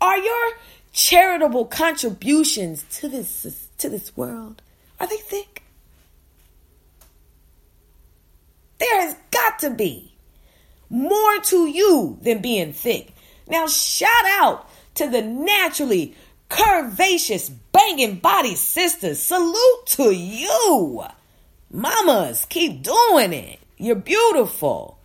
Are 0.00 0.18
your 0.18 0.50
charitable 0.92 1.66
contributions 1.66 2.84
to 2.90 3.08
this 3.08 3.68
to 3.78 3.88
this 3.88 4.16
world 4.16 4.62
are 5.00 5.06
they 5.06 5.16
thick? 5.16 5.62
There 8.78 9.00
has 9.02 9.16
got 9.30 9.58
to 9.60 9.70
be 9.70 10.14
more 10.90 11.38
to 11.44 11.66
you 11.66 12.18
than 12.22 12.40
being 12.40 12.72
thick. 12.72 13.12
Now, 13.48 13.66
shout 13.66 14.10
out 14.26 14.68
to 14.94 15.08
the 15.08 15.22
naturally 15.22 16.14
curvaceous, 16.48 17.52
banging 17.72 18.16
body 18.16 18.54
sisters. 18.54 19.18
Salute 19.18 19.86
to 19.86 20.10
you. 20.10 21.04
Mamas, 21.70 22.46
keep 22.48 22.82
doing 22.82 23.32
it. 23.32 23.58
You're 23.76 23.96
beautiful. 23.96 24.98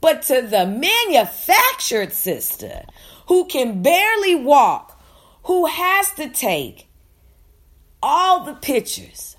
But 0.00 0.22
to 0.24 0.42
the 0.42 0.66
manufactured 0.66 2.12
sister 2.12 2.84
who 3.30 3.46
can 3.46 3.80
barely 3.80 4.34
walk, 4.34 5.00
who 5.44 5.64
has 5.64 6.12
to 6.12 6.28
take 6.28 6.88
all 8.02 8.44
the 8.44 8.54
pictures, 8.54 9.36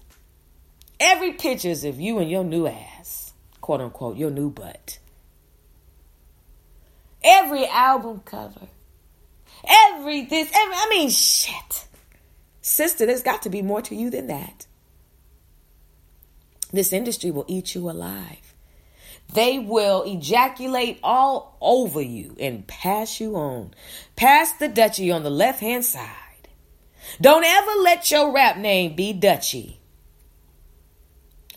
every 0.99 1.33
pictures 1.33 1.83
of 1.83 1.99
you 1.99 2.17
and 2.17 2.31
your 2.31 2.43
new 2.43 2.65
ass, 2.65 3.33
quote 3.61 3.81
unquote, 3.81 4.17
your 4.17 4.31
new 4.31 4.49
butt 4.49 4.97
every 7.23 7.67
album 7.67 8.21
cover, 8.25 8.67
every 9.67 10.23
this, 10.25 10.49
every, 10.53 10.75
I 10.75 10.87
mean, 10.89 11.09
shit. 11.09 11.87
Sister, 12.61 13.05
there's 13.05 13.23
got 13.23 13.43
to 13.43 13.49
be 13.49 13.61
more 13.61 13.81
to 13.83 13.95
you 13.95 14.09
than 14.09 14.27
that. 14.27 14.65
This 16.71 16.93
industry 16.93 17.31
will 17.31 17.45
eat 17.47 17.75
you 17.75 17.89
alive. 17.89 18.50
They 19.33 19.59
will 19.59 20.03
ejaculate 20.03 20.99
all 21.03 21.57
over 21.61 22.01
you 22.01 22.35
and 22.39 22.67
pass 22.67 23.19
you 23.19 23.35
on. 23.35 23.73
Pass 24.15 24.53
the 24.53 24.67
Dutchie 24.67 25.13
on 25.13 25.23
the 25.23 25.29
left 25.29 25.59
hand 25.59 25.85
side. 25.85 26.15
Don't 27.19 27.43
ever 27.43 27.71
let 27.81 28.11
your 28.11 28.31
rap 28.33 28.57
name 28.57 28.95
be 28.95 29.13
Dutchie. 29.13 29.77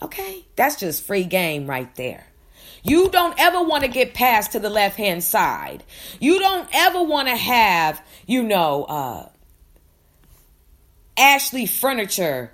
Okay? 0.02 0.44
That's 0.56 0.76
just 0.76 1.04
free 1.04 1.24
game 1.24 1.66
right 1.66 1.94
there. 1.96 2.26
You 2.82 3.08
don't 3.08 3.34
ever 3.40 3.62
want 3.62 3.82
to 3.84 3.88
get 3.88 4.12
past 4.12 4.52
to 4.52 4.60
the 4.60 4.68
left 4.68 4.96
hand 4.96 5.24
side. 5.24 5.82
You 6.20 6.38
don't 6.38 6.68
ever 6.72 7.02
want 7.02 7.28
to 7.28 7.36
have, 7.36 8.00
you 8.26 8.42
know, 8.42 8.84
uh, 8.84 9.28
Ashley 11.16 11.66
furniture 11.66 12.52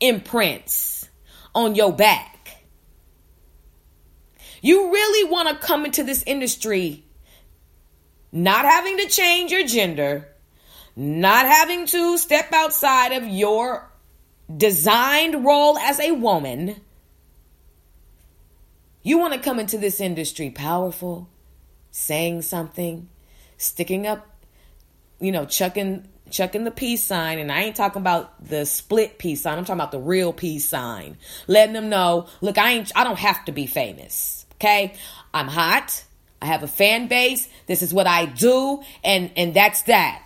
imprints 0.00 1.08
on 1.54 1.74
your 1.74 1.92
back. 1.92 2.35
You 4.66 4.90
really 4.90 5.30
want 5.30 5.48
to 5.48 5.64
come 5.64 5.84
into 5.84 6.02
this 6.02 6.24
industry 6.26 7.04
not 8.32 8.64
having 8.64 8.98
to 8.98 9.06
change 9.06 9.52
your 9.52 9.64
gender, 9.64 10.26
not 10.96 11.46
having 11.46 11.86
to 11.86 12.18
step 12.18 12.52
outside 12.52 13.12
of 13.12 13.28
your 13.28 13.88
designed 14.56 15.44
role 15.44 15.78
as 15.78 16.00
a 16.00 16.10
woman. 16.10 16.80
You 19.04 19.18
want 19.18 19.34
to 19.34 19.38
come 19.38 19.60
into 19.60 19.78
this 19.78 20.00
industry 20.00 20.50
powerful, 20.50 21.28
saying 21.92 22.42
something, 22.42 23.08
sticking 23.58 24.04
up, 24.04 24.26
you 25.20 25.30
know, 25.30 25.44
chucking 25.44 26.08
chucking 26.28 26.64
the 26.64 26.72
peace 26.72 27.04
sign 27.04 27.38
and 27.38 27.52
I 27.52 27.60
ain't 27.60 27.76
talking 27.76 28.02
about 28.02 28.44
the 28.44 28.66
split 28.66 29.16
peace 29.16 29.42
sign. 29.42 29.58
I'm 29.58 29.64
talking 29.64 29.78
about 29.78 29.92
the 29.92 30.00
real 30.00 30.32
peace 30.32 30.64
sign. 30.64 31.18
Letting 31.46 31.74
them 31.74 31.88
know, 31.88 32.26
look, 32.40 32.58
I 32.58 32.72
ain't 32.72 32.90
I 32.96 33.04
don't 33.04 33.20
have 33.20 33.44
to 33.44 33.52
be 33.52 33.68
famous. 33.68 34.35
Okay? 34.56 34.94
I'm 35.32 35.48
hot. 35.48 36.04
I 36.40 36.46
have 36.46 36.62
a 36.62 36.68
fan 36.68 37.08
base. 37.08 37.48
This 37.66 37.82
is 37.82 37.92
what 37.94 38.06
I 38.06 38.26
do 38.26 38.82
and 39.02 39.30
and 39.36 39.54
that's 39.54 39.82
that. 39.82 40.22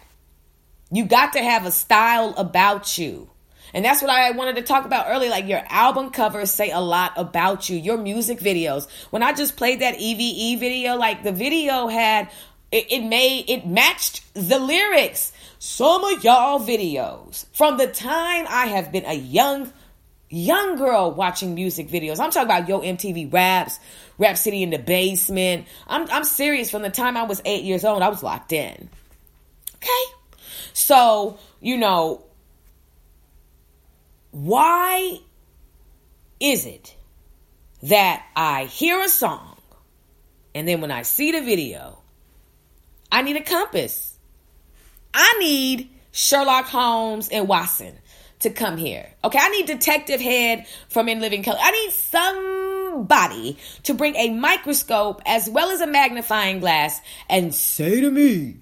You 0.91 1.05
got 1.05 1.35
to 1.35 1.43
have 1.43 1.67
a 1.67 1.71
style 1.71 2.35
about 2.37 2.99
you. 2.99 3.31
And 3.73 3.85
that's 3.85 4.03
what 4.03 4.11
I 4.11 4.33
wanted 4.33 4.57
to 4.57 4.63
talk 4.63 4.85
about 4.85 5.07
earlier. 5.09 5.31
Like 5.31 5.47
your 5.47 5.63
album 5.69 6.11
covers 6.11 6.51
say 6.51 6.71
a 6.71 6.81
lot 6.81 7.13
about 7.17 7.69
you, 7.69 7.77
your 7.77 7.97
music 7.97 8.41
videos. 8.41 8.89
When 9.11 9.23
I 9.23 9.33
just 9.33 9.57
played 9.57 9.81
that 9.81 10.01
EVE 10.01 10.59
video, 10.59 10.97
like 10.97 11.23
the 11.23 11.33
video 11.33 11.87
had, 11.87 12.31
it, 12.73 12.91
it 12.91 13.05
made, 13.05 13.49
it 13.49 13.67
matched 13.67 14.23
the 14.35 14.59
lyrics. 14.59 15.33
Some 15.59 16.05
of 16.05 16.25
y'all 16.25 16.59
videos 16.59 17.47
from 17.53 17.77
the 17.77 17.87
time 17.87 18.47
I 18.49 18.67
have 18.67 18.91
been 18.91 19.05
a 19.05 19.15
young, 19.15 19.73
young 20.31 20.77
girl 20.77 21.11
watching 21.11 21.55
music 21.55 21.89
videos. 21.89 22.21
I'm 22.21 22.31
talking 22.31 22.45
about 22.45 22.69
Yo 22.69 22.81
MTV 22.81 23.33
Raps, 23.33 23.79
Rap 24.17 24.37
City 24.37 24.63
in 24.63 24.71
the 24.71 24.79
Basement. 24.79 25.67
I'm, 25.87 26.09
I'm 26.11 26.25
serious. 26.25 26.71
From 26.71 26.83
the 26.83 26.91
time 26.91 27.17
I 27.17 27.25
was 27.25 27.43
eight 27.45 27.65
years 27.65 27.85
old, 27.85 28.03
I 28.03 28.09
was 28.09 28.23
locked 28.23 28.53
in. 28.53 28.89
Okay. 29.77 30.15
So, 30.73 31.39
you 31.61 31.77
know, 31.77 32.25
why 34.31 35.19
is 36.39 36.65
it 36.65 36.95
that 37.83 38.25
I 38.37 38.65
hear 38.65 39.01
a 39.01 39.09
song 39.09 39.57
and 40.55 40.67
then 40.69 40.81
when 40.81 40.93
I 40.93 41.03
see 41.03 41.33
the 41.33 41.41
video, 41.41 41.99
I 43.11 43.23
need 43.23 43.37
a 43.37 43.43
compass? 43.43 44.17
I 45.13 45.39
need 45.41 45.91
Sherlock 46.13 46.67
Holmes 46.67 47.29
and 47.31 47.49
Watson 47.49 47.99
to 48.41 48.51
come 48.51 48.77
here. 48.77 49.09
Okay, 49.23 49.39
I 49.41 49.49
need 49.51 49.67
Detective 49.67 50.21
Head 50.21 50.67
from 50.89 51.09
In 51.09 51.21
Living 51.21 51.43
Color. 51.43 51.59
I 51.61 51.71
need 51.71 51.93
somebody 51.93 53.59
to 53.85 53.95
bring 53.95 54.17
a 54.17 54.31
microscope 54.31 55.23
as 55.27 55.49
well 55.49 55.71
as 55.71 55.81
a 55.81 55.87
magnifying 55.87 56.61
glass 56.61 57.01
and 57.29 57.55
say 57.55 58.01
to 58.01 58.11
me, 58.11 58.57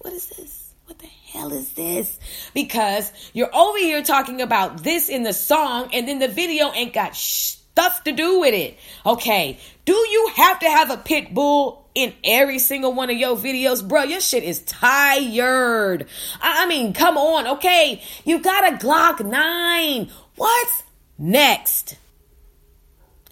what 0.00 0.12
is 0.12 0.26
this? 0.26 0.72
What 0.86 0.98
the 0.98 1.06
hell 1.06 1.52
is 1.52 1.72
this? 1.72 2.18
Because 2.54 3.10
you're 3.32 3.54
over 3.54 3.78
here 3.78 4.02
talking 4.02 4.40
about 4.40 4.82
this 4.82 5.08
in 5.08 5.22
the 5.22 5.32
song 5.32 5.90
and 5.92 6.06
then 6.06 6.18
the 6.18 6.28
video 6.28 6.72
ain't 6.72 6.92
got 6.92 7.16
stuff 7.16 8.04
to 8.04 8.12
do 8.12 8.40
with 8.40 8.54
it. 8.54 8.78
Okay, 9.06 9.58
do 9.84 9.92
you 9.92 10.32
have 10.36 10.60
to 10.60 10.66
have 10.68 10.90
a 10.90 10.96
pit 10.96 11.32
bull 11.32 11.87
in 11.98 12.14
every 12.22 12.60
single 12.60 12.92
one 12.92 13.10
of 13.10 13.16
your 13.16 13.36
videos? 13.36 13.86
Bro, 13.86 14.04
your 14.04 14.20
shit 14.20 14.44
is 14.44 14.62
tired. 14.62 16.06
I 16.40 16.66
mean, 16.66 16.92
come 16.92 17.18
on, 17.18 17.48
okay? 17.58 18.00
You 18.24 18.38
got 18.38 18.72
a 18.72 18.76
Glock 18.76 19.24
9. 19.24 20.08
What's 20.36 20.84
next? 21.18 21.96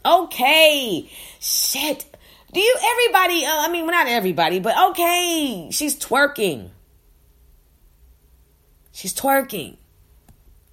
Okay, 0.05 1.09
shit. 1.39 2.07
Do 2.53 2.61
you, 2.61 2.77
everybody, 2.83 3.45
uh, 3.45 3.51
I 3.51 3.71
mean, 3.71 3.87
well, 3.87 3.95
not 3.95 4.09
everybody, 4.09 4.59
but 4.59 4.91
okay, 4.91 5.69
she's 5.71 5.97
twerking. 5.97 6.71
She's 8.91 9.15
twerking. 9.15 9.77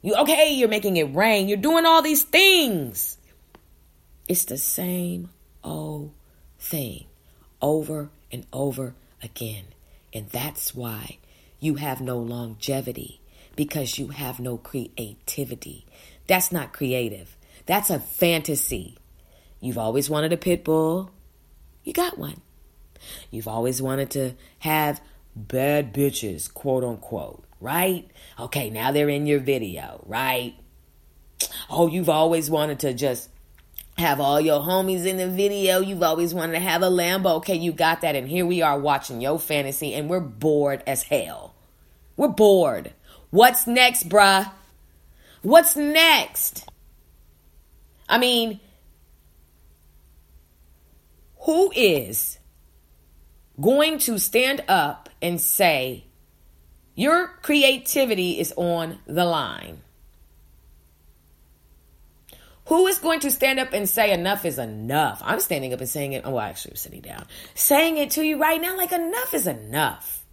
You 0.02 0.16
okay, 0.16 0.54
you're 0.54 0.70
making 0.70 0.98
it 0.98 1.14
rain. 1.16 1.48
You're 1.48 1.58
doing 1.58 1.86
all 1.86 2.02
these 2.02 2.24
things. 2.24 3.18
It's 4.28 4.46
the 4.46 4.58
same 4.58 5.30
old 5.64 6.12
thing 6.58 7.06
over 7.64 8.10
and 8.32 8.46
over 8.54 8.94
again. 9.24 9.64
And 10.14 10.30
that's 10.30 10.76
why 10.76 11.18
you 11.60 11.76
have 11.76 12.02
no 12.02 12.20
longevity 12.20 13.22
because 13.56 13.98
you 13.98 14.10
have 14.10 14.40
no 14.40 14.58
creativity. 14.58 15.86
That's 16.28 16.52
not 16.52 16.74
creative. 16.74 17.36
That's 17.66 17.90
a 17.90 18.00
fantasy. 18.00 18.98
You've 19.60 19.78
always 19.78 20.10
wanted 20.10 20.34
a 20.34 20.38
pit 20.38 20.64
bull. 20.64 21.10
You 21.84 21.94
got 21.94 22.20
one. 22.20 22.42
You've 23.32 23.48
always 23.48 23.82
wanted 23.82 24.12
to 24.12 24.34
have 24.60 25.02
bad 25.36 25.94
bitches, 25.94 26.54
quote 26.54 26.84
unquote, 26.84 27.44
right? 27.60 28.10
Okay, 28.40 28.70
now 28.70 28.92
they're 28.92 29.10
in 29.10 29.26
your 29.26 29.40
video, 29.40 30.04
right? 30.06 30.56
Oh, 31.70 31.88
you've 31.88 32.10
always 32.10 32.50
wanted 32.50 32.80
to 32.80 32.94
just 32.94 33.30
have 33.98 34.20
all 34.20 34.42
your 34.42 34.60
homies 34.60 35.06
in 35.06 35.18
the 35.18 35.28
video. 35.28 35.80
You've 35.80 36.04
always 36.04 36.34
wanted 36.34 36.54
to 36.54 36.60
have 36.60 36.82
a 36.82 36.90
Lambo. 36.90 37.38
Okay, 37.38 37.56
you 37.56 37.72
got 37.72 38.02
that. 38.02 38.16
And 38.16 38.28
here 38.28 38.46
we 38.46 38.62
are 38.62 38.80
watching 38.80 39.22
your 39.22 39.40
fantasy, 39.40 39.94
and 39.94 40.10
we're 40.10 40.20
bored 40.20 40.84
as 40.88 41.04
hell. 41.04 41.54
We're 42.18 42.28
bored. 42.30 42.94
What's 43.30 43.68
next, 43.68 44.10
bruh? 44.10 44.52
What's 45.42 45.76
next? 45.76 46.68
I 48.10 48.18
mean, 48.18 48.60
who 51.42 51.72
is 51.76 52.40
going 53.62 54.00
to 54.00 54.18
stand 54.18 54.64
up 54.68 55.10
and 55.22 55.40
say, 55.40 56.06
your 56.96 57.28
creativity 57.42 58.40
is 58.40 58.54
on 58.56 59.00
the 59.06 59.26
line? 59.26 59.83
Who 62.68 62.88
is 62.88 62.98
going 62.98 63.20
to 63.22 63.32
stand 63.32 63.60
up 63.60 63.74
and 63.74 63.90
say 63.90 64.14
enough 64.14 64.46
is 64.46 64.58
enough? 64.58 65.22
I'm 65.24 65.40
standing 65.40 65.74
up 65.74 65.80
and 65.80 65.90
saying 65.90 66.14
it. 66.14 66.24
Oh, 66.26 66.32
well, 66.32 66.40
actually, 66.40 66.72
I'm 66.72 66.78
sitting 66.78 67.02
down. 67.02 67.26
Saying 67.56 67.98
it 67.98 68.12
to 68.12 68.24
you 68.24 68.40
right 68.40 68.62
now, 68.62 68.78
like 68.78 68.94
enough 68.94 69.34
is 69.34 69.48
enough. 69.48 70.24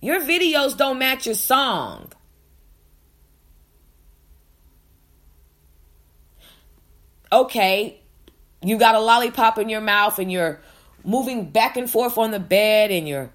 Your 0.00 0.20
videos 0.20 0.76
don't 0.76 0.98
match 0.98 1.26
your 1.26 1.34
song. 1.34 2.12
Okay, 7.30 8.00
you 8.62 8.78
got 8.78 8.94
a 8.94 9.00
lollipop 9.00 9.58
in 9.58 9.68
your 9.68 9.80
mouth 9.80 10.18
and 10.18 10.30
you're 10.30 10.60
moving 11.04 11.50
back 11.50 11.76
and 11.76 11.90
forth 11.90 12.18
on 12.18 12.30
the 12.30 12.40
bed 12.40 12.90
and 12.90 13.08
you're 13.08 13.30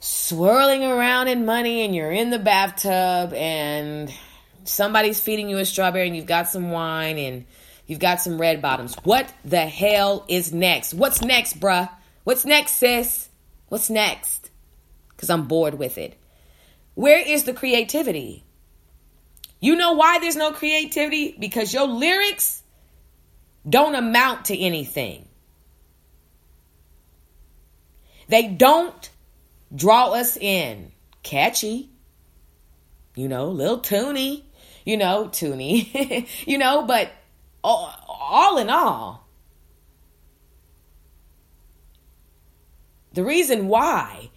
swirling 0.00 0.82
around 0.82 1.28
in 1.28 1.44
money 1.44 1.84
and 1.84 1.94
you're 1.94 2.10
in 2.10 2.30
the 2.30 2.38
bathtub 2.38 3.32
and 3.34 4.12
somebody's 4.68 5.20
feeding 5.20 5.48
you 5.48 5.58
a 5.58 5.64
strawberry 5.64 6.06
and 6.06 6.16
you've 6.16 6.26
got 6.26 6.48
some 6.48 6.70
wine 6.70 7.18
and 7.18 7.44
you've 7.86 7.98
got 7.98 8.20
some 8.20 8.40
red 8.40 8.60
bottoms. 8.60 8.94
What 9.04 9.32
the 9.44 9.66
hell 9.66 10.24
is 10.28 10.52
next? 10.52 10.94
What's 10.94 11.22
next, 11.22 11.58
bruh? 11.60 11.88
What's 12.24 12.44
next, 12.44 12.72
sis? 12.72 13.28
What's 13.68 13.90
next? 13.90 14.50
Because 15.10 15.30
I'm 15.30 15.46
bored 15.46 15.74
with 15.74 15.98
it. 15.98 16.18
Where 16.94 17.20
is 17.20 17.44
the 17.44 17.52
creativity? 17.52 18.44
You 19.60 19.76
know 19.76 19.92
why 19.92 20.18
there's 20.18 20.36
no 20.36 20.52
creativity? 20.52 21.36
Because 21.38 21.72
your 21.72 21.86
lyrics 21.86 22.62
don't 23.68 23.94
amount 23.94 24.46
to 24.46 24.58
anything. 24.58 25.28
They 28.28 28.48
don't 28.48 29.10
draw 29.74 30.12
us 30.12 30.36
in. 30.36 30.92
Catchy, 31.22 31.90
you 33.16 33.28
know, 33.28 33.48
little 33.48 33.80
toony, 33.80 34.44
you 34.86 34.96
know, 34.96 35.28
toony, 35.28 36.26
you 36.46 36.56
know, 36.56 36.86
but 36.86 37.10
all, 37.62 37.92
all 38.08 38.56
in 38.56 38.70
all, 38.70 39.26
the 43.12 43.24
reason 43.24 43.66
why 43.66 44.30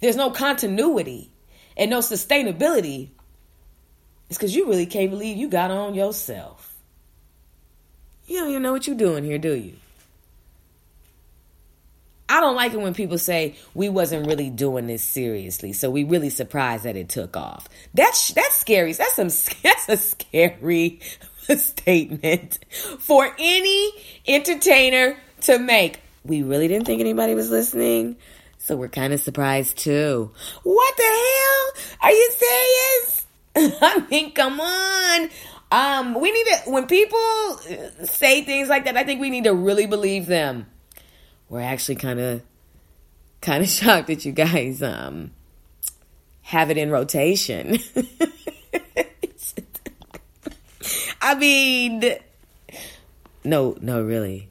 there's 0.00 0.16
no 0.16 0.30
continuity 0.30 1.32
and 1.76 1.90
no 1.90 2.00
sustainability 2.00 3.08
is 4.28 4.36
because 4.36 4.54
you 4.54 4.68
really 4.68 4.86
can't 4.86 5.10
believe 5.10 5.38
you 5.38 5.48
got 5.48 5.70
on 5.70 5.94
yourself. 5.94 6.76
You 8.26 8.40
don't 8.40 8.50
even 8.50 8.62
know 8.62 8.72
what 8.72 8.86
you're 8.86 8.96
doing 8.96 9.24
here, 9.24 9.38
do 9.38 9.54
you? 9.54 9.76
I 12.28 12.40
don't 12.40 12.56
like 12.56 12.72
it 12.72 12.80
when 12.80 12.94
people 12.94 13.18
say 13.18 13.56
we 13.74 13.88
wasn't 13.88 14.26
really 14.26 14.48
doing 14.48 14.86
this 14.86 15.02
seriously, 15.02 15.72
so 15.72 15.90
we 15.90 16.04
really 16.04 16.30
surprised 16.30 16.84
that 16.84 16.96
it 16.96 17.08
took 17.08 17.36
off. 17.36 17.68
That's 17.92 18.32
that's 18.32 18.54
scary. 18.56 18.92
That's 18.92 19.14
some 19.14 19.28
that's 19.62 19.88
a 19.88 19.96
scary 19.96 21.00
statement 21.56 22.58
for 22.98 23.34
any 23.38 23.92
entertainer 24.26 25.18
to 25.42 25.58
make. 25.58 26.00
We 26.24 26.42
really 26.42 26.68
didn't 26.68 26.86
think 26.86 27.00
anybody 27.00 27.34
was 27.34 27.50
listening, 27.50 28.16
so 28.58 28.76
we're 28.76 28.88
kind 28.88 29.12
of 29.12 29.20
surprised 29.20 29.76
too. 29.76 30.30
What 30.62 30.96
the 30.96 31.02
hell? 31.02 31.84
Are 32.02 32.12
you 32.12 32.30
serious? 32.32 33.26
I 33.82 34.06
mean, 34.10 34.32
come 34.32 34.60
on. 34.60 35.28
Um, 35.70 36.14
we 36.18 36.32
need 36.32 36.44
to 36.44 36.70
when 36.70 36.86
people 36.86 37.58
say 38.04 38.42
things 38.44 38.70
like 38.70 38.86
that. 38.86 38.96
I 38.96 39.04
think 39.04 39.20
we 39.20 39.28
need 39.28 39.44
to 39.44 39.54
really 39.54 39.86
believe 39.86 40.24
them 40.24 40.66
we're 41.54 41.60
actually 41.60 41.94
kind 41.94 42.18
of 42.18 42.42
kind 43.40 43.62
of 43.62 43.68
shocked 43.70 44.08
that 44.08 44.24
you 44.24 44.32
guys 44.32 44.82
um 44.82 45.30
have 46.42 46.70
it 46.70 46.76
in 46.76 46.90
rotation. 46.90 47.78
I 51.22 51.34
mean, 51.36 52.04
no, 53.44 53.76
no, 53.80 54.02
really. 54.02 54.50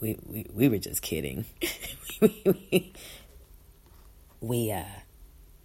We 0.00 0.16
we 0.24 0.46
we 0.52 0.68
were 0.68 0.78
just 0.78 1.02
kidding. 1.02 1.46
we, 2.20 2.92
we 4.40 4.70
uh 4.70 4.84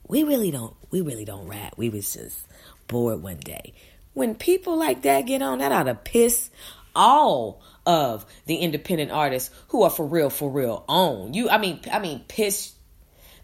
we 0.07 0.23
really 0.23 0.49
don't 0.51 0.73
we 0.89 1.01
really 1.01 1.25
don't 1.25 1.47
rap. 1.47 1.73
We 1.77 1.89
was 1.89 2.13
just 2.13 2.47
bored 2.87 3.21
one 3.21 3.37
day. 3.37 3.73
When 4.13 4.35
people 4.35 4.77
like 4.77 5.03
that 5.03 5.27
get 5.27 5.41
on, 5.41 5.59
that 5.59 5.71
ought 5.73 5.83
to 5.83 5.95
piss 5.95 6.49
all 6.95 7.61
of 7.89 8.23
the 8.45 8.57
independent 8.57 9.09
artists 9.09 9.49
who 9.69 9.81
are 9.81 9.89
for 9.89 10.05
real, 10.05 10.29
for 10.29 10.47
real 10.47 10.85
own. 10.87 11.33
You, 11.33 11.49
I 11.49 11.57
mean, 11.57 11.79
I 11.91 11.97
mean, 11.97 12.23
piss. 12.27 12.71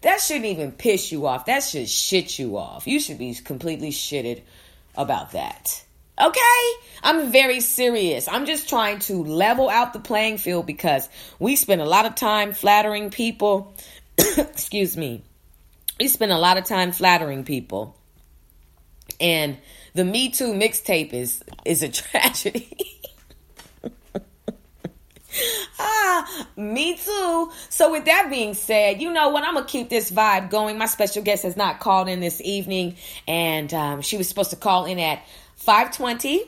That 0.02 0.20
shouldn't 0.20 0.44
even 0.44 0.70
piss 0.70 1.10
you 1.10 1.26
off. 1.26 1.46
That 1.46 1.64
should 1.64 1.88
shit 1.88 2.38
you 2.38 2.56
off. 2.56 2.86
You 2.86 3.00
should 3.00 3.18
be 3.18 3.34
completely 3.34 3.90
shitted 3.90 4.42
about 4.94 5.32
that. 5.32 5.84
Okay? 6.20 6.72
I'm 7.02 7.32
very 7.32 7.58
serious. 7.58 8.28
I'm 8.28 8.46
just 8.46 8.68
trying 8.68 9.00
to 9.00 9.24
level 9.24 9.68
out 9.68 9.92
the 9.92 9.98
playing 9.98 10.38
field 10.38 10.64
because 10.64 11.08
we 11.40 11.56
spend 11.56 11.80
a 11.80 11.84
lot 11.84 12.06
of 12.06 12.14
time 12.14 12.52
flattering 12.52 13.10
people. 13.10 13.74
Excuse 14.18 14.96
me. 14.96 15.24
We 15.98 16.06
spend 16.06 16.30
a 16.30 16.38
lot 16.38 16.56
of 16.56 16.66
time 16.66 16.92
flattering 16.92 17.42
people. 17.42 17.96
And 19.18 19.58
the 19.94 20.04
Me 20.04 20.30
Too 20.30 20.52
mixtape 20.52 21.12
is 21.12 21.42
is 21.64 21.82
a 21.82 21.88
tragedy. 22.02 22.95
ah, 25.78 26.48
me 26.56 26.96
too. 26.96 27.50
So, 27.68 27.92
with 27.92 28.04
that 28.06 28.28
being 28.30 28.54
said, 28.54 29.00
you 29.00 29.12
know 29.12 29.28
what? 29.30 29.44
I'm 29.44 29.54
gonna 29.54 29.66
keep 29.66 29.88
this 29.88 30.10
vibe 30.10 30.50
going. 30.50 30.78
My 30.78 30.86
special 30.86 31.22
guest 31.22 31.42
has 31.42 31.56
not 31.56 31.80
called 31.80 32.08
in 32.08 32.20
this 32.20 32.40
evening, 32.40 32.96
and 33.26 33.72
um, 33.74 34.02
she 34.02 34.16
was 34.16 34.28
supposed 34.28 34.50
to 34.50 34.56
call 34.56 34.86
in 34.86 34.98
at 34.98 35.22
5:20 35.64 36.40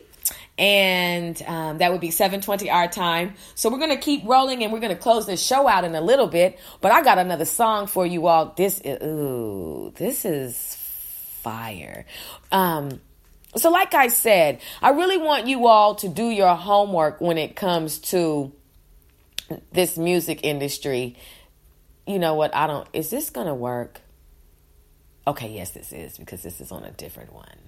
and 0.58 1.40
um, 1.46 1.78
that 1.78 1.92
would 1.92 2.00
be 2.00 2.08
7.20 2.08 2.72
our 2.72 2.88
time 2.88 3.34
so 3.54 3.70
we're 3.70 3.78
gonna 3.78 3.96
keep 3.96 4.22
rolling 4.24 4.64
and 4.64 4.72
we're 4.72 4.80
gonna 4.80 4.96
close 4.96 5.26
this 5.26 5.44
show 5.44 5.68
out 5.68 5.84
in 5.84 5.94
a 5.94 6.00
little 6.00 6.26
bit 6.26 6.58
but 6.80 6.90
i 6.90 7.02
got 7.02 7.18
another 7.18 7.44
song 7.44 7.86
for 7.86 8.04
you 8.04 8.26
all 8.26 8.52
this 8.56 8.80
is 8.80 9.00
ooh 9.02 9.92
this 9.96 10.24
is 10.24 10.76
fire 11.42 12.04
um, 12.50 13.00
so 13.56 13.70
like 13.70 13.94
i 13.94 14.08
said 14.08 14.60
i 14.82 14.90
really 14.90 15.18
want 15.18 15.46
you 15.46 15.68
all 15.68 15.94
to 15.94 16.08
do 16.08 16.28
your 16.28 16.54
homework 16.54 17.20
when 17.20 17.38
it 17.38 17.54
comes 17.54 17.98
to 17.98 18.52
this 19.72 19.96
music 19.96 20.40
industry 20.42 21.16
you 22.06 22.18
know 22.18 22.34
what 22.34 22.54
i 22.54 22.66
don't 22.66 22.88
is 22.92 23.10
this 23.10 23.30
gonna 23.30 23.54
work 23.54 24.00
okay 25.26 25.50
yes 25.50 25.70
this 25.70 25.92
is 25.92 26.18
because 26.18 26.42
this 26.42 26.60
is 26.60 26.72
on 26.72 26.84
a 26.84 26.90
different 26.90 27.32
one 27.32 27.58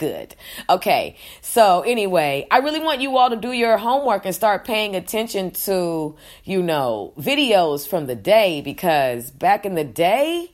good. 0.00 0.34
Okay. 0.68 1.16
So 1.42 1.82
anyway, 1.82 2.48
I 2.50 2.58
really 2.58 2.80
want 2.80 3.02
you 3.02 3.16
all 3.18 3.30
to 3.30 3.36
do 3.36 3.52
your 3.52 3.76
homework 3.76 4.24
and 4.24 4.34
start 4.34 4.64
paying 4.64 4.96
attention 4.96 5.52
to, 5.66 6.16
you 6.42 6.62
know, 6.62 7.12
videos 7.18 7.86
from 7.86 8.06
the 8.06 8.16
day 8.16 8.62
because 8.62 9.30
back 9.30 9.66
in 9.66 9.74
the 9.74 9.84
day, 9.84 10.52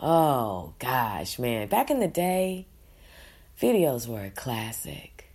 oh 0.00 0.74
gosh, 0.78 1.38
man, 1.38 1.68
back 1.68 1.90
in 1.90 2.00
the 2.00 2.06
day, 2.06 2.68
videos 3.60 4.06
were 4.06 4.24
a 4.24 4.30
classic. 4.30 5.32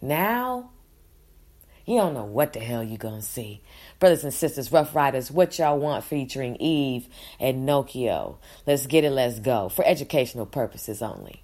Now, 0.00 0.70
you 1.86 1.96
don't 1.96 2.14
know 2.14 2.24
what 2.24 2.52
the 2.52 2.60
hell 2.60 2.82
you're 2.82 2.98
gonna 2.98 3.22
see. 3.22 3.62
Brothers 3.98 4.24
and 4.24 4.32
sisters, 4.32 4.70
Ruff 4.72 4.94
Ryders, 4.94 5.30
what 5.30 5.58
y'all 5.58 5.78
want 5.78 6.04
featuring 6.04 6.56
Eve 6.56 7.08
and 7.40 7.68
Nokio. 7.68 8.36
Let's 8.66 8.86
get 8.86 9.04
it, 9.04 9.10
let's 9.10 9.40
go. 9.40 9.68
For 9.68 9.84
educational 9.84 10.46
purposes 10.46 11.02
only. 11.02 11.42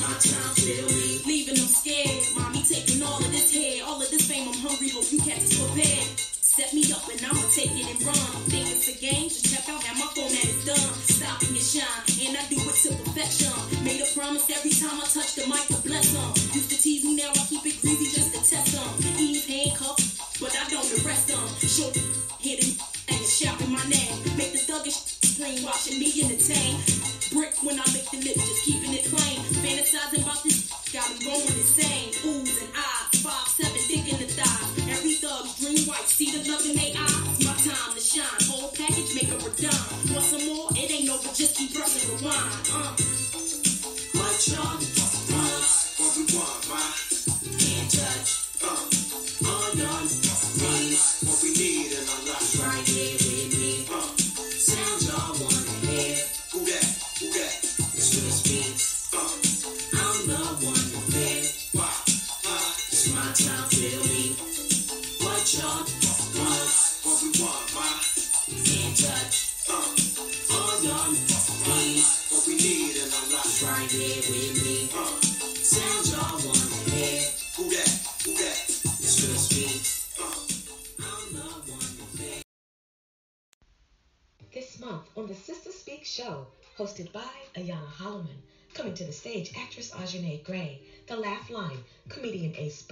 my 0.00 0.12
time, 0.20 0.52
feel 0.56 0.86
me. 0.88 1.22
Leaving 1.26 1.56
them 1.56 1.68
scared. 1.68 2.22
Mommy 2.36 2.62
taking 2.62 3.02
all 3.02 3.18
of 3.18 3.30
this 3.30 3.52
hair, 3.52 3.84
all 3.84 4.00
of 4.00 4.08
this 4.10 4.26
fame. 4.28 4.48
I'm 4.48 4.58
hungry, 4.60 4.90
but 4.94 5.10
you 5.12 5.18
cats 5.20 5.50
is 5.50 5.58
prepared. 5.60 6.08
Set 6.56 6.72
me 6.72 6.88
up 6.88 7.04
and 7.12 7.20
I'ma 7.20 7.44
take 7.52 7.68
it 7.68 7.84
and 7.84 8.00
run. 8.00 8.16
Think 8.48 8.64
it's 8.72 8.88
a 8.88 8.96
game? 8.96 9.28
Just 9.28 9.44
check 9.44 9.68
out 9.68 9.82
how 9.84 9.92
my 10.00 10.08
format 10.16 10.40
is 10.40 10.64
done. 10.64 10.92
Stopping 11.04 11.52
your 11.52 11.60
shine, 11.60 12.04
and 12.24 12.32
I 12.32 12.42
do 12.48 12.56
it 12.56 12.76
to 12.88 12.96
perfection. 13.04 13.52
Made 13.84 14.00
a 14.00 14.08
promise 14.16 14.48
every 14.48 14.72
time 14.72 14.96
I 14.96 15.04
touch 15.04 15.36
the 15.36 15.44
mic 15.52 15.68
to 15.68 15.76
bless 15.84 16.16
them. 16.16 16.32
Used 16.56 16.70
to 16.72 16.78
tease 16.80 17.04
me, 17.04 17.16
now 17.16 17.28
I 17.28 17.44
keep 17.44 17.60
it 17.66 17.76
greasy 17.84 18.08
just 18.08 18.32
to 18.32 18.40
test 18.40 18.72
them. 18.72 18.88
Eve 19.20 19.44
handcuffed, 19.44 20.40
but 20.40 20.56
I 20.56 20.64
don't 20.72 20.88
arrest 21.04 21.28
them. 21.28 21.44
Short 21.60 21.92
hitting 22.40 22.80
and 23.12 23.20
shouting 23.20 23.72
my 23.72 23.84
name. 23.92 24.16
Make 24.40 24.56
the 24.56 24.62
thuggish 24.64 24.96
scream, 25.28 25.60
watching 25.60 26.00
me 26.00 26.08
entertain. 26.24 26.75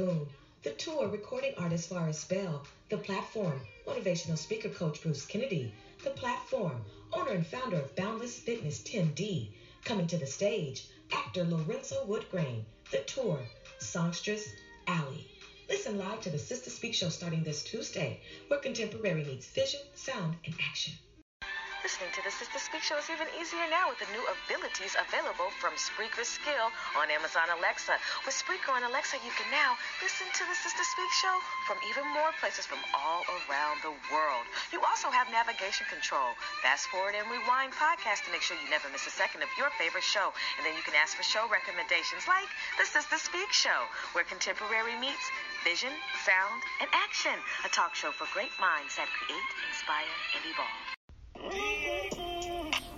Boone, 0.04 0.28
the 0.62 0.72
tour 0.72 1.08
recording 1.08 1.54
artist 1.56 1.88
Forrest 1.88 2.28
Bell, 2.28 2.62
the 2.90 2.98
platform 2.98 3.58
motivational 3.86 4.36
speaker 4.36 4.68
coach 4.68 5.00
Bruce 5.00 5.24
Kennedy, 5.24 5.72
the 6.02 6.10
platform 6.10 6.84
owner 7.14 7.30
and 7.30 7.46
founder 7.46 7.78
of 7.78 7.96
Boundless 7.96 8.38
Fitness 8.38 8.80
Tim 8.80 9.12
D, 9.14 9.50
coming 9.82 10.06
to 10.08 10.18
the 10.18 10.26
stage 10.26 10.84
actor 11.10 11.46
Lorenzo 11.46 12.04
Woodgrain, 12.04 12.66
the 12.90 12.98
tour 12.98 13.40
songstress 13.78 14.46
Allie. 14.86 15.26
Listen 15.70 15.96
live 15.96 16.20
to 16.20 16.28
the 16.28 16.38
Sister 16.38 16.68
Speak 16.68 16.92
show 16.92 17.08
starting 17.08 17.42
this 17.42 17.62
Tuesday, 17.62 18.20
where 18.48 18.60
contemporary 18.60 19.24
meets 19.24 19.46
vision, 19.46 19.80
sound, 19.94 20.36
and 20.44 20.54
action. 20.60 20.92
Listening 21.84 22.16
to 22.16 22.24
the 22.24 22.32
Sister 22.32 22.56
Speak 22.56 22.80
Show 22.80 22.96
is 22.96 23.12
even 23.12 23.28
easier 23.36 23.68
now 23.68 23.92
with 23.92 24.00
the 24.00 24.08
new 24.16 24.24
abilities 24.24 24.96
available 24.96 25.52
from 25.60 25.76
Spreaker 25.76 26.24
Skill 26.24 26.72
on 26.96 27.12
Amazon 27.12 27.52
Alexa. 27.52 28.00
With 28.24 28.32
Spreaker 28.32 28.72
on 28.72 28.88
Alexa, 28.88 29.20
you 29.20 29.28
can 29.36 29.44
now 29.52 29.76
listen 30.00 30.24
to 30.32 30.48
the 30.48 30.56
Sister 30.56 30.80
Speak 30.80 31.12
Show 31.12 31.36
from 31.68 31.76
even 31.84 32.08
more 32.16 32.32
places 32.40 32.64
from 32.64 32.80
all 32.96 33.20
around 33.44 33.84
the 33.84 33.92
world. 34.08 34.48
You 34.72 34.80
also 34.80 35.12
have 35.12 35.28
navigation 35.28 35.84
control, 35.92 36.32
fast 36.64 36.88
forward 36.88 37.20
and 37.20 37.28
rewind 37.28 37.76
podcast 37.76 38.24
to 38.24 38.32
make 38.32 38.40
sure 38.40 38.56
you 38.56 38.72
never 38.72 38.88
miss 38.88 39.04
a 39.04 39.12
second 39.12 39.44
of 39.44 39.52
your 39.60 39.68
favorite 39.76 40.08
show. 40.08 40.32
And 40.56 40.64
then 40.64 40.72
you 40.80 40.84
can 40.88 40.96
ask 40.96 41.12
for 41.12 41.26
show 41.28 41.44
recommendations 41.52 42.24
like 42.24 42.48
the 42.80 42.88
Sister 42.88 43.20
Speak 43.20 43.52
Show, 43.52 43.84
where 44.16 44.24
contemporary 44.24 44.96
meets 44.96 45.28
vision, 45.68 45.92
sound, 46.24 46.64
and 46.80 46.88
action. 46.96 47.36
A 47.60 47.70
talk 47.76 47.92
show 47.92 48.08
for 48.08 48.24
great 48.32 48.56
minds 48.56 48.96
that 48.96 49.12
create, 49.20 49.48
inspire, 49.68 50.16
and 50.32 50.48
evolve. 50.48 50.93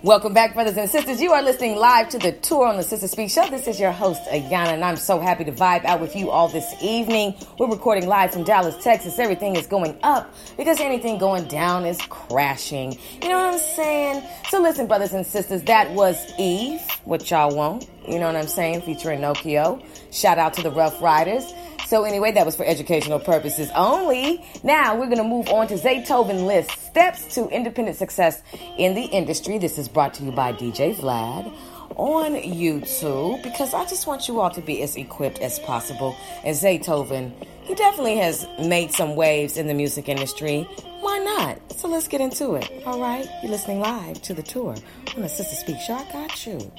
Welcome 0.03 0.33
back, 0.33 0.53
brothers 0.53 0.77
and 0.77 0.89
sisters. 0.89 1.19
You 1.19 1.33
are 1.33 1.41
listening 1.41 1.75
live 1.75 2.09
to 2.09 2.19
the 2.19 2.31
tour 2.31 2.67
on 2.67 2.77
the 2.77 2.83
Sister 2.83 3.07
Speak 3.07 3.31
Show. 3.31 3.49
This 3.49 3.67
is 3.67 3.79
your 3.79 3.91
host, 3.91 4.21
Ayanna, 4.29 4.73
and 4.73 4.85
I'm 4.85 4.95
so 4.95 5.19
happy 5.19 5.43
to 5.45 5.51
vibe 5.51 5.85
out 5.85 5.99
with 5.99 6.15
you 6.15 6.29
all 6.29 6.47
this 6.47 6.71
evening. 6.81 7.35
We're 7.57 7.67
recording 7.67 8.07
live 8.07 8.31
from 8.31 8.43
Dallas, 8.43 8.81
Texas. 8.83 9.17
Everything 9.17 9.55
is 9.55 9.65
going 9.65 9.97
up 10.03 10.31
because 10.55 10.79
anything 10.79 11.17
going 11.17 11.47
down 11.47 11.83
is 11.85 11.99
crashing. 12.03 12.97
You 13.23 13.29
know 13.29 13.39
what 13.39 13.53
I'm 13.55 13.59
saying? 13.59 14.23
So 14.49 14.61
listen, 14.61 14.85
brothers 14.85 15.13
and 15.13 15.25
sisters, 15.25 15.63
that 15.63 15.91
was 15.91 16.15
Eve, 16.37 16.79
what 17.03 17.29
y'all 17.31 17.55
want. 17.55 17.89
You 18.07 18.19
know 18.19 18.27
what 18.27 18.35
I'm 18.35 18.47
saying? 18.47 18.83
Featuring 18.83 19.19
Nokio. 19.19 19.83
Shout 20.13 20.37
out 20.37 20.53
to 20.53 20.61
the 20.61 20.71
Ruff 20.71 21.01
Ryders. 21.01 21.51
So 21.87 22.03
anyway, 22.03 22.33
that 22.33 22.45
was 22.45 22.57
for 22.57 22.65
educational 22.65 23.17
purposes 23.17 23.71
only. 23.73 24.43
Now 24.61 24.97
we're 24.97 25.05
going 25.05 25.19
to 25.19 25.23
move 25.23 25.47
on 25.47 25.67
to 25.67 25.75
Zaytoven 25.75 26.45
List 26.45 26.69
Steps 26.81 27.33
to 27.35 27.47
Independent 27.47 27.95
Success 27.95 28.43
in 28.77 28.93
the 28.93 29.03
Industry. 29.03 29.57
This 29.57 29.77
is 29.77 29.87
brought 29.87 30.13
to 30.15 30.25
you 30.25 30.33
by 30.33 30.51
DJ 30.51 30.93
Vlad 30.93 31.49
on 31.95 32.33
YouTube 32.35 33.41
because 33.41 33.73
I 33.73 33.85
just 33.85 34.05
want 34.05 34.27
you 34.27 34.41
all 34.41 34.49
to 34.49 34.59
be 34.59 34.81
as 34.81 34.97
equipped 34.97 35.39
as 35.39 35.59
possible. 35.59 36.13
And 36.43 36.53
Zaytoven, 36.53 37.31
he 37.61 37.73
definitely 37.73 38.17
has 38.17 38.45
made 38.59 38.91
some 38.91 39.15
waves 39.15 39.55
in 39.55 39.67
the 39.67 39.73
music 39.73 40.09
industry. 40.09 40.63
Why 40.99 41.19
not? 41.19 41.71
So 41.71 41.87
let's 41.87 42.09
get 42.09 42.19
into 42.19 42.55
it. 42.55 42.69
All 42.85 42.99
right, 42.99 43.29
you're 43.41 43.51
listening 43.51 43.79
live 43.79 44.21
to 44.23 44.33
the 44.33 44.43
tour 44.43 44.75
on 45.15 45.21
the 45.21 45.29
Sister 45.29 45.55
Speak. 45.55 45.77
I 45.89 46.03
got 46.11 46.45
you. 46.45 46.69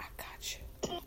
I 0.00 0.06
got 0.16 0.58
you. 0.90 0.98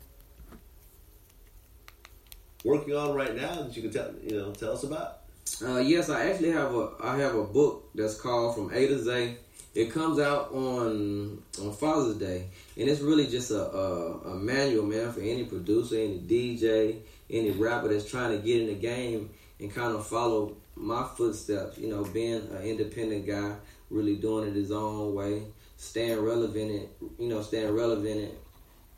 Working 2.63 2.95
on 2.95 3.15
right 3.15 3.35
now 3.35 3.55
that 3.55 3.75
you 3.75 3.81
can 3.81 3.91
tell 3.91 4.11
you 4.23 4.37
know 4.37 4.51
tell 4.51 4.73
us 4.73 4.83
about? 4.83 5.19
Uh, 5.63 5.79
yes, 5.79 6.09
I 6.09 6.29
actually 6.29 6.51
have 6.51 6.73
a 6.73 6.91
I 7.01 7.17
have 7.17 7.35
a 7.35 7.43
book 7.43 7.89
that's 7.95 8.19
called 8.19 8.55
From 8.55 8.73
A 8.73 8.87
to 8.87 9.03
Z. 9.03 9.35
It 9.73 9.91
comes 9.91 10.19
out 10.19 10.51
on 10.51 11.41
on 11.61 11.73
Father's 11.73 12.17
Day, 12.17 12.47
and 12.77 12.89
it's 12.89 13.01
really 13.01 13.27
just 13.27 13.51
a, 13.51 13.61
a 13.61 14.19
a 14.31 14.35
manual, 14.35 14.85
man, 14.85 15.11
for 15.11 15.21
any 15.21 15.45
producer, 15.45 15.95
any 15.95 16.19
DJ, 16.19 16.99
any 17.29 17.51
rapper 17.51 17.87
that's 17.87 18.09
trying 18.09 18.37
to 18.37 18.45
get 18.45 18.61
in 18.61 18.67
the 18.67 18.75
game 18.75 19.29
and 19.59 19.73
kind 19.73 19.95
of 19.95 20.05
follow 20.05 20.55
my 20.75 21.07
footsteps. 21.15 21.77
You 21.77 21.89
know, 21.89 22.03
being 22.03 22.47
an 22.51 22.63
independent 22.63 23.27
guy, 23.27 23.55
really 23.89 24.15
doing 24.15 24.47
it 24.47 24.55
his 24.55 24.71
own 24.71 25.13
way, 25.13 25.43
staying 25.77 26.19
relevant, 26.19 26.71
and, 26.71 27.11
you 27.19 27.29
know, 27.29 27.41
staying 27.41 27.73
relevant 27.73 28.33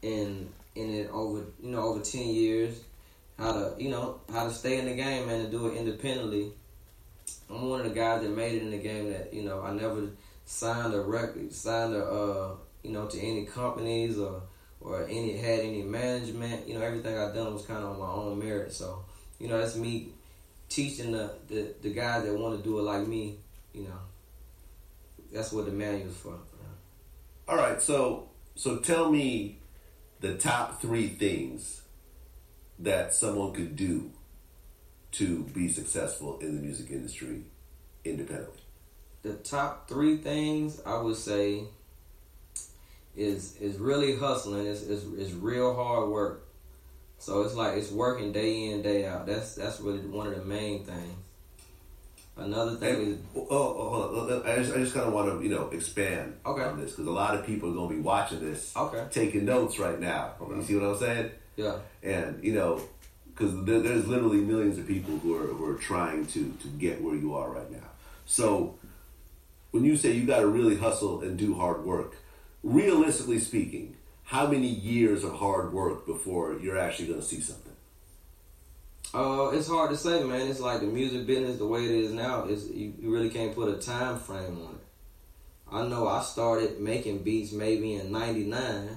and 0.01 0.49
in 0.75 0.93
it 0.93 1.09
over 1.11 1.45
you 1.61 1.71
know 1.71 1.81
over 1.81 2.01
ten 2.01 2.27
years 2.27 2.79
how 3.37 3.51
to 3.51 3.75
you 3.77 3.89
know 3.89 4.21
how 4.31 4.47
to 4.47 4.53
stay 4.53 4.79
in 4.79 4.85
the 4.85 4.95
game 4.95 5.29
and 5.29 5.45
to 5.45 5.51
do 5.51 5.67
it 5.67 5.77
independently. 5.77 6.53
I'm 7.49 7.69
one 7.69 7.81
of 7.81 7.87
the 7.89 7.93
guys 7.93 8.21
that 8.21 8.29
made 8.29 8.55
it 8.55 8.61
in 8.61 8.71
the 8.71 8.77
game 8.77 9.11
that 9.11 9.33
you 9.33 9.43
know 9.43 9.61
I 9.61 9.73
never 9.73 10.09
signed 10.45 10.93
a 10.93 11.01
record, 11.01 11.53
signed 11.53 11.95
a 11.95 12.05
uh, 12.05 12.55
you 12.83 12.91
know 12.91 13.07
to 13.07 13.19
any 13.19 13.45
companies 13.45 14.17
or 14.17 14.43
or 14.81 15.05
any 15.05 15.37
had 15.37 15.59
any 15.59 15.81
management. 15.81 16.67
You 16.67 16.75
know, 16.75 16.81
everything 16.81 17.17
I 17.17 17.33
done 17.33 17.53
was 17.53 17.65
kind 17.65 17.83
of 17.83 17.91
on 17.91 17.99
my 17.99 18.11
own 18.11 18.39
merit. 18.39 18.73
So, 18.73 19.05
you 19.39 19.47
know, 19.47 19.57
that's 19.57 19.75
me 19.75 20.09
teaching 20.69 21.11
the 21.11 21.33
the, 21.47 21.73
the 21.81 21.89
guys 21.89 22.25
that 22.25 22.33
want 22.37 22.57
to 22.57 22.63
do 22.63 22.79
it 22.79 22.83
like 22.83 23.07
me. 23.07 23.37
You 23.73 23.83
know, 23.83 23.99
that's 25.31 25.51
what 25.51 25.65
the 25.65 25.71
manual's 25.71 26.17
for. 26.17 26.37
All 27.47 27.57
right, 27.57 27.81
so 27.81 28.29
so 28.55 28.77
tell 28.77 29.11
me 29.11 29.59
the 30.21 30.35
top 30.35 30.81
three 30.81 31.07
things 31.07 31.82
that 32.79 33.13
someone 33.13 33.53
could 33.53 33.75
do 33.75 34.11
to 35.13 35.43
be 35.53 35.69
successful 35.71 36.39
in 36.39 36.55
the 36.55 36.61
music 36.61 36.89
industry 36.89 37.43
independently. 38.03 38.59
the 39.21 39.33
top 39.35 39.87
three 39.87 40.17
things 40.17 40.81
I 40.85 40.97
would 40.99 41.15
say 41.17 41.63
is 43.15 43.55
is 43.57 43.77
really 43.77 44.15
hustling. 44.15 44.65
It's, 44.65 44.81
it's 44.81 45.03
it's 45.17 45.31
real 45.33 45.73
hard 45.75 46.09
work. 46.09 46.47
So 47.19 47.43
it's 47.43 47.53
like 47.53 47.77
it's 47.77 47.91
working 47.91 48.31
day 48.31 48.65
in 48.71 48.81
day 48.81 49.05
out. 49.05 49.25
That's 49.27 49.55
that's 49.55 49.79
really 49.79 49.99
one 49.99 50.27
of 50.27 50.35
the 50.35 50.43
main 50.43 50.83
things. 50.83 51.13
Another 52.35 52.75
thing 52.77 52.95
is 53.11 53.17
Oh, 53.35 53.45
oh, 53.51 53.89
hold 54.11 54.31
on. 54.31 54.47
I 54.47 54.55
just, 54.55 54.73
I 54.73 54.77
just 54.79 54.95
kind 54.95 55.05
of 55.05 55.13
want 55.13 55.29
to, 55.39 55.47
you 55.47 55.53
know, 55.53 55.69
expand 55.69 56.35
Okay. 56.43 56.63
on 56.63 56.79
this 56.81 56.89
because 56.89 57.05
a 57.05 57.11
lot 57.11 57.35
of 57.35 57.45
people 57.45 57.69
are 57.69 57.73
going 57.75 57.89
to 57.89 57.95
be 57.95 58.01
watching 58.01 58.39
this, 58.39 58.75
Okay. 58.75 59.05
taking 59.11 59.45
notes 59.45 59.77
right 59.77 59.99
now. 59.99 60.31
You 60.49 60.63
see 60.63 60.75
what 60.75 60.83
I'm 60.89 60.97
saying? 60.97 61.29
Yeah 61.55 61.77
And 62.01 62.43
you 62.43 62.53
know, 62.53 62.81
because 63.27 63.65
there, 63.65 63.79
there's 63.79 64.07
literally 64.07 64.41
millions 64.41 64.77
of 64.77 64.87
people 64.87 65.17
who 65.19 65.35
are 65.35 65.47
who 65.47 65.65
are 65.69 65.75
trying 65.77 66.25
to 66.27 66.53
to 66.61 66.67
get 66.67 67.01
where 67.01 67.15
you 67.15 67.35
are 67.35 67.49
right 67.49 67.71
now. 67.71 67.89
So 68.25 68.75
when 69.71 69.83
you 69.83 69.97
say 69.97 70.11
you 70.11 70.25
got 70.25 70.41
to 70.41 70.47
really 70.47 70.77
hustle 70.77 71.21
and 71.21 71.37
do 71.37 71.55
hard 71.55 71.83
work, 71.83 72.15
realistically 72.63 73.39
speaking, 73.39 73.95
how 74.23 74.47
many 74.47 74.67
years 74.67 75.23
of 75.23 75.33
hard 75.33 75.73
work 75.73 76.05
before 76.05 76.57
you're 76.59 76.77
actually 76.77 77.07
going 77.07 77.19
to 77.19 77.25
see 77.25 77.41
something? 77.41 77.73
Uh, 79.13 79.51
it's 79.53 79.67
hard 79.67 79.91
to 79.91 79.97
say, 79.97 80.23
man. 80.23 80.47
It's 80.47 80.59
like 80.59 80.79
the 80.79 80.87
music 80.87 81.27
business, 81.27 81.57
the 81.57 81.67
way 81.67 81.85
it 81.85 81.91
is 81.91 82.11
now. 82.11 82.45
Is 82.45 82.69
you, 82.71 82.93
you 82.99 83.13
really 83.13 83.29
can't 83.29 83.53
put 83.53 83.69
a 83.69 83.77
time 83.79 84.17
frame 84.19 84.59
on 84.65 84.75
it. 84.75 84.83
I 85.71 85.87
know 85.87 86.07
I 86.07 86.21
started 86.21 86.79
making 86.79 87.19
beats 87.19 87.51
maybe 87.51 87.95
in 87.95 88.11
'99, 88.11 88.89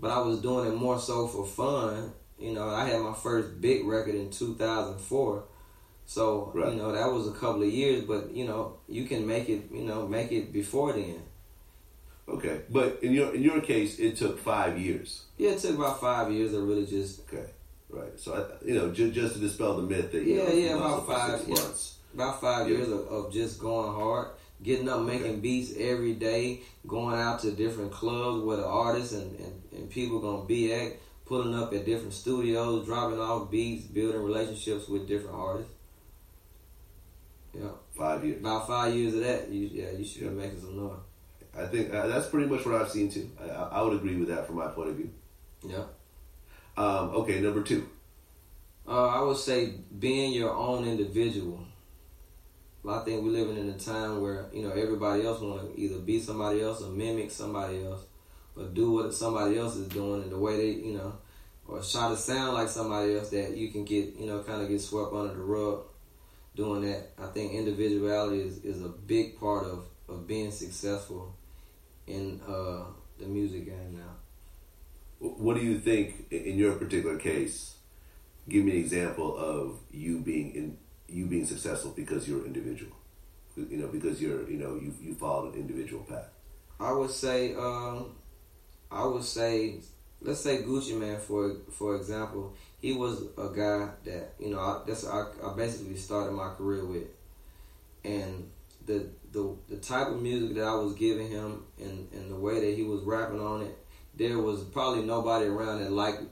but 0.00 0.10
I 0.10 0.20
was 0.20 0.40
doing 0.40 0.68
it 0.72 0.74
more 0.76 0.98
so 0.98 1.26
for 1.26 1.46
fun. 1.46 2.12
You 2.38 2.52
know, 2.52 2.68
I 2.68 2.84
had 2.86 3.00
my 3.00 3.14
first 3.14 3.60
big 3.60 3.86
record 3.86 4.14
in 4.14 4.30
2004, 4.30 5.44
so 6.06 6.50
Right. 6.54 6.72
you 6.72 6.78
know 6.78 6.92
that 6.92 7.10
was 7.10 7.28
a 7.28 7.32
couple 7.32 7.62
of 7.62 7.68
years. 7.70 8.04
But 8.04 8.30
you 8.32 8.44
know, 8.46 8.78
you 8.88 9.04
can 9.06 9.26
make 9.26 9.48
it. 9.48 9.70
You 9.72 9.82
know, 9.84 10.06
make 10.06 10.32
it 10.32 10.52
before 10.52 10.92
then. 10.92 11.22
Okay, 12.28 12.62
but 12.70 12.98
in 13.02 13.12
your 13.12 13.34
in 13.34 13.42
your 13.42 13.60
case, 13.60 13.98
it 13.98 14.16
took 14.16 14.38
five 14.38 14.78
years. 14.78 15.24
Yeah, 15.36 15.50
it 15.50 15.58
took 15.58 15.76
about 15.76 16.00
five 16.00 16.32
years 16.32 16.52
to 16.52 16.60
really 16.60 16.86
just 16.86 17.20
Okay, 17.28 17.50
right. 17.90 18.18
So 18.18 18.32
I, 18.34 18.66
you 18.66 18.74
know, 18.74 18.90
just, 18.92 19.12
just 19.14 19.34
to 19.34 19.40
dispel 19.40 19.76
the 19.76 19.82
myth 19.82 20.10
that 20.12 20.22
you 20.22 20.36
Yeah, 20.38 20.44
know, 20.48 20.54
yeah, 20.54 20.76
about 20.76 21.06
five, 21.06 21.40
yeah. 21.46 21.54
months. 21.54 21.98
about 22.14 22.40
five 22.40 22.68
years 22.68 22.88
of, 22.88 23.06
of 23.08 23.32
just 23.32 23.60
going 23.60 23.92
hard, 23.92 24.28
getting 24.62 24.88
up, 24.88 25.02
making 25.02 25.26
Okay. 25.32 25.40
beats 25.40 25.72
every 25.78 26.14
day, 26.14 26.62
going 26.86 27.18
out 27.20 27.40
to 27.40 27.50
different 27.52 27.92
clubs 27.92 28.42
where 28.44 28.56
the 28.58 28.66
artists 28.66 29.12
and, 29.12 29.38
and, 29.38 29.62
and 29.72 29.90
people 29.90 30.20
gonna 30.20 30.44
be 30.46 30.72
at, 30.72 30.92
pulling 31.26 31.54
up 31.54 31.72
at 31.72 31.84
different 31.84 32.12
studios, 32.14 32.86
dropping 32.86 33.18
off 33.20 33.50
beats, 33.50 33.84
building 33.86 34.22
relationships 34.22 34.88
with 34.88 35.06
different 35.08 35.36
artists. 35.36 35.72
Yeah, 37.54 37.68
Five 37.96 38.24
years. 38.24 38.40
about 38.40 38.66
five 38.66 38.94
years 38.94 39.14
of 39.14 39.20
that, 39.20 39.48
you, 39.48 39.68
yeah, 39.72 39.90
you 39.92 40.04
should 40.04 40.20
be 40.20 40.26
Yeah. 40.26 40.32
making 40.32 40.60
some 40.60 40.76
noise. 40.76 40.98
I 41.56 41.66
think 41.66 41.94
uh, 41.94 42.08
that's 42.08 42.26
pretty 42.26 42.48
much 42.48 42.66
what 42.66 42.74
I've 42.80 42.90
seen 42.90 43.08
too. 43.10 43.30
I, 43.40 43.44
I 43.48 43.62
I 43.78 43.82
would 43.82 43.92
agree 43.94 44.16
with 44.16 44.28
that 44.28 44.46
from 44.46 44.56
my 44.56 44.66
point 44.68 44.90
of 44.90 44.96
view. 44.96 45.10
Yeah. 45.62 45.84
Um, 46.76 47.10
okay, 47.10 47.40
number 47.40 47.62
two. 47.62 47.88
Uh, 48.88 49.06
I 49.06 49.22
would 49.22 49.36
say 49.36 49.74
being 49.98 50.32
your 50.32 50.52
own 50.52 50.84
individual. 50.84 51.63
I 52.92 52.98
think 53.04 53.24
we're 53.24 53.30
living 53.30 53.56
in 53.56 53.70
a 53.70 53.78
time 53.78 54.20
where 54.20 54.46
you 54.52 54.62
know 54.62 54.70
everybody 54.70 55.24
else 55.24 55.40
want 55.40 55.74
to 55.74 55.80
either 55.80 55.98
be 55.98 56.20
somebody 56.20 56.60
else 56.60 56.82
or 56.82 56.90
mimic 56.90 57.30
somebody 57.30 57.84
else, 57.84 58.04
or 58.56 58.64
do 58.64 58.92
what 58.92 59.14
somebody 59.14 59.58
else 59.58 59.76
is 59.76 59.88
doing 59.88 60.22
and 60.22 60.32
the 60.32 60.38
way 60.38 60.56
they 60.56 60.86
you 60.86 60.92
know, 60.92 61.14
or 61.66 61.80
try 61.80 62.10
to 62.10 62.16
sound 62.16 62.54
like 62.54 62.68
somebody 62.68 63.14
else 63.14 63.30
that 63.30 63.56
you 63.56 63.70
can 63.70 63.84
get 63.84 64.14
you 64.16 64.26
know 64.26 64.42
kind 64.42 64.62
of 64.62 64.68
get 64.68 64.80
swept 64.80 65.14
under 65.14 65.34
the 65.34 65.40
rug. 65.40 65.84
Doing 66.54 66.82
that, 66.82 67.10
I 67.18 67.26
think 67.26 67.52
individuality 67.52 68.40
is, 68.40 68.58
is 68.58 68.80
a 68.84 68.88
big 68.88 69.40
part 69.40 69.64
of, 69.64 69.86
of 70.08 70.28
being 70.28 70.52
successful 70.52 71.34
in 72.06 72.40
uh, 72.46 72.84
the 73.18 73.26
music 73.26 73.64
game 73.64 73.98
now. 73.98 74.14
What 75.18 75.56
do 75.56 75.62
you 75.62 75.80
think 75.80 76.26
in 76.30 76.56
your 76.56 76.74
particular 76.74 77.18
case? 77.18 77.74
Give 78.48 78.64
me 78.64 78.72
an 78.72 78.78
example 78.78 79.36
of 79.36 79.80
you 79.90 80.20
being 80.20 80.54
in 80.54 80.78
you 81.14 81.26
being 81.26 81.46
successful 81.46 81.92
because 81.94 82.28
you're 82.28 82.44
individual. 82.44 82.92
You 83.56 83.76
know, 83.76 83.86
because 83.86 84.20
you're 84.20 84.50
you 84.50 84.58
know 84.58 84.74
you 84.74 84.92
you 85.00 85.14
followed 85.14 85.54
an 85.54 85.60
individual 85.60 86.02
path. 86.02 86.28
I 86.80 86.90
would 86.90 87.10
say, 87.10 87.54
um, 87.54 88.16
I 88.90 89.04
would 89.06 89.22
say, 89.22 89.76
let's 90.20 90.40
say 90.40 90.62
Gucci 90.62 90.98
Mane 90.98 91.20
for 91.20 91.54
for 91.70 91.94
example. 91.94 92.54
He 92.80 92.92
was 92.92 93.22
a 93.38 93.48
guy 93.48 93.90
that 94.04 94.34
you 94.40 94.50
know 94.50 94.58
I, 94.58 94.82
that's 94.86 95.06
I, 95.06 95.26
I 95.42 95.54
basically 95.56 95.96
started 95.96 96.32
my 96.32 96.52
career 96.54 96.84
with, 96.84 97.04
and 98.04 98.50
the 98.84 99.06
the 99.30 99.56
the 99.68 99.76
type 99.76 100.08
of 100.08 100.20
music 100.20 100.56
that 100.56 100.64
I 100.64 100.74
was 100.74 100.94
giving 100.94 101.30
him 101.30 101.62
and 101.78 102.08
and 102.12 102.32
the 102.32 102.36
way 102.36 102.54
that 102.54 102.76
he 102.76 102.82
was 102.82 103.02
rapping 103.02 103.40
on 103.40 103.62
it, 103.62 103.78
there 104.16 104.38
was 104.40 104.64
probably 104.64 105.04
nobody 105.04 105.46
around 105.46 105.78
that 105.80 105.92
liked 105.92 106.24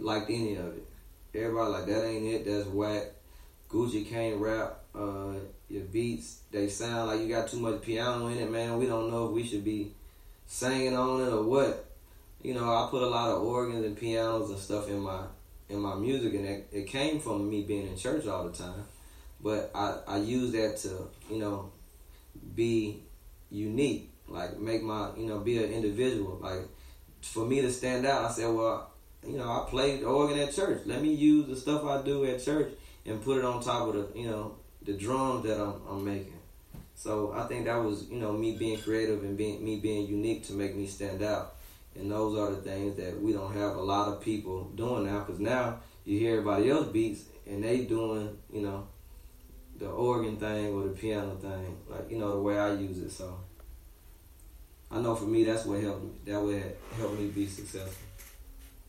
liked 0.00 0.28
any 0.28 0.56
of 0.56 0.76
it. 0.76 0.84
Everybody 1.36 1.70
like 1.70 1.86
that 1.86 2.04
ain't 2.04 2.26
it. 2.26 2.44
That's 2.46 2.66
whack. 2.66 3.12
Gucci 3.68 4.08
can't 4.08 4.40
rap. 4.40 4.80
Uh, 4.94 5.34
your 5.68 5.84
beats 5.84 6.40
they 6.50 6.68
sound 6.68 7.08
like 7.08 7.20
you 7.20 7.28
got 7.28 7.48
too 7.48 7.60
much 7.60 7.82
piano 7.82 8.26
in 8.28 8.38
it, 8.38 8.50
man. 8.50 8.78
We 8.78 8.86
don't 8.86 9.10
know 9.10 9.26
if 9.26 9.32
we 9.32 9.46
should 9.46 9.64
be 9.64 9.92
singing 10.46 10.96
on 10.96 11.20
it 11.20 11.32
or 11.32 11.42
what. 11.42 11.84
You 12.42 12.54
know, 12.54 12.64
I 12.64 12.88
put 12.90 13.02
a 13.02 13.06
lot 13.06 13.30
of 13.30 13.42
organs 13.42 13.84
and 13.84 13.96
pianos 13.96 14.50
and 14.50 14.58
stuff 14.58 14.88
in 14.88 15.00
my 15.00 15.24
in 15.68 15.80
my 15.80 15.94
music, 15.94 16.32
and 16.34 16.46
it, 16.46 16.68
it 16.72 16.86
came 16.86 17.20
from 17.20 17.50
me 17.50 17.62
being 17.62 17.86
in 17.86 17.96
church 17.96 18.26
all 18.26 18.48
the 18.48 18.56
time. 18.56 18.84
But 19.40 19.70
I 19.74 19.98
I 20.06 20.18
use 20.18 20.52
that 20.52 20.78
to 20.78 21.08
you 21.30 21.38
know 21.38 21.70
be 22.54 23.02
unique, 23.50 24.10
like 24.26 24.58
make 24.58 24.82
my 24.82 25.10
you 25.16 25.26
know 25.26 25.40
be 25.40 25.62
an 25.62 25.70
individual. 25.70 26.38
Like 26.40 26.62
for 27.20 27.44
me 27.44 27.60
to 27.60 27.70
stand 27.70 28.06
out, 28.06 28.24
I 28.24 28.32
said, 28.32 28.54
well, 28.54 28.90
you 29.26 29.36
know, 29.36 29.44
I 29.44 29.68
played 29.68 30.04
organ 30.04 30.38
at 30.38 30.54
church. 30.54 30.82
Let 30.86 31.02
me 31.02 31.12
use 31.12 31.46
the 31.48 31.56
stuff 31.56 31.84
I 31.84 32.00
do 32.02 32.24
at 32.24 32.42
church 32.42 32.72
and 33.08 33.22
put 33.22 33.38
it 33.38 33.44
on 33.44 33.62
top 33.62 33.88
of 33.88 33.94
the 33.94 34.18
you 34.18 34.28
know 34.28 34.54
the 34.82 34.92
drums 34.92 35.44
that 35.44 35.60
I'm, 35.60 35.80
I'm 35.88 36.04
making. 36.04 36.34
So 36.94 37.32
I 37.34 37.46
think 37.46 37.66
that 37.66 37.76
was 37.76 38.08
you 38.08 38.20
know 38.20 38.32
me 38.32 38.56
being 38.56 38.78
creative 38.78 39.22
and 39.22 39.36
being 39.36 39.64
me 39.64 39.76
being 39.76 40.06
unique 40.06 40.46
to 40.48 40.52
make 40.52 40.76
me 40.76 40.86
stand 40.86 41.22
out. 41.22 41.54
And 41.94 42.10
those 42.10 42.38
are 42.38 42.54
the 42.54 42.60
things 42.60 42.96
that 42.96 43.20
we 43.20 43.32
don't 43.32 43.52
have 43.54 43.76
a 43.76 43.80
lot 43.80 44.08
of 44.08 44.20
people 44.20 44.64
doing 44.74 45.06
now. 45.06 45.20
Because 45.20 45.40
now 45.40 45.80
you 46.04 46.18
hear 46.18 46.32
everybody 46.32 46.70
else 46.70 46.88
beats 46.88 47.24
and 47.46 47.64
they 47.64 47.78
doing 47.84 48.36
you 48.52 48.60
know 48.60 48.86
the 49.78 49.88
organ 49.88 50.36
thing 50.36 50.74
or 50.74 50.84
the 50.84 50.90
piano 50.90 51.36
thing, 51.36 51.78
like 51.88 52.10
you 52.10 52.18
know 52.18 52.32
the 52.32 52.40
way 52.40 52.58
I 52.58 52.74
use 52.74 52.98
it. 52.98 53.10
So 53.10 53.38
I 54.90 55.00
know 55.00 55.14
for 55.14 55.24
me 55.24 55.44
that's 55.44 55.64
what 55.64 55.80
helped 55.80 56.04
me. 56.04 56.10
That 56.26 56.42
would 56.42 56.76
help 56.96 57.18
me 57.18 57.28
be 57.28 57.46
successful. 57.46 58.06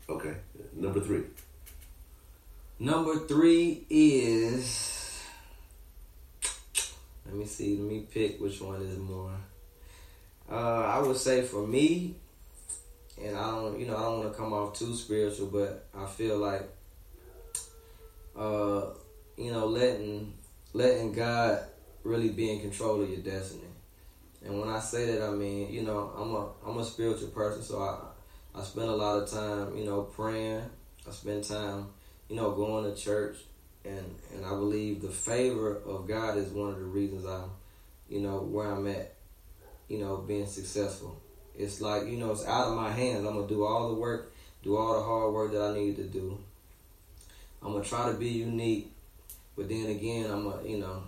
Okay, 0.10 0.36
number 0.74 1.00
three. 1.00 1.24
Number 2.80 3.20
three 3.28 3.86
is. 3.90 5.22
Let 7.26 7.36
me 7.36 7.46
see. 7.46 7.78
Let 7.78 7.92
me 7.92 8.08
pick 8.10 8.40
which 8.40 8.62
one 8.62 8.82
is 8.82 8.98
more. 8.98 9.36
Uh, 10.50 10.56
I 10.56 11.00
would 11.00 11.18
say 11.18 11.42
for 11.42 11.68
me, 11.68 12.16
and 13.22 13.36
I 13.36 13.52
don't, 13.52 13.80
you 13.80 13.86
know, 13.86 13.98
I 13.98 14.02
don't 14.02 14.20
want 14.20 14.32
to 14.32 14.38
come 14.38 14.54
off 14.54 14.80
too 14.80 14.96
spiritual, 14.96 15.48
but 15.48 15.88
I 15.94 16.06
feel 16.06 16.38
like, 16.38 16.70
uh, 18.36 18.86
you 19.38 19.52
know, 19.52 19.68
letting 19.68 20.34
letting 20.74 21.12
God 21.12 21.60
really 22.04 22.30
be 22.30 22.50
in 22.50 22.62
control 22.62 23.02
of 23.02 23.10
your 23.10 23.20
destiny. 23.20 23.64
And 24.44 24.58
when 24.58 24.70
I 24.70 24.80
say 24.80 25.06
that, 25.12 25.28
I 25.28 25.32
mean, 25.32 25.72
you 25.72 25.82
know, 25.82 26.14
I'm 26.16 26.34
a 26.34 26.72
I'm 26.72 26.78
a 26.80 26.86
spiritual 26.86 27.28
person, 27.28 27.62
so 27.62 27.82
I 27.82 28.58
I 28.58 28.64
spend 28.64 28.88
a 28.88 28.96
lot 28.96 29.22
of 29.22 29.30
time, 29.30 29.78
you 29.78 29.84
know, 29.84 30.04
praying. 30.04 30.64
I 31.08 31.12
spend 31.12 31.44
time, 31.44 31.88
you 32.30 32.36
know, 32.36 32.52
going 32.52 32.84
to 32.84 33.00
church, 33.00 33.38
and 33.84 34.16
and 34.34 34.46
I 34.46 34.50
believe 34.50 35.02
the 35.02 35.10
favor 35.10 35.78
of 35.78 36.08
God 36.08 36.38
is 36.38 36.50
one 36.50 36.70
of 36.70 36.78
the 36.78 36.86
reasons 36.86 37.26
I'm, 37.26 37.50
you 38.08 38.22
know, 38.22 38.40
where 38.40 38.72
I'm 38.72 38.88
at, 38.88 39.16
you 39.88 39.98
know, 39.98 40.18
being 40.18 40.46
successful. 40.46 41.20
It's 41.58 41.82
like 41.82 42.06
you 42.08 42.18
know, 42.18 42.32
it's 42.32 42.46
out 42.46 42.68
of 42.68 42.76
my 42.76 42.92
hands. 42.92 43.26
I'm 43.26 43.36
gonna 43.36 43.48
do 43.48 43.66
all 43.66 43.90
the 43.90 44.00
work, 44.00 44.32
do 44.64 44.78
all 44.78 44.94
the 44.94 45.04
hard 45.04 45.34
work 45.34 45.52
that 45.52 45.62
I 45.62 45.74
need 45.74 45.98
to 45.98 46.04
do. 46.04 46.38
I'm 47.62 47.74
gonna 47.74 47.84
try 47.84 48.10
to 48.12 48.18
be 48.18 48.30
unique, 48.30 48.92
but 49.58 49.68
then 49.68 49.88
again, 49.88 50.30
I'm 50.32 50.46
a, 50.48 50.64
you 50.64 50.78
know, 50.78 51.04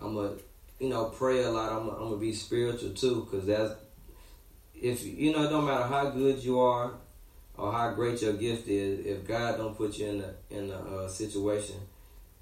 I'm 0.00 0.16
a, 0.16 0.32
you 0.78 0.88
know, 0.88 1.06
pray 1.06 1.42
a 1.42 1.50
lot. 1.50 1.72
I'm 1.72 1.88
a, 1.88 1.92
I'm 1.92 2.04
gonna 2.04 2.16
be 2.16 2.32
spiritual 2.32 2.90
too, 2.90 3.28
cause 3.30 3.46
that's 3.46 3.74
if 4.74 5.04
you 5.04 5.32
know, 5.32 5.44
it 5.44 5.50
don't 5.50 5.66
matter 5.66 5.84
how 5.84 6.10
good 6.10 6.42
you 6.42 6.60
are, 6.60 6.92
or 7.60 7.70
how 7.70 7.92
great 7.92 8.22
your 8.22 8.32
gift 8.32 8.68
is, 8.68 9.04
if 9.04 9.26
God 9.26 9.58
don't 9.58 9.76
put 9.76 9.98
you 9.98 10.06
in 10.06 10.20
a 10.22 10.34
in 10.58 10.70
a 10.70 10.78
uh, 10.78 11.08
situation 11.08 11.76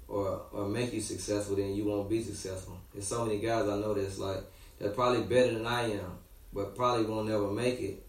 or 0.07 0.43
or 0.53 0.65
make 0.65 0.93
you 0.93 1.01
successful, 1.01 1.57
then 1.57 1.75
you 1.75 1.83
won't 1.83 2.09
be 2.09 2.23
successful. 2.23 2.77
There's 2.93 3.05
so 3.05 3.25
many 3.25 3.39
guys 3.39 3.67
I 3.67 3.77
know 3.79 3.93
that's 3.93 4.17
like 4.17 4.43
they're 4.79 4.91
probably 4.91 5.23
better 5.23 5.53
than 5.55 5.65
I 5.65 5.91
am, 5.91 6.17
but 6.53 6.73
probably 6.73 7.05
won't 7.05 7.29
ever 7.29 7.51
make 7.51 7.81
it. 7.81 8.01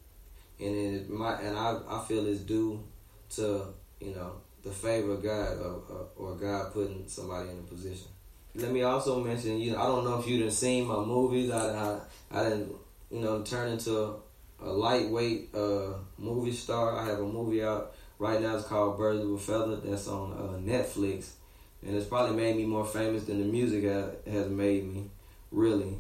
And 0.61 0.77
it 0.77 1.11
might, 1.11 1.41
and 1.41 1.59
I 1.59 1.81
I 1.89 2.05
feel 2.07 2.29
it's 2.29 2.41
due 2.41 2.85
to 3.31 3.75
you 4.01 4.15
know 4.15 4.35
the 4.63 4.71
favor 4.71 5.15
of 5.15 5.23
God 5.23 5.59
or, 5.59 6.09
or, 6.17 6.37
God 6.37 6.73
putting 6.75 7.09
somebody 7.09 7.49
in 7.49 7.61
a 7.61 7.63
position. 7.63 8.09
Let 8.55 8.71
me 8.71 8.83
also 8.83 9.25
mention, 9.25 9.59
you 9.59 9.73
know, 9.73 9.79
I 9.79 9.87
don't 9.87 10.05
know 10.05 10.21
if 10.21 10.29
you 10.29 10.37
didn't 10.37 10.53
seen 10.53 10.87
my 10.87 11.03
movies. 11.03 11.51
I 11.51 11.75
I, 11.75 12.01
I 12.31 12.45
didn't 12.45 12.73
you 13.11 13.21
know 13.21 13.43
turn 13.43 13.73
into 13.73 14.17
a 14.63 14.71
lightweight 14.71 15.55
uh, 15.55 15.95
movie 16.19 16.53
star. 16.53 16.97
I 16.99 17.07
have 17.07 17.21
a 17.21 17.27
movie 17.27 17.63
out 17.63 17.95
right 18.19 18.41
now. 18.41 18.57
It's 18.57 18.67
called 18.67 18.99
Birds 18.99 19.25
of 19.25 19.31
a 19.31 19.39
Feather. 19.39 19.77
That's 19.77 20.09
on 20.09 20.33
uh, 20.33 20.71
Netflix, 20.71 21.31
and 21.83 21.97
it's 21.97 22.07
probably 22.07 22.37
made 22.37 22.57
me 22.57 22.67
more 22.67 22.85
famous 22.85 23.25
than 23.25 23.39
the 23.39 23.47
music 23.47 23.85
ha- 23.85 24.31
has 24.31 24.49
made 24.49 24.93
me. 24.93 25.11
Really. 25.51 25.97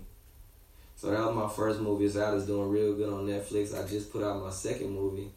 So 0.96 1.10
that 1.10 1.24
was 1.24 1.34
my 1.34 1.48
first 1.48 1.80
movie. 1.80 2.04
It's 2.04 2.16
out. 2.16 2.36
It's 2.36 2.46
doing 2.46 2.68
real 2.68 2.94
good 2.94 3.12
on 3.12 3.26
Netflix. 3.26 3.74
I 3.76 3.88
just 3.88 4.12
put 4.12 4.22
out 4.22 4.42
my 4.42 4.50
second 4.50 4.90
movie 4.90 5.30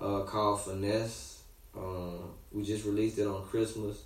uh, 0.00 0.20
called 0.20 0.62
Finesse. 0.62 1.42
Um, 1.76 2.32
we 2.52 2.64
just 2.64 2.84
released 2.84 3.18
it 3.18 3.26
on 3.26 3.44
Christmas, 3.44 4.04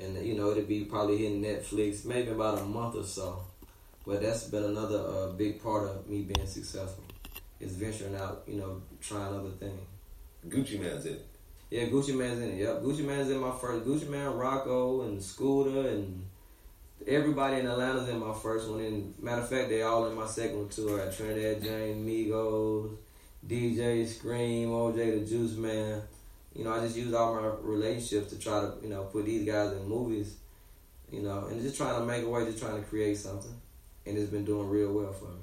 and 0.00 0.16
you 0.24 0.34
know 0.34 0.50
it'll 0.50 0.64
be 0.64 0.84
probably 0.84 1.16
hitting 1.16 1.42
Netflix 1.42 2.04
maybe 2.04 2.30
about 2.30 2.58
a 2.58 2.64
month 2.64 2.94
or 2.94 3.04
so. 3.04 3.42
But 4.06 4.20
that's 4.20 4.44
been 4.44 4.64
another 4.64 4.98
uh, 4.98 5.32
big 5.32 5.62
part 5.62 5.88
of 5.88 6.06
me 6.06 6.22
being 6.22 6.46
successful 6.46 7.04
is 7.64 7.76
venturing 7.76 8.14
out, 8.16 8.42
you 8.46 8.56
know, 8.56 8.82
trying 9.00 9.34
other 9.34 9.50
things. 9.50 9.80
Gucci 10.48 10.78
Mane's 10.78 11.06
in 11.06 11.14
it. 11.14 11.26
Yeah, 11.70 11.86
Gucci 11.86 12.14
Mane's 12.14 12.40
in 12.40 12.50
it. 12.50 12.60
Yep, 12.60 12.82
Gucci 12.82 13.04
Mane's 13.04 13.30
in 13.30 13.40
my 13.40 13.50
first. 13.50 13.86
Gucci 13.86 14.08
Mane, 14.08 14.26
Rocko, 14.26 15.06
and 15.06 15.22
Scooter, 15.22 15.88
and 15.88 16.24
everybody 17.06 17.60
in 17.60 17.66
Atlanta's 17.66 18.08
in 18.08 18.18
my 18.18 18.34
first 18.34 18.68
one. 18.68 18.80
And 18.80 19.14
matter 19.20 19.42
of 19.42 19.48
fact, 19.48 19.70
they 19.70 19.82
all 19.82 20.06
in 20.06 20.14
my 20.14 20.26
second 20.26 20.58
one 20.58 20.68
too. 20.68 20.94
I 20.94 21.04
got 21.04 21.14
Trinidad 21.14 21.62
James, 21.62 22.08
Migos, 22.08 22.96
DJ 23.46 24.06
Scream, 24.06 24.68
OJ 24.68 25.20
the 25.20 25.26
Juice 25.26 25.56
Man. 25.56 26.02
You 26.54 26.64
know, 26.64 26.72
I 26.72 26.80
just 26.80 26.96
use 26.96 27.12
all 27.12 27.34
my 27.34 27.50
relationships 27.62 28.30
to 28.30 28.38
try 28.38 28.60
to, 28.60 28.74
you 28.82 28.90
know, 28.90 29.04
put 29.04 29.24
these 29.24 29.44
guys 29.44 29.72
in 29.72 29.88
movies. 29.88 30.36
You 31.10 31.22
know, 31.22 31.46
and 31.46 31.60
just 31.60 31.76
trying 31.76 31.98
to 31.98 32.04
make 32.04 32.24
a 32.24 32.28
way, 32.28 32.44
just 32.44 32.58
trying 32.58 32.82
to 32.82 32.88
create 32.88 33.16
something, 33.16 33.54
and 34.06 34.18
it's 34.18 34.30
been 34.30 34.44
doing 34.44 34.68
real 34.68 34.92
well 34.92 35.12
for 35.12 35.26
me. 35.26 35.40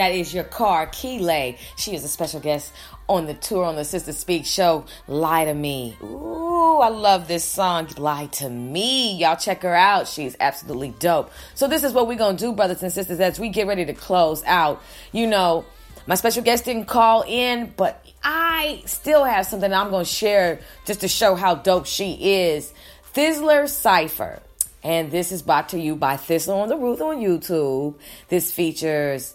That 0.00 0.12
is 0.12 0.32
your 0.32 0.44
car, 0.44 0.86
Keelay. 0.86 1.58
She 1.76 1.94
is 1.94 2.02
a 2.04 2.08
special 2.08 2.40
guest 2.40 2.72
on 3.06 3.26
the 3.26 3.34
tour 3.34 3.66
on 3.66 3.76
the 3.76 3.84
Sister 3.84 4.14
Speak 4.14 4.46
show. 4.46 4.86
Lie 5.06 5.44
to 5.44 5.52
me. 5.52 5.94
Ooh, 6.02 6.78
I 6.78 6.88
love 6.88 7.28
this 7.28 7.44
song, 7.44 7.86
Lie 7.98 8.28
to 8.32 8.48
Me. 8.48 9.14
Y'all 9.16 9.36
check 9.36 9.60
her 9.60 9.74
out. 9.74 10.08
She's 10.08 10.34
absolutely 10.40 10.94
dope. 11.00 11.30
So, 11.54 11.68
this 11.68 11.84
is 11.84 11.92
what 11.92 12.08
we're 12.08 12.16
going 12.16 12.38
to 12.38 12.46
do, 12.46 12.54
brothers 12.54 12.82
and 12.82 12.90
sisters, 12.90 13.20
as 13.20 13.38
we 13.38 13.50
get 13.50 13.66
ready 13.66 13.84
to 13.84 13.92
close 13.92 14.42
out. 14.44 14.82
You 15.12 15.26
know, 15.26 15.66
my 16.06 16.14
special 16.14 16.42
guest 16.42 16.64
didn't 16.64 16.86
call 16.86 17.22
in, 17.28 17.74
but 17.76 18.02
I 18.24 18.82
still 18.86 19.24
have 19.24 19.44
something 19.44 19.70
I'm 19.70 19.90
going 19.90 20.06
to 20.06 20.10
share 20.10 20.60
just 20.86 21.02
to 21.02 21.08
show 21.08 21.34
how 21.34 21.56
dope 21.56 21.84
she 21.84 22.14
is. 22.46 22.72
Thizzler 23.14 23.68
Cypher. 23.68 24.40
And 24.82 25.10
this 25.10 25.30
is 25.30 25.42
brought 25.42 25.68
to 25.68 25.78
you 25.78 25.94
by 25.94 26.16
Thizzler 26.16 26.56
on 26.56 26.70
the 26.70 26.78
Roof 26.78 27.02
on 27.02 27.18
YouTube. 27.18 27.96
This 28.30 28.50
features 28.50 29.34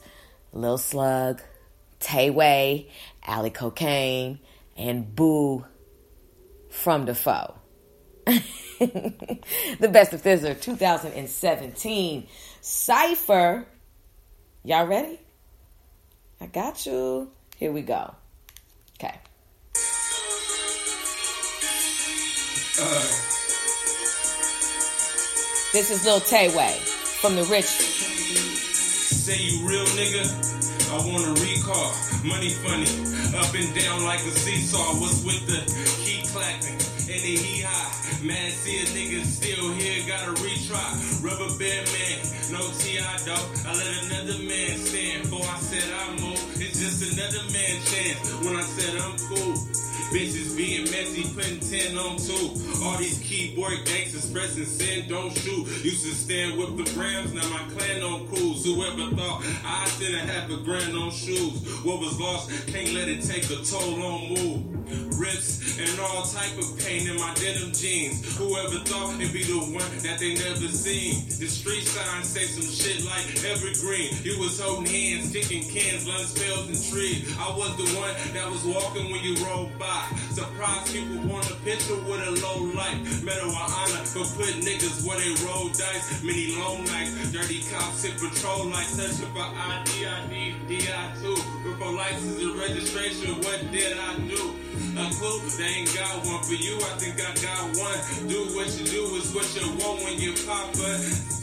Lil 0.56 0.77
Slug, 0.77 1.41
Tayway, 1.99 2.88
Alley 3.23 3.49
Cocaine, 3.49 4.40
and 4.77 5.14
Boo 5.14 5.65
from 6.69 7.06
Defoe. 7.06 7.56
the 8.26 9.90
best 9.91 10.14
of 10.14 10.23
Thizzler 10.23 10.60
2017. 10.60 12.27
Cypher. 12.61 13.68
Y'all 14.64 14.88
ready? 14.88 15.19
I 16.41 16.48
got 16.48 16.86
you. 16.86 17.30
Here 17.57 17.72
we 17.72 17.82
go. 17.82 18.15
Okay. 18.98 19.19
This 25.73 25.91
is 25.91 26.06
Lil 26.06 26.22
Tayway 26.22 26.77
from 27.19 27.36
the 27.36 27.44
Rich. 27.44 28.44
Say 29.26 29.41
you 29.41 29.68
real 29.68 29.84
nigga, 29.97 30.22
I 30.93 31.02
want 31.02 31.26
a 31.26 31.34
recall. 31.41 31.89
Money 32.22 32.53
funny, 32.61 32.85
up 33.34 33.49
and 33.57 33.73
down 33.73 34.03
like 34.03 34.19
a 34.19 34.30
seesaw. 34.30 35.02
What's 35.02 35.26
with 35.26 35.41
the 35.49 35.65
key 36.06 36.22
clapping 36.30 36.77
and 37.10 37.22
the 37.26 37.34
hee 37.34 37.65
high? 37.65 38.22
Man, 38.23 38.52
see 38.52 38.77
a 38.77 38.85
nigga 38.85 39.26
still 39.26 39.73
here, 39.73 40.06
gotta 40.06 40.30
retry. 40.45 41.26
Rubber 41.26 41.49
band 41.57 41.89
man, 41.89 42.22
no 42.53 42.69
T.I. 42.77 43.18
though. 43.26 43.45
I 43.65 43.73
let 43.73 43.89
another 44.06 44.38
man 44.45 44.77
stand. 44.77 45.23
Before 45.23 45.41
I 45.41 45.57
said 45.57 45.89
I 45.89 46.22
move, 46.22 46.61
it's 46.61 46.77
just 46.77 47.02
another 47.18 47.49
man 47.49 47.81
chance. 47.81 48.30
When 48.45 48.56
I 48.56 48.61
said 48.61 48.93
I'm 49.02 49.18
cool. 49.26 49.84
Bitches 50.14 50.56
being 50.56 50.84
messy, 50.84 51.23
putting 51.34 51.60
10 51.60 51.98
on 51.98 52.18
2. 52.18 52.84
All 52.84 52.98
these 52.98 53.19
keyboard 53.19 53.86
gangsters 53.86 54.32
pressing 54.32 54.65
sin, 54.65 55.10
don't 55.10 55.36
shoot. 55.38 55.68
Used 55.84 56.06
to 56.06 56.14
stand 56.14 56.57
with 56.57 56.77
the 56.77 56.90
grams, 56.94 57.34
now 57.34 57.48
my 57.49 57.64
clan 57.76 58.02
on 58.03 58.27
cruise. 58.27 58.64
Whoever 58.64 59.15
thought 59.15 59.44
I 59.65 59.91
didn't 59.99 60.27
have 60.30 60.52
a 60.52 60.57
grand 60.57 60.95
on 60.95 61.11
shoes. 61.11 61.60
What 61.84 61.99
was 61.99 62.19
lost, 62.19 62.49
can't 62.68 62.94
let 62.94 63.10
it 63.10 63.23
take 63.23 63.45
a 63.49 63.64
toll 63.64 64.02
on 64.03 64.34
move. 64.34 65.19
Rips 65.19 65.80
and 65.80 65.99
all 65.99 66.23
type 66.23 66.57
of 66.60 66.77
pain 66.80 67.07
in 67.10 67.18
my 67.18 67.34
denim 67.36 67.72
jeans. 67.73 68.38
Whoever 68.38 68.80
thought 68.86 69.19
it'd 69.19 69.34
be 69.34 69.44
the 69.44 69.57
one 69.73 69.91
that 70.03 70.19
they 70.19 70.36
never 70.36 70.68
seen. 70.69 71.26
The 71.26 71.48
street 71.48 71.84
signs 71.84 72.30
say 72.30 72.45
some 72.45 72.69
shit 72.69 73.03
like 73.03 73.26
evergreen. 73.44 74.14
You 74.23 74.40
was 74.40 74.60
holding 74.60 74.86
hands, 74.86 75.32
kicking 75.34 75.68
cans, 75.68 76.07
lunch 76.07 76.27
spells 76.27 76.68
and 76.69 76.94
trees. 76.94 77.36
I 77.40 77.49
was 77.57 77.76
the 77.77 77.90
one 77.98 78.14
that 78.34 78.49
was 78.49 78.64
walking 78.64 79.11
when 79.11 79.23
you 79.23 79.36
rolled 79.44 79.77
by. 79.80 79.94
Surprised 80.35 80.91
people 80.91 81.23
want 81.27 81.49
a 81.49 81.55
picture 81.63 81.95
with 81.95 82.19
a 82.19 82.31
low 82.43 82.67
light. 82.76 82.99
Medal 83.23 83.49
of 83.49 83.72
honor 83.72 84.03
for 84.03 84.27
put 84.35 84.51
niggas 84.59 85.05
where 85.07 85.19
they 85.19 85.31
roll 85.47 85.69
dice. 85.69 86.23
Many 86.23 86.55
long 86.59 86.84
nights, 86.85 87.31
dirty 87.31 87.63
cops 87.72 88.03
hit 88.03 88.19
patrol 88.19 88.67
lights, 88.67 88.99
searching 88.99 89.31
for 89.31 89.47
ID, 89.47 90.07
I 90.07 90.27
need 90.27 90.55
DI2. 90.67 91.23
But 91.63 91.76
for 91.80 91.91
license 91.93 92.41
and 92.41 92.55
registration, 92.59 93.35
what 93.43 93.59
did 93.72 93.97
I 93.97 94.19
do? 94.27 94.55
A 94.95 95.07
clue, 95.15 95.39
but 95.43 95.55
they 95.57 95.84
ain't 95.84 95.91
got 95.95 96.26
one 96.26 96.43
for 96.43 96.55
you. 96.55 96.76
I 96.84 96.95
think 96.99 97.15
I 97.19 97.31
got 97.39 97.63
one. 97.80 97.99
Do 98.27 98.43
what 98.55 98.67
you 98.80 98.85
do 98.88 99.15
is 99.15 99.31
what 99.35 99.47
you 99.55 99.67
want 99.80 100.03
when 100.03 100.19
you 100.19 100.31
pop 100.47 100.72
it. 100.76 100.99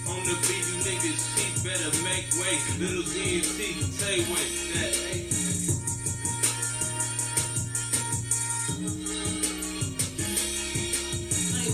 On 0.09 0.20
the 0.24 0.37
beat, 0.49 0.65
you 0.69 0.77
niggas 0.85 1.20
cheap, 1.37 1.53
better 1.65 1.93
make 2.05 2.29
way. 2.41 2.57
Little 2.81 3.05
TNT, 3.05 3.83
say 3.93 4.20
wait, 4.29 4.53
that 4.74 5.16
ain't. 5.16 5.32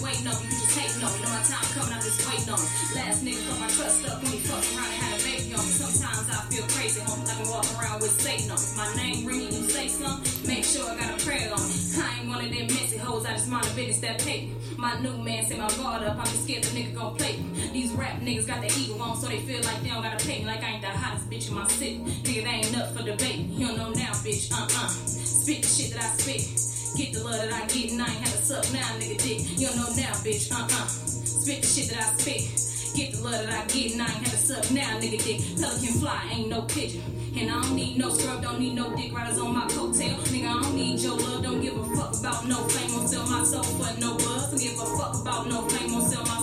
Waiting 0.09 0.27
on 0.27 0.41
you, 0.41 0.49
just 0.49 0.73
hating 0.73 1.05
on 1.05 1.13
me. 1.13 1.21
Know 1.21 1.33
my 1.37 1.45
time 1.45 1.69
coming, 1.77 1.93
I'm 1.93 2.01
just 2.01 2.21
waiting 2.25 2.49
on. 2.49 2.65
Last 2.97 3.21
nigga 3.21 3.41
put 3.45 3.61
my 3.61 3.69
trust 3.69 4.09
up 4.09 4.17
when 4.25 4.33
he 4.33 4.41
fucked 4.41 4.69
around 4.73 4.89
and 4.89 5.01
had 5.05 5.13
a 5.13 5.21
baby 5.21 5.53
on 5.53 5.65
me. 5.69 5.73
Sometimes 5.77 6.25
I 6.33 6.39
feel 6.49 6.65
crazy, 6.73 7.01
homie, 7.05 7.29
like 7.29 7.41
I'm 7.45 7.49
walking 7.53 7.77
around 7.77 8.01
with 8.01 8.15
Satan 8.17 8.49
on 8.49 8.57
me. 8.57 8.69
My 8.73 8.89
name 8.97 9.29
ringing, 9.29 9.53
you 9.53 9.69
say 9.69 9.89
something, 9.89 10.25
make 10.49 10.65
sure 10.65 10.89
I 10.89 10.97
got 10.97 11.13
a 11.13 11.19
prayer 11.21 11.53
on 11.53 11.61
me. 11.61 11.77
I 12.01 12.09
ain't 12.17 12.29
one 12.29 12.41
of 12.41 12.49
them 12.49 12.67
messy 12.73 12.97
hoes, 12.97 13.27
I 13.29 13.37
just 13.37 13.49
mind 13.53 13.69
the 13.69 13.75
business 13.77 14.01
that 14.01 14.25
pay 14.25 14.49
me. 14.49 14.55
My 14.79 14.97
new 15.01 15.17
man 15.19 15.45
set 15.45 15.59
my 15.59 15.69
guard 15.77 16.03
up, 16.09 16.17
I'm 16.17 16.25
just 16.25 16.45
scared 16.45 16.65
the 16.65 16.73
nigga 16.73 16.95
gon' 16.97 17.17
play 17.17 17.37
me. 17.37 17.69
These 17.77 17.93
rap 17.93 18.17
niggas 18.25 18.47
got 18.47 18.65
their 18.65 18.73
ego 18.73 18.97
on, 19.03 19.17
so 19.21 19.29
they 19.29 19.41
feel 19.45 19.61
like 19.61 19.83
they 19.83 19.93
don't 19.93 20.03
gotta 20.03 20.25
pay 20.25 20.41
me. 20.41 20.47
Like 20.47 20.65
I 20.65 20.81
ain't 20.81 20.83
the 20.83 20.89
hottest 20.89 21.29
bitch 21.29 21.49
in 21.49 21.55
my 21.55 21.69
city. 21.69 22.01
Nigga, 22.25 22.45
they 22.49 22.57
ain't 22.65 22.79
up 22.79 22.97
for 22.97 23.05
debate. 23.05 23.45
You 23.53 23.67
don't 23.69 23.77
know 23.77 23.91
now, 23.91 24.13
bitch, 24.25 24.49
uh-uh. 24.53 24.89
Spit 24.89 25.63
the 25.63 25.69
shit 25.69 25.93
that 25.93 26.05
I 26.05 26.09
spit. 26.17 26.68
Get 26.97 27.13
the 27.13 27.23
love 27.23 27.37
that 27.37 27.53
I 27.53 27.67
get 27.67 27.93
and 27.93 28.03
I 28.03 28.07
ain't 28.07 28.19
had 28.19 28.33
to 28.33 28.43
suck 28.43 28.73
now, 28.73 28.97
nigga 28.99 29.19
dick. 29.23 29.59
You 29.59 29.69
don't 29.69 29.77
know 29.77 29.89
now, 29.95 30.13
bitch, 30.25 30.51
uh-uh. 30.51 30.87
Spit 30.89 31.63
the 31.63 31.67
shit 31.67 31.91
that 31.91 32.03
I 32.03 32.17
spit. 32.17 32.97
Get 32.97 33.13
the 33.15 33.23
love 33.23 33.47
that 33.47 33.53
I 33.53 33.67
get 33.67 33.93
and 33.93 34.03
I 34.03 34.07
ain't 34.07 34.27
had 34.27 34.33
to 34.33 34.37
suck 34.37 34.71
now, 34.73 34.99
nigga 34.99 35.23
dick. 35.23 35.41
Pelican 35.61 36.01
fly, 36.01 36.29
ain't 36.33 36.49
no 36.49 36.63
pigeon. 36.63 37.03
And 37.37 37.51
I 37.51 37.63
don't 37.63 37.77
need 37.77 37.99
no 37.99 38.11
scrub, 38.11 38.43
don't 38.43 38.59
need 38.59 38.75
no 38.75 38.95
dick 38.97 39.13
riders 39.15 39.39
on 39.39 39.55
my 39.55 39.67
coattail. 39.69 40.17
Nigga, 40.33 40.49
I 40.49 40.63
don't 40.63 40.75
need 40.75 40.99
your 41.01 41.17
love, 41.17 41.43
don't 41.43 41.61
give 41.61 41.77
a 41.77 41.85
fuck 41.95 42.19
about 42.19 42.49
no 42.49 42.57
fame, 42.69 42.93
won't 42.95 43.09
sell 43.09 43.27
my 43.29 43.45
soul 43.45 43.63
for 43.63 44.01
no 44.01 44.17
buzz. 44.17 44.51
Don't 44.51 44.61
give 44.61 44.81
a 44.81 44.87
fuck 44.99 45.21
about 45.21 45.47
no 45.47 45.63
fame, 45.69 45.93
won't 45.93 46.11
sell 46.11 46.25
my 46.25 46.38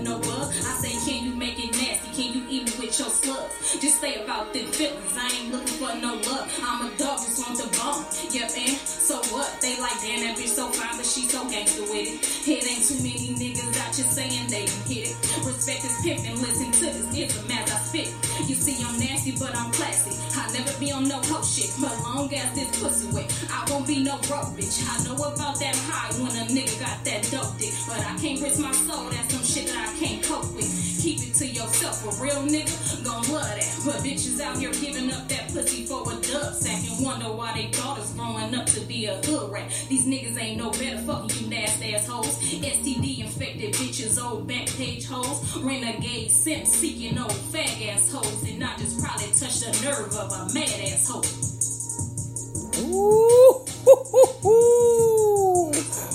no 0.00 0.18
buzz. 0.18 0.48
I 0.64 0.72
say, 0.80 0.92
can 1.04 1.24
you 1.24 1.34
make 1.34 1.58
it 1.58 1.72
nasty? 1.72 2.08
Can 2.16 2.32
you 2.34 2.42
eat 2.48 2.64
me 2.66 2.86
with 2.86 2.98
your 2.98 3.10
slugs? 3.10 3.80
Just 3.80 4.00
say 4.00 4.22
about 4.22 4.52
them 4.52 4.66
feelings, 4.72 5.16
I 5.16 5.28
ain't 5.28 5.52
looking 5.52 5.76
for 5.76 5.92
no 6.00 6.14
love. 6.14 6.48
I'm 6.62 6.86
a 6.86 6.90
dog, 6.96 7.18
just 7.20 7.38
want 7.40 7.58
the 7.58 7.68
bone. 7.76 8.04
Yep, 8.32 8.50
and 8.56 8.76
so 8.86 9.16
what? 9.34 9.48
They 9.60 9.78
like, 9.80 9.98
damn, 10.00 10.24
that 10.24 10.36
bitch 10.38 10.54
so 10.54 10.68
fine, 10.68 10.96
but 10.96 11.06
she 11.06 11.28
so 11.28 11.44
gangster 11.50 11.82
with 11.82 12.08
it. 12.08 12.48
It 12.48 12.64
ain't 12.64 12.84
too 12.84 12.98
many 13.02 13.34
niggas 13.36 13.76
out 13.82 13.94
here 13.94 14.06
saying 14.06 14.48
they 14.48 14.64
can 14.64 14.82
hit 14.88 15.12
it. 15.12 15.16
Respect 15.44 15.84
is 15.84 15.96
pimp 16.02 16.24
and 16.24 16.38
listen 16.38 16.70
to 16.72 16.86
this 16.86 17.08
ism 17.12 17.50
as 17.50 17.70
I 17.70 17.78
spit. 17.82 18.08
You 18.48 18.54
see, 18.54 18.82
I'm 18.82 18.98
nasty, 18.98 19.34
but 19.38 19.54
I'm 19.56 19.70
classy. 19.72 20.16
I 20.38 20.50
never 20.52 20.72
be 20.78 20.92
on 20.92 21.08
no 21.08 21.18
hoe 21.28 21.44
shit, 21.44 21.70
but 21.80 21.92
long 22.02 22.32
as 22.32 22.54
this 22.54 22.70
pussy 22.80 23.08
wet, 23.12 23.28
I 23.50 23.66
won't 23.70 23.86
be 23.86 24.02
no 24.02 24.16
broke 24.28 24.56
bitch. 24.56 24.80
I 24.84 25.04
know 25.04 25.16
about 25.16 25.58
that 25.60 25.76
high 25.88 26.12
when 26.20 26.32
a 26.32 26.44
nigga 26.48 26.78
got 26.80 27.04
that 27.04 27.28
dope 27.30 27.58
dick, 27.58 27.74
but 27.86 28.00
I 28.00 28.16
can't 28.18 28.40
risk 28.40 28.58
my 28.58 28.72
soul. 28.72 29.10
That's 29.10 29.34
shit 29.52 29.66
that 29.68 29.88
I 29.88 29.98
can't 29.98 30.24
cope 30.24 30.54
with. 30.54 30.64
Keep 31.02 31.20
it 31.28 31.34
to 31.34 31.46
yourself, 31.46 32.00
a 32.04 32.22
real 32.22 32.40
nigga 32.48 33.04
gon' 33.04 33.22
love 33.32 33.44
that. 33.44 33.68
But 33.84 33.96
bitches 33.96 34.40
out 34.40 34.56
here 34.56 34.72
giving 34.72 35.10
up 35.12 35.28
that 35.28 35.52
pussy 35.52 35.84
for 35.84 36.00
a 36.02 36.16
dub 36.22 36.54
sack 36.54 36.80
and 36.88 37.04
wonder 37.04 37.26
why 37.26 37.52
they 37.52 37.68
daughters 37.70 38.12
growing 38.12 38.54
up 38.54 38.66
to 38.66 38.80
be 38.80 39.06
a 39.06 39.16
hood 39.16 39.52
rat. 39.52 39.68
These 39.88 40.06
niggas 40.06 40.40
ain't 40.40 40.58
no 40.58 40.70
better, 40.70 40.98
fucking 40.98 41.36
you 41.38 41.50
nasty 41.50 41.94
ass 41.94 42.06
hoes. 42.06 42.38
STD 42.38 43.20
infected 43.20 43.74
bitches, 43.74 44.22
old 44.22 44.48
back 44.48 44.68
page 44.68 45.06
hoes, 45.06 45.58
renegade 45.58 46.30
simp 46.30 46.66
seeking 46.66 47.18
old 47.18 47.32
fag 47.52 47.88
ass 47.88 48.10
hoes, 48.10 48.48
and 48.48 48.64
I 48.64 48.74
just 48.78 49.02
probably 49.04 49.26
touched 49.26 49.60
the 49.60 49.72
nerve 49.84 50.14
of 50.14 50.32
a 50.32 50.54
mad 50.54 50.80
ass 50.80 51.08
hoe. 51.08 51.22
Ooh, 52.82 53.64
ooh, 53.86 54.42
ooh, 54.46 55.72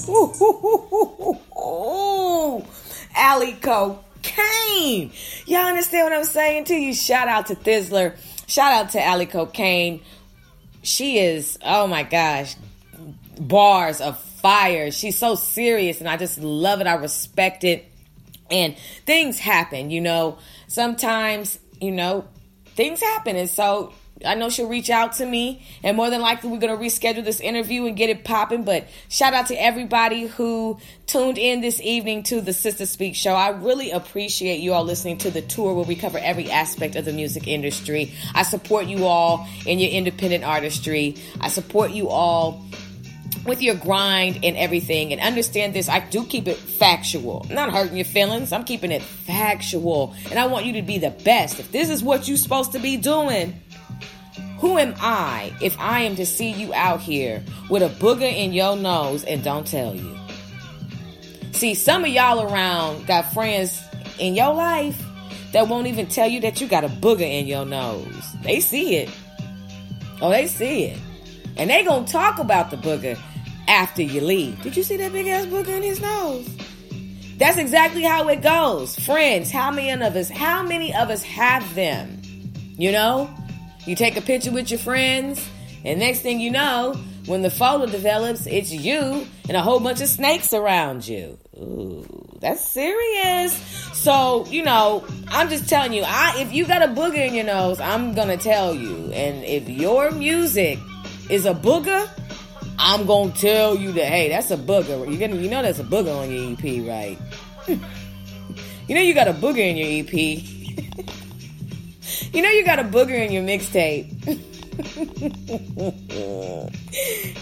ooh, 0.10 1.40
ooh, 1.60 2.66
Alley 3.18 3.54
Cocaine. 3.54 5.12
Y'all 5.46 5.66
understand 5.66 6.06
what 6.06 6.14
I'm 6.14 6.24
saying 6.24 6.66
to 6.66 6.76
you? 6.76 6.94
Shout 6.94 7.28
out 7.28 7.48
to 7.48 7.56
Thizzler. 7.56 8.16
Shout 8.48 8.72
out 8.72 8.92
to 8.92 9.04
Alley 9.04 9.26
Cocaine. 9.26 10.02
She 10.84 11.20
is, 11.20 11.58
oh 11.64 11.88
my 11.88 12.04
gosh, 12.04 12.56
bars 13.40 14.00
of 14.00 14.20
fire. 14.20 14.92
She's 14.92 15.18
so 15.18 15.36
serious 15.36 16.00
and 16.00 16.08
I 16.08 16.18
just 16.18 16.40
love 16.40 16.80
it. 16.80 16.88
I 16.88 16.94
respect 16.94 17.64
it. 17.64 17.92
And 18.50 18.78
things 19.06 19.40
happen, 19.40 19.90
you 19.90 20.00
know. 20.00 20.38
Sometimes, 20.68 21.60
you 21.82 21.92
know, 21.92 22.26
things 22.76 23.02
happen. 23.02 23.36
And 23.36 23.50
so 23.50 23.92
I 24.26 24.36
know 24.36 24.50
she'll 24.50 24.68
reach 24.68 24.90
out 24.90 25.14
to 25.14 25.26
me, 25.26 25.66
and 25.84 25.96
more 25.96 26.10
than 26.10 26.22
likely, 26.22 26.50
we're 26.50 26.60
going 26.60 26.76
to 26.76 26.84
reschedule 26.84 27.24
this 27.24 27.40
interview 27.40 27.86
and 27.86 27.96
get 27.96 28.10
it 28.10 28.24
popping. 28.24 28.64
But 28.64 28.88
shout 29.10 29.34
out 29.34 29.48
to 29.48 29.56
everybody 29.56 30.28
who 30.28 30.80
tuned 31.06 31.38
in 31.38 31.62
this 31.62 31.80
evening 31.82 32.24
to 32.24 32.42
the 32.42 32.54
Sister 32.54 32.86
Speak 32.86 33.16
show. 33.16 33.34
I 33.34 33.50
really 33.50 33.92
appreciate 33.92 34.60
you 34.60 34.74
all 34.74 34.84
listening 34.84 35.20
to 35.20 35.32
the 35.32 35.42
tour 35.42 35.74
where 35.74 35.86
we 35.86 35.96
cover 35.96 36.18
every 36.18 36.50
aspect 36.50 36.96
of 36.96 37.06
the 37.06 37.14
music 37.14 37.48
industry. 37.48 38.12
I 38.34 38.44
support 38.44 38.88
you 38.88 39.06
all 39.06 39.48
in 39.66 39.80
your 39.80 39.92
independent 39.92 40.44
artistry, 40.44 41.16
I 41.40 41.50
support 41.50 41.92
you 41.92 42.10
all 42.10 42.66
with 43.46 43.62
your 43.62 43.76
grind 43.76 44.44
and 44.44 44.58
everything 44.58 45.14
and 45.14 45.22
understand 45.22 45.74
this 45.74 45.88
i 45.88 46.00
do 46.00 46.26
keep 46.26 46.48
it 46.48 46.58
factual 46.58 47.46
I'm 47.50 47.56
not 47.56 47.72
hurting 47.72 47.96
your 47.96 48.06
feelings 48.06 48.52
i'm 48.52 48.66
keeping 48.66 48.92
it 48.92 49.02
factual 49.02 50.14
and 50.30 50.38
i 50.38 50.46
want 50.48 50.66
you 50.66 50.74
to 50.74 50.82
be 50.82 50.98
the 50.98 51.12
best 51.12 51.60
if 51.60 51.72
this 51.72 51.90
is 51.90 52.04
what 52.04 52.28
you're 52.28 52.38
supposed 52.38 52.74
to 52.74 52.80
be 52.80 52.98
doing 52.98 53.60
who 54.60 54.78
am 54.78 54.94
i 55.00 55.54
if 55.62 55.78
i 55.80 56.02
am 56.02 56.16
to 56.16 56.26
see 56.26 56.52
you 56.52 56.74
out 56.74 57.00
here 57.00 57.44
with 57.70 57.82
a 57.82 57.90
booger 58.02 58.22
in 58.32 58.54
your 58.54 58.76
nose 58.76 59.24
and 59.24 59.44
don't 59.44 59.68
tell 59.68 59.96
you 59.96 60.18
See, 61.58 61.74
some 61.74 62.04
of 62.04 62.12
y'all 62.12 62.54
around 62.54 63.08
got 63.08 63.34
friends 63.34 63.82
in 64.20 64.36
your 64.36 64.54
life 64.54 65.04
that 65.54 65.68
won't 65.68 65.88
even 65.88 66.06
tell 66.06 66.28
you 66.28 66.40
that 66.42 66.62
you 66.62 66.68
got 66.68 66.84
a 66.84 66.88
booger 66.88 67.22
in 67.22 67.48
your 67.48 67.66
nose. 67.66 68.36
They 68.44 68.60
see 68.60 68.98
it. 68.98 69.10
Oh, 70.22 70.30
they 70.30 70.46
see 70.46 70.84
it. 70.84 71.00
And 71.56 71.72
they 71.72 71.84
gonna 71.84 72.06
talk 72.06 72.38
about 72.38 72.70
the 72.70 72.78
booger 72.78 73.18
after 73.68 74.04
you 74.04 74.22
leave. 74.22 74.62
Did 74.62 74.78
you 74.78 74.84
see 74.84 74.98
that 74.98 75.12
big 75.12 75.26
ass 75.26 75.48
booger 75.48 75.70
in 75.70 75.82
his 75.82 76.00
nose? 76.00 76.48
That's 77.38 77.58
exactly 77.58 78.04
how 78.04 78.28
it 78.28 78.44
goes. 78.44 78.96
Friends, 79.00 79.50
how 79.50 79.72
many 79.72 79.90
of 79.90 80.16
us, 80.16 80.30
how 80.30 80.62
many 80.62 80.94
of 80.94 81.10
us 81.10 81.24
have 81.24 81.74
them? 81.74 82.22
You 82.78 82.92
know? 82.92 83.36
You 83.88 83.96
take 83.96 84.18
a 84.18 84.22
picture 84.22 84.52
with 84.52 84.70
your 84.70 84.80
friends, 84.80 85.50
and 85.86 86.00
next 86.00 86.20
thing 86.20 86.42
you 86.42 86.52
know, 86.52 86.94
when 87.26 87.42
the 87.42 87.50
photo 87.50 87.86
develops, 87.86 88.46
it's 88.46 88.70
you 88.70 89.26
and 89.48 89.56
a 89.56 89.62
whole 89.62 89.80
bunch 89.80 90.02
of 90.02 90.10
snakes 90.10 90.54
around 90.54 91.08
you. 91.08 91.40
Ooh, 91.56 92.06
that's 92.42 92.68
serious. 92.68 93.54
So, 93.94 94.46
you 94.48 94.64
know, 94.64 95.06
I'm 95.30 95.48
just 95.48 95.70
telling 95.70 95.94
you, 95.94 96.04
I 96.06 96.36
if 96.38 96.52
you 96.52 96.68
got 96.68 96.84
a 96.84 96.88
booger 96.88 97.26
in 97.26 97.34
your 97.34 97.46
nose, 97.46 97.80
I'm 97.80 98.14
gonna 98.14 98.36
tell 98.36 98.76
you. 98.76 99.10
And 99.14 99.46
if 99.46 99.70
your 99.70 100.12
music 100.12 100.80
is 101.30 101.46
a 101.46 101.54
booger, 101.54 102.10
I'm 102.78 103.06
gonna 103.06 103.32
tell 103.32 103.78
you 103.78 103.94
that 103.94 104.06
hey, 104.06 104.28
that's 104.28 104.52
a 104.52 104.58
booger. 104.58 105.10
You 105.10 105.18
gonna 105.18 105.42
you 105.42 105.50
know 105.50 105.62
that's 105.62 105.80
a 105.80 105.86
booger 105.86 106.14
on 106.14 106.30
your 106.30 106.52
EP, 106.52 106.86
right? 106.86 107.18
you 108.90 108.96
know 108.96 109.02
you 109.02 109.14
got 109.14 109.30
a 109.30 109.34
booger 109.34 109.60
in 109.60 109.78
your 109.78 110.06
EP. 110.06 110.57
You 112.34 112.42
know 112.42 112.50
you 112.50 112.66
got 112.66 112.80
a 112.80 112.84
booger 112.84 113.18
in 113.18 113.32
your 113.32 113.44
mixtape. 113.44 114.08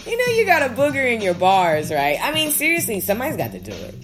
you 0.06 0.18
know 0.18 0.32
you 0.32 0.46
got 0.46 0.62
a 0.62 0.74
booger 0.74 1.12
in 1.12 1.20
your 1.20 1.34
bars, 1.34 1.90
right? 1.92 2.18
I 2.20 2.32
mean, 2.32 2.50
seriously, 2.50 3.00
somebody's 3.00 3.36
got 3.36 3.52
to 3.52 3.60
do 3.60 3.72
it, 3.72 3.94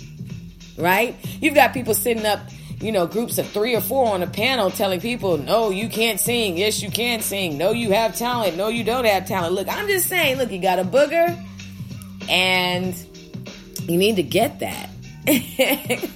right? 0.76 1.16
You've 1.40 1.54
got 1.54 1.72
people 1.72 1.94
sitting 1.94 2.26
up, 2.26 2.40
you 2.80 2.92
know, 2.92 3.06
groups 3.06 3.38
of 3.38 3.48
three 3.48 3.74
or 3.74 3.80
four 3.80 4.12
on 4.12 4.22
a 4.22 4.26
panel 4.26 4.70
telling 4.70 5.00
people, 5.00 5.38
no, 5.38 5.70
you 5.70 5.88
can't 5.88 6.20
sing. 6.20 6.58
Yes, 6.58 6.82
you 6.82 6.90
can 6.90 7.20
sing. 7.22 7.56
No, 7.56 7.70
you 7.70 7.92
have 7.92 8.16
talent. 8.16 8.56
No, 8.56 8.68
you 8.68 8.84
don't 8.84 9.06
have 9.06 9.26
talent. 9.26 9.54
Look, 9.54 9.68
I'm 9.68 9.86
just 9.88 10.08
saying, 10.08 10.36
look, 10.38 10.50
you 10.50 10.60
got 10.60 10.78
a 10.78 10.84
booger 10.84 11.42
and 12.28 12.94
you 13.88 13.96
need 13.96 14.16
to 14.16 14.22
get 14.22 14.60
that. 14.60 14.90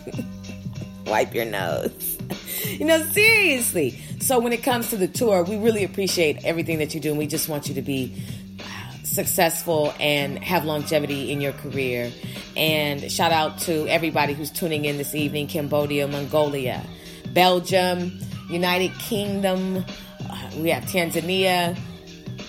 Wipe 1.07 1.35
your 1.35 1.45
nose. 1.45 2.19
You 2.67 2.85
know, 2.85 3.03
seriously. 3.05 3.99
So 4.27 4.41
when 4.41 4.53
it 4.53 4.65
comes 4.65 4.91
to 4.91 4.97
the 4.97 5.07
tour, 5.07 5.45
we 5.45 5.57
really 5.57 5.85
appreciate 5.85 6.45
everything 6.45 6.79
that 6.79 6.93
you 6.97 7.01
do, 7.01 7.11
and 7.11 7.19
we 7.19 7.29
just 7.29 7.49
want 7.49 7.69
you 7.69 7.77
to 7.77 7.81
be 7.81 8.21
successful 9.05 9.95
and 10.01 10.43
have 10.43 10.65
longevity 10.65 11.31
in 11.31 11.41
your 11.41 11.53
career. 11.53 12.11
And 12.57 13.09
shout 13.09 13.31
out 13.31 13.61
to 13.61 13.87
everybody 13.87 14.33
who's 14.33 14.51
tuning 14.51 14.85
in 14.85 14.99
this 14.99 15.15
evening 15.15 15.47
Cambodia, 15.47 16.09
Mongolia, 16.09 16.83
Belgium, 17.35 18.19
United 18.51 18.99
Kingdom, 18.99 19.85
uh, 20.29 20.51
we 20.57 20.71
have 20.71 20.83
Tanzania, 20.87 21.79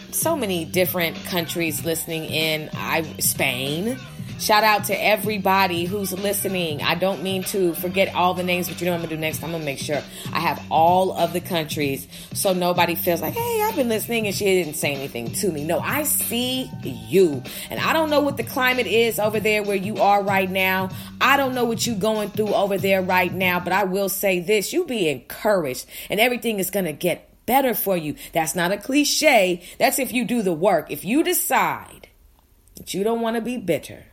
so 0.09 0.35
many 0.35 0.65
different 0.65 1.15
countries 1.25 1.85
listening 1.85 2.25
in. 2.25 2.71
I 2.73 3.03
Spain. 3.19 3.99
Shout 4.39 4.64
out 4.64 4.85
to 4.85 4.93
everybody 4.93 5.85
who's 5.85 6.14
listening. 6.14 6.84
I 6.84 6.93
don't 6.93 7.23
mean 7.23 7.43
to 7.45 7.73
forget 7.73 8.14
all 8.14 8.35
the 8.35 8.43
names, 8.43 8.69
but 8.69 8.80
you 8.80 8.85
know 8.85 8.91
what 8.91 8.97
I'm 8.97 9.03
gonna 9.05 9.15
do 9.15 9.22
next? 9.22 9.43
I'm 9.43 9.51
gonna 9.51 9.65
make 9.65 9.80
sure 9.80 10.01
I 10.31 10.39
have 10.39 10.64
all 10.69 11.18
of 11.18 11.34
the 11.34 11.41
countries 11.41 12.07
so 12.34 12.53
nobody 12.53 12.93
feels 12.93 13.19
like, 13.19 13.34
hey, 13.34 13.61
I've 13.64 13.76
been 13.76 13.89
listening 13.89 14.27
and 14.27 14.35
she 14.35 14.45
didn't 14.45 14.76
say 14.76 14.93
anything 14.93 15.31
to 15.31 15.51
me. 15.51 15.64
No, 15.64 15.80
I 15.80 16.03
see 16.03 16.69
you. 16.84 17.41
And 17.72 17.80
I 17.80 17.93
don't 17.93 18.11
know 18.11 18.19
what 18.19 18.38
the 18.38 18.43
climate 18.43 18.85
is 18.85 19.18
over 19.18 19.39
there 19.39 19.64
where 19.64 19.76
you 19.76 19.97
are 19.97 20.22
right 20.22 20.49
now. 20.49 20.89
I 21.19 21.35
don't 21.35 21.55
know 21.55 21.65
what 21.65 21.88
you're 21.88 21.95
going 21.95 22.30
through 22.30 22.53
over 22.53 22.77
there 22.77 23.01
right 23.01 23.34
now, 23.34 23.59
but 23.59 23.73
I 23.73 23.85
will 23.85 24.07
say 24.07 24.39
this 24.39 24.72
you 24.72 24.85
be 24.85 25.09
encouraged 25.09 25.88
and 26.11 26.19
everything 26.19 26.59
is 26.59 26.69
gonna 26.69 26.93
get 26.93 27.27
better 27.47 27.73
for 27.73 27.97
you. 27.97 28.14
That's 28.34 28.53
not 28.53 28.72
a 28.72 28.77
cliche. 28.77 29.64
That's 29.80 29.97
if 29.97 30.14
you 30.14 30.26
do 30.26 30.43
the 30.43 30.53
work. 30.53 30.91
If 30.91 31.03
you 31.03 31.23
decide 31.23 32.07
that 32.76 32.93
you 32.93 33.03
don't 33.03 33.22
want 33.22 33.35
to 33.35 33.41
be 33.41 33.57
bitter, 33.57 34.05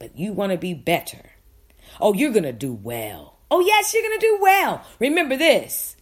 but 0.00 0.18
you 0.18 0.32
want 0.32 0.50
to 0.50 0.58
be 0.58 0.74
better, 0.74 1.30
oh, 2.00 2.12
you're 2.12 2.32
going 2.32 2.42
to 2.42 2.52
do 2.52 2.72
well. 2.72 3.38
Oh, 3.52 3.60
yes, 3.60 3.94
you're 3.94 4.02
going 4.02 4.18
to 4.18 4.26
do 4.26 4.38
well. 4.40 4.84
Remember 4.98 5.36
this 5.36 5.96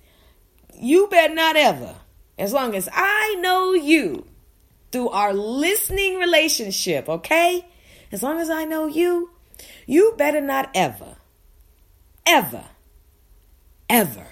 you 0.81 1.09
better 1.09 1.35
not 1.35 1.57
ever, 1.57 1.97
as 2.39 2.53
long 2.53 2.75
as 2.75 2.89
I 2.93 3.37
know 3.41 3.75
you 3.75 4.27
through 4.93 5.09
our 5.11 5.35
listening 5.35 6.19
relationship, 6.19 7.09
okay? 7.09 7.66
As 8.12 8.23
long 8.23 8.39
as 8.39 8.49
I 8.49 8.65
know 8.65 8.87
you, 8.87 9.33
you 9.87 10.15
better 10.16 10.41
not 10.41 10.70
ever, 10.75 11.16
ever, 12.25 12.65
ever 13.91 14.27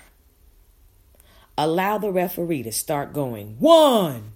allow 1.58 1.98
the 1.98 2.12
referee 2.12 2.62
to 2.62 2.72
start 2.72 3.12
going 3.12 3.56
one, 3.58 4.32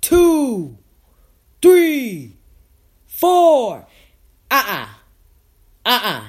two, 0.00 0.78
three, 1.60 2.36
four. 3.06 3.86
Uh 4.50 4.62
uh-uh. 4.66 4.86
uh. 5.84 5.88
Uh 5.88 6.00
uh. 6.04 6.24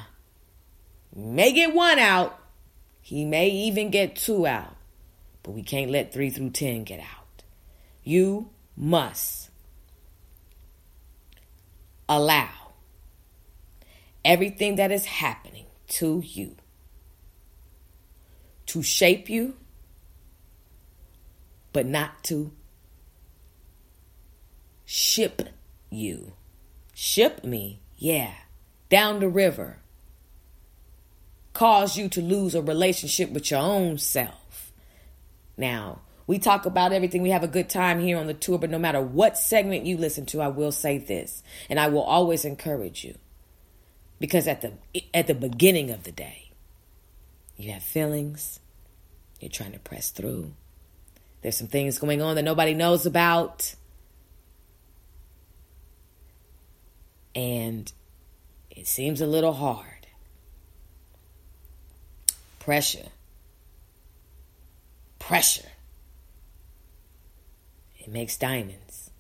May 1.15 1.51
get 1.53 1.73
one 1.73 1.99
out. 1.99 2.39
He 3.01 3.25
may 3.25 3.49
even 3.49 3.89
get 3.89 4.15
two 4.15 4.45
out. 4.45 4.75
But 5.43 5.51
we 5.51 5.63
can't 5.63 5.91
let 5.91 6.13
three 6.13 6.29
through 6.29 6.51
ten 6.51 6.83
get 6.83 6.99
out. 6.99 7.43
You 8.03 8.49
must 8.75 9.49
allow 12.09 12.73
everything 14.23 14.75
that 14.75 14.91
is 14.91 15.05
happening 15.05 15.65
to 15.87 16.21
you 16.25 16.55
to 18.67 18.83
shape 18.83 19.29
you 19.29 19.55
but 21.77 21.85
not 21.85 22.23
to 22.23 22.51
ship 24.83 25.43
you. 25.91 26.33
Ship 26.91 27.43
me, 27.43 27.81
yeah, 27.97 28.33
down 28.89 29.19
the 29.19 29.29
river. 29.29 29.79
Cause 31.53 31.97
you 31.97 32.07
to 32.09 32.21
lose 32.21 32.53
a 32.53 32.61
relationship 32.61 33.31
with 33.31 33.49
your 33.49 33.59
own 33.59 33.97
self. 33.97 34.71
Now, 35.57 36.01
we 36.27 36.37
talk 36.37 36.65
about 36.65 36.93
everything. 36.93 37.23
We 37.23 37.31
have 37.31 37.43
a 37.43 37.47
good 37.47 37.69
time 37.69 37.99
here 37.99 38.17
on 38.17 38.27
the 38.27 38.33
tour, 38.33 38.59
but 38.59 38.69
no 38.69 38.77
matter 38.77 39.01
what 39.01 39.37
segment 39.37 39.85
you 39.85 39.97
listen 39.97 40.25
to, 40.27 40.41
I 40.41 40.49
will 40.49 40.71
say 40.71 40.97
this, 40.97 41.41
and 41.69 41.79
I 41.79 41.87
will 41.87 42.03
always 42.03 42.45
encourage 42.45 43.03
you. 43.03 43.15
Because 44.19 44.47
at 44.47 44.61
the 44.61 44.73
at 45.13 45.27
the 45.27 45.33
beginning 45.33 45.89
of 45.89 46.03
the 46.03 46.11
day, 46.11 46.51
you 47.55 47.71
have 47.71 47.83
feelings, 47.83 48.59
you're 49.39 49.49
trying 49.49 49.71
to 49.71 49.79
press 49.79 50.11
through. 50.11 50.53
There's 51.41 51.57
some 51.57 51.67
things 51.67 51.97
going 51.97 52.21
on 52.21 52.35
that 52.35 52.43
nobody 52.43 52.73
knows 52.73 53.05
about. 53.05 53.75
And 57.37 57.93
it 58.71 58.87
seems 58.87 59.21
a 59.21 59.27
little 59.27 59.53
hard. 59.53 60.07
Pressure. 62.57 63.09
Pressure. 65.19 65.69
It 67.99 68.07
makes 68.07 68.37
diamonds. 68.37 69.11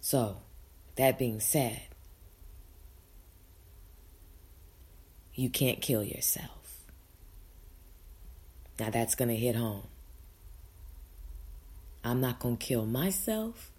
So, 0.00 0.38
that 0.96 1.20
being 1.20 1.38
said, 1.38 1.82
you 5.34 5.50
can't 5.50 5.80
kill 5.80 6.02
yourself. 6.02 6.80
Now 8.80 8.90
that's 8.90 9.14
going 9.14 9.28
to 9.28 9.36
hit 9.36 9.54
home. 9.54 9.86
I'm 12.02 12.20
not 12.20 12.40
going 12.40 12.56
to 12.56 12.66
kill 12.66 12.86
myself, 12.86 13.70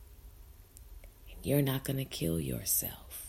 you're 1.45 1.61
not 1.61 1.84
going 1.84 1.97
to 1.97 2.05
kill 2.05 2.39
yourself. 2.39 3.27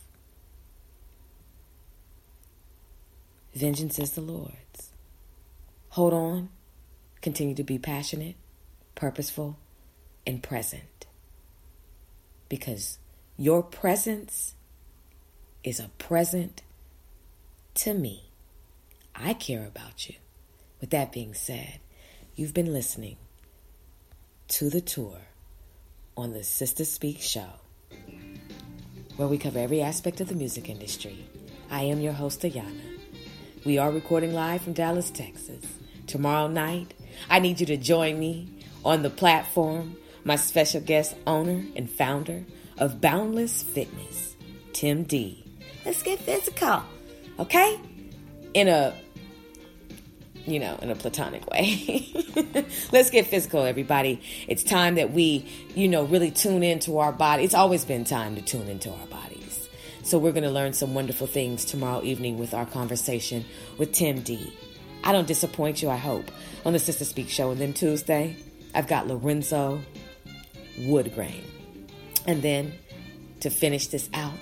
Vengeance 3.55 3.98
is 3.98 4.12
the 4.12 4.20
Lord's. 4.20 4.90
Hold 5.90 6.14
on. 6.14 6.48
Continue 7.20 7.55
to 7.55 7.64
be 7.64 7.78
passionate, 7.78 8.36
purposeful, 8.94 9.59
and 10.26 10.43
present. 10.43 11.06
Because 12.48 12.98
your 13.36 13.62
presence 13.62 14.55
is 15.62 15.78
a 15.78 15.90
present 15.98 16.62
to 17.74 17.93
me. 17.93 18.30
I 19.14 19.34
care 19.34 19.66
about 19.66 20.09
you. 20.09 20.14
With 20.80 20.90
that 20.90 21.12
being 21.12 21.34
said, 21.34 21.80
you've 22.34 22.55
been 22.55 22.72
listening 22.72 23.16
to 24.48 24.70
the 24.70 24.80
tour 24.80 25.18
on 26.16 26.32
the 26.32 26.44
Sister 26.44 26.84
Speak 26.84 27.20
show, 27.20 27.60
where 29.16 29.28
we 29.28 29.38
cover 29.38 29.59
every 29.59 29.80
aspect 29.80 30.20
of 30.20 30.28
the 30.28 30.34
music 30.34 30.68
industry. 30.68 31.26
I 31.70 31.82
am 31.82 32.01
your 32.01 32.12
host, 32.12 32.43
Ayanna. 32.43 32.98
We 33.64 33.78
are 33.78 33.90
recording 33.90 34.34
live 34.34 34.62
from 34.62 34.74
Dallas, 34.74 35.10
Texas. 35.10 35.64
Tomorrow 36.06 36.48
night, 36.48 36.94
I 37.28 37.38
need 37.40 37.59
you 37.59 37.66
to 37.66 37.76
join 37.76 38.18
me 38.18 38.48
on 38.84 39.02
the 39.02 39.10
platform, 39.10 39.97
my 40.24 40.36
special 40.36 40.80
guest 40.80 41.16
owner 41.26 41.64
and 41.74 41.90
founder 41.90 42.44
of 42.78 43.01
Boundless 43.01 43.62
Fitness, 43.62 44.36
Tim 44.72 45.05
D. 45.05 45.44
Let's 45.84 46.02
get 46.02 46.18
physical, 46.20 46.82
okay? 47.38 47.80
In 48.55 48.68
a 48.68 48.94
you 50.47 50.60
know, 50.60 50.78
in 50.81 50.90
a 50.90 50.94
platonic 50.94 51.47
way. 51.51 52.12
Let's 52.93 53.10
get 53.10 53.27
physical, 53.27 53.64
everybody. 53.64 54.20
It's 54.48 54.62
time 54.62 54.94
that 54.94 55.12
we, 55.12 55.47
you 55.74 55.89
know, 55.89 56.05
really 56.05 56.31
tune 56.31 56.62
into 56.62 56.98
our 56.98 57.12
body. 57.12 57.44
It's 57.44 57.55
always 57.55 57.85
been 57.85 58.05
time 58.05 58.36
to 58.36 58.43
tune 58.43 58.68
into 58.68 58.90
our 58.90 59.06
bodies. 59.06 59.68
So 60.02 60.18
we're 60.18 60.32
going 60.32 60.44
to 60.44 60.51
learn 60.51 60.73
some 60.73 60.94
wonderful 60.94 61.27
things 61.27 61.64
tomorrow 61.64 62.02
evening 62.02 62.39
with 62.39 62.55
our 62.55 62.66
conversation 62.66 63.44
with 63.77 63.93
Tim 63.93 64.20
D. 64.20 64.52
I 65.02 65.12
don't 65.12 65.27
disappoint 65.27 65.82
you, 65.82 65.90
I 65.90 65.97
hope, 65.97 66.31
on 66.64 66.73
the 66.73 66.78
Sister 66.78 67.05
Speak 67.05 67.28
show. 67.28 67.51
And 67.51 67.60
then 67.60 67.73
Tuesday, 67.73 68.36
I've 68.74 68.86
got 68.86 69.09
Lorenzo 69.09 69.81
Woodgrain. 70.78 71.43
And 72.27 72.43
then 72.43 72.73
to 73.40 73.51
finish 73.51 73.89
this 73.89 74.09
out, 74.14 74.35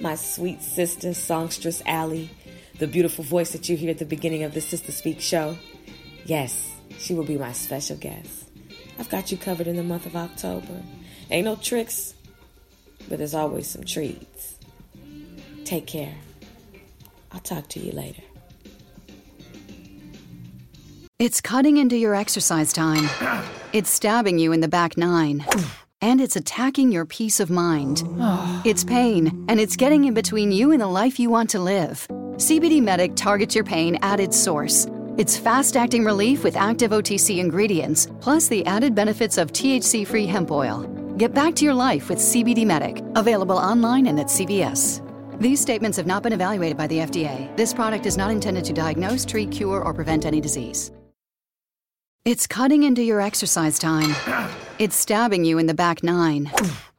my 0.00 0.16
sweet 0.16 0.62
sister, 0.62 1.14
songstress 1.14 1.82
Allie, 1.86 2.30
the 2.78 2.86
beautiful 2.86 3.24
voice 3.24 3.52
that 3.52 3.68
you 3.68 3.76
hear 3.76 3.90
at 3.90 3.98
the 3.98 4.04
beginning 4.04 4.42
of 4.42 4.54
the 4.54 4.60
Sister 4.60 4.92
Speak 4.92 5.20
show. 5.20 5.56
Yes, 6.24 6.72
she 6.98 7.14
will 7.14 7.24
be 7.24 7.38
my 7.38 7.52
special 7.52 7.96
guest. 7.96 8.50
I've 8.98 9.08
got 9.08 9.30
you 9.30 9.38
covered 9.38 9.66
in 9.66 9.76
the 9.76 9.82
month 9.82 10.06
of 10.06 10.16
October. 10.16 10.82
Ain't 11.30 11.44
no 11.44 11.56
tricks, 11.56 12.14
but 13.08 13.18
there's 13.18 13.34
always 13.34 13.68
some 13.68 13.84
treats. 13.84 14.58
Take 15.64 15.86
care. 15.86 16.14
I'll 17.32 17.40
talk 17.40 17.68
to 17.70 17.80
you 17.80 17.92
later. 17.92 18.22
It's 21.18 21.40
cutting 21.40 21.76
into 21.78 21.96
your 21.96 22.14
exercise 22.14 22.72
time. 22.72 23.08
It's 23.72 23.90
stabbing 23.90 24.38
you 24.38 24.52
in 24.52 24.60
the 24.60 24.68
back 24.68 24.96
nine. 24.96 25.44
And 26.00 26.20
it's 26.20 26.36
attacking 26.36 26.92
your 26.92 27.06
peace 27.06 27.40
of 27.40 27.50
mind. 27.50 28.02
It's 28.66 28.84
pain, 28.84 29.46
and 29.48 29.58
it's 29.58 29.76
getting 29.76 30.04
in 30.04 30.12
between 30.12 30.52
you 30.52 30.70
and 30.70 30.80
the 30.80 30.86
life 30.86 31.18
you 31.18 31.30
want 31.30 31.50
to 31.50 31.60
live. 31.60 32.06
CBD 32.36 32.82
Medic 32.82 33.14
targets 33.14 33.54
your 33.54 33.62
pain 33.62 33.96
at 34.02 34.18
its 34.18 34.36
source. 34.36 34.88
It's 35.16 35.36
fast 35.36 35.76
acting 35.76 36.04
relief 36.04 36.42
with 36.42 36.56
active 36.56 36.90
OTC 36.90 37.38
ingredients, 37.38 38.08
plus 38.20 38.48
the 38.48 38.66
added 38.66 38.92
benefits 38.92 39.38
of 39.38 39.52
THC 39.52 40.04
free 40.04 40.26
hemp 40.26 40.50
oil. 40.50 40.82
Get 41.16 41.32
back 41.32 41.54
to 41.54 41.64
your 41.64 41.74
life 41.74 42.08
with 42.08 42.18
CBD 42.18 42.66
Medic, 42.66 43.04
available 43.14 43.56
online 43.56 44.08
and 44.08 44.18
at 44.18 44.26
CVS. 44.26 45.00
These 45.38 45.60
statements 45.60 45.96
have 45.96 46.08
not 46.08 46.24
been 46.24 46.32
evaluated 46.32 46.76
by 46.76 46.88
the 46.88 46.98
FDA. 46.98 47.56
This 47.56 47.72
product 47.72 48.04
is 48.04 48.16
not 48.16 48.32
intended 48.32 48.64
to 48.64 48.72
diagnose, 48.72 49.24
treat, 49.24 49.52
cure, 49.52 49.80
or 49.80 49.94
prevent 49.94 50.26
any 50.26 50.40
disease. 50.40 50.90
It's 52.24 52.48
cutting 52.48 52.82
into 52.82 53.02
your 53.04 53.20
exercise 53.20 53.78
time. 53.78 54.14
It's 54.80 54.96
stabbing 54.96 55.44
you 55.44 55.58
in 55.58 55.66
the 55.66 55.74
back 55.74 56.02
nine. 56.02 56.50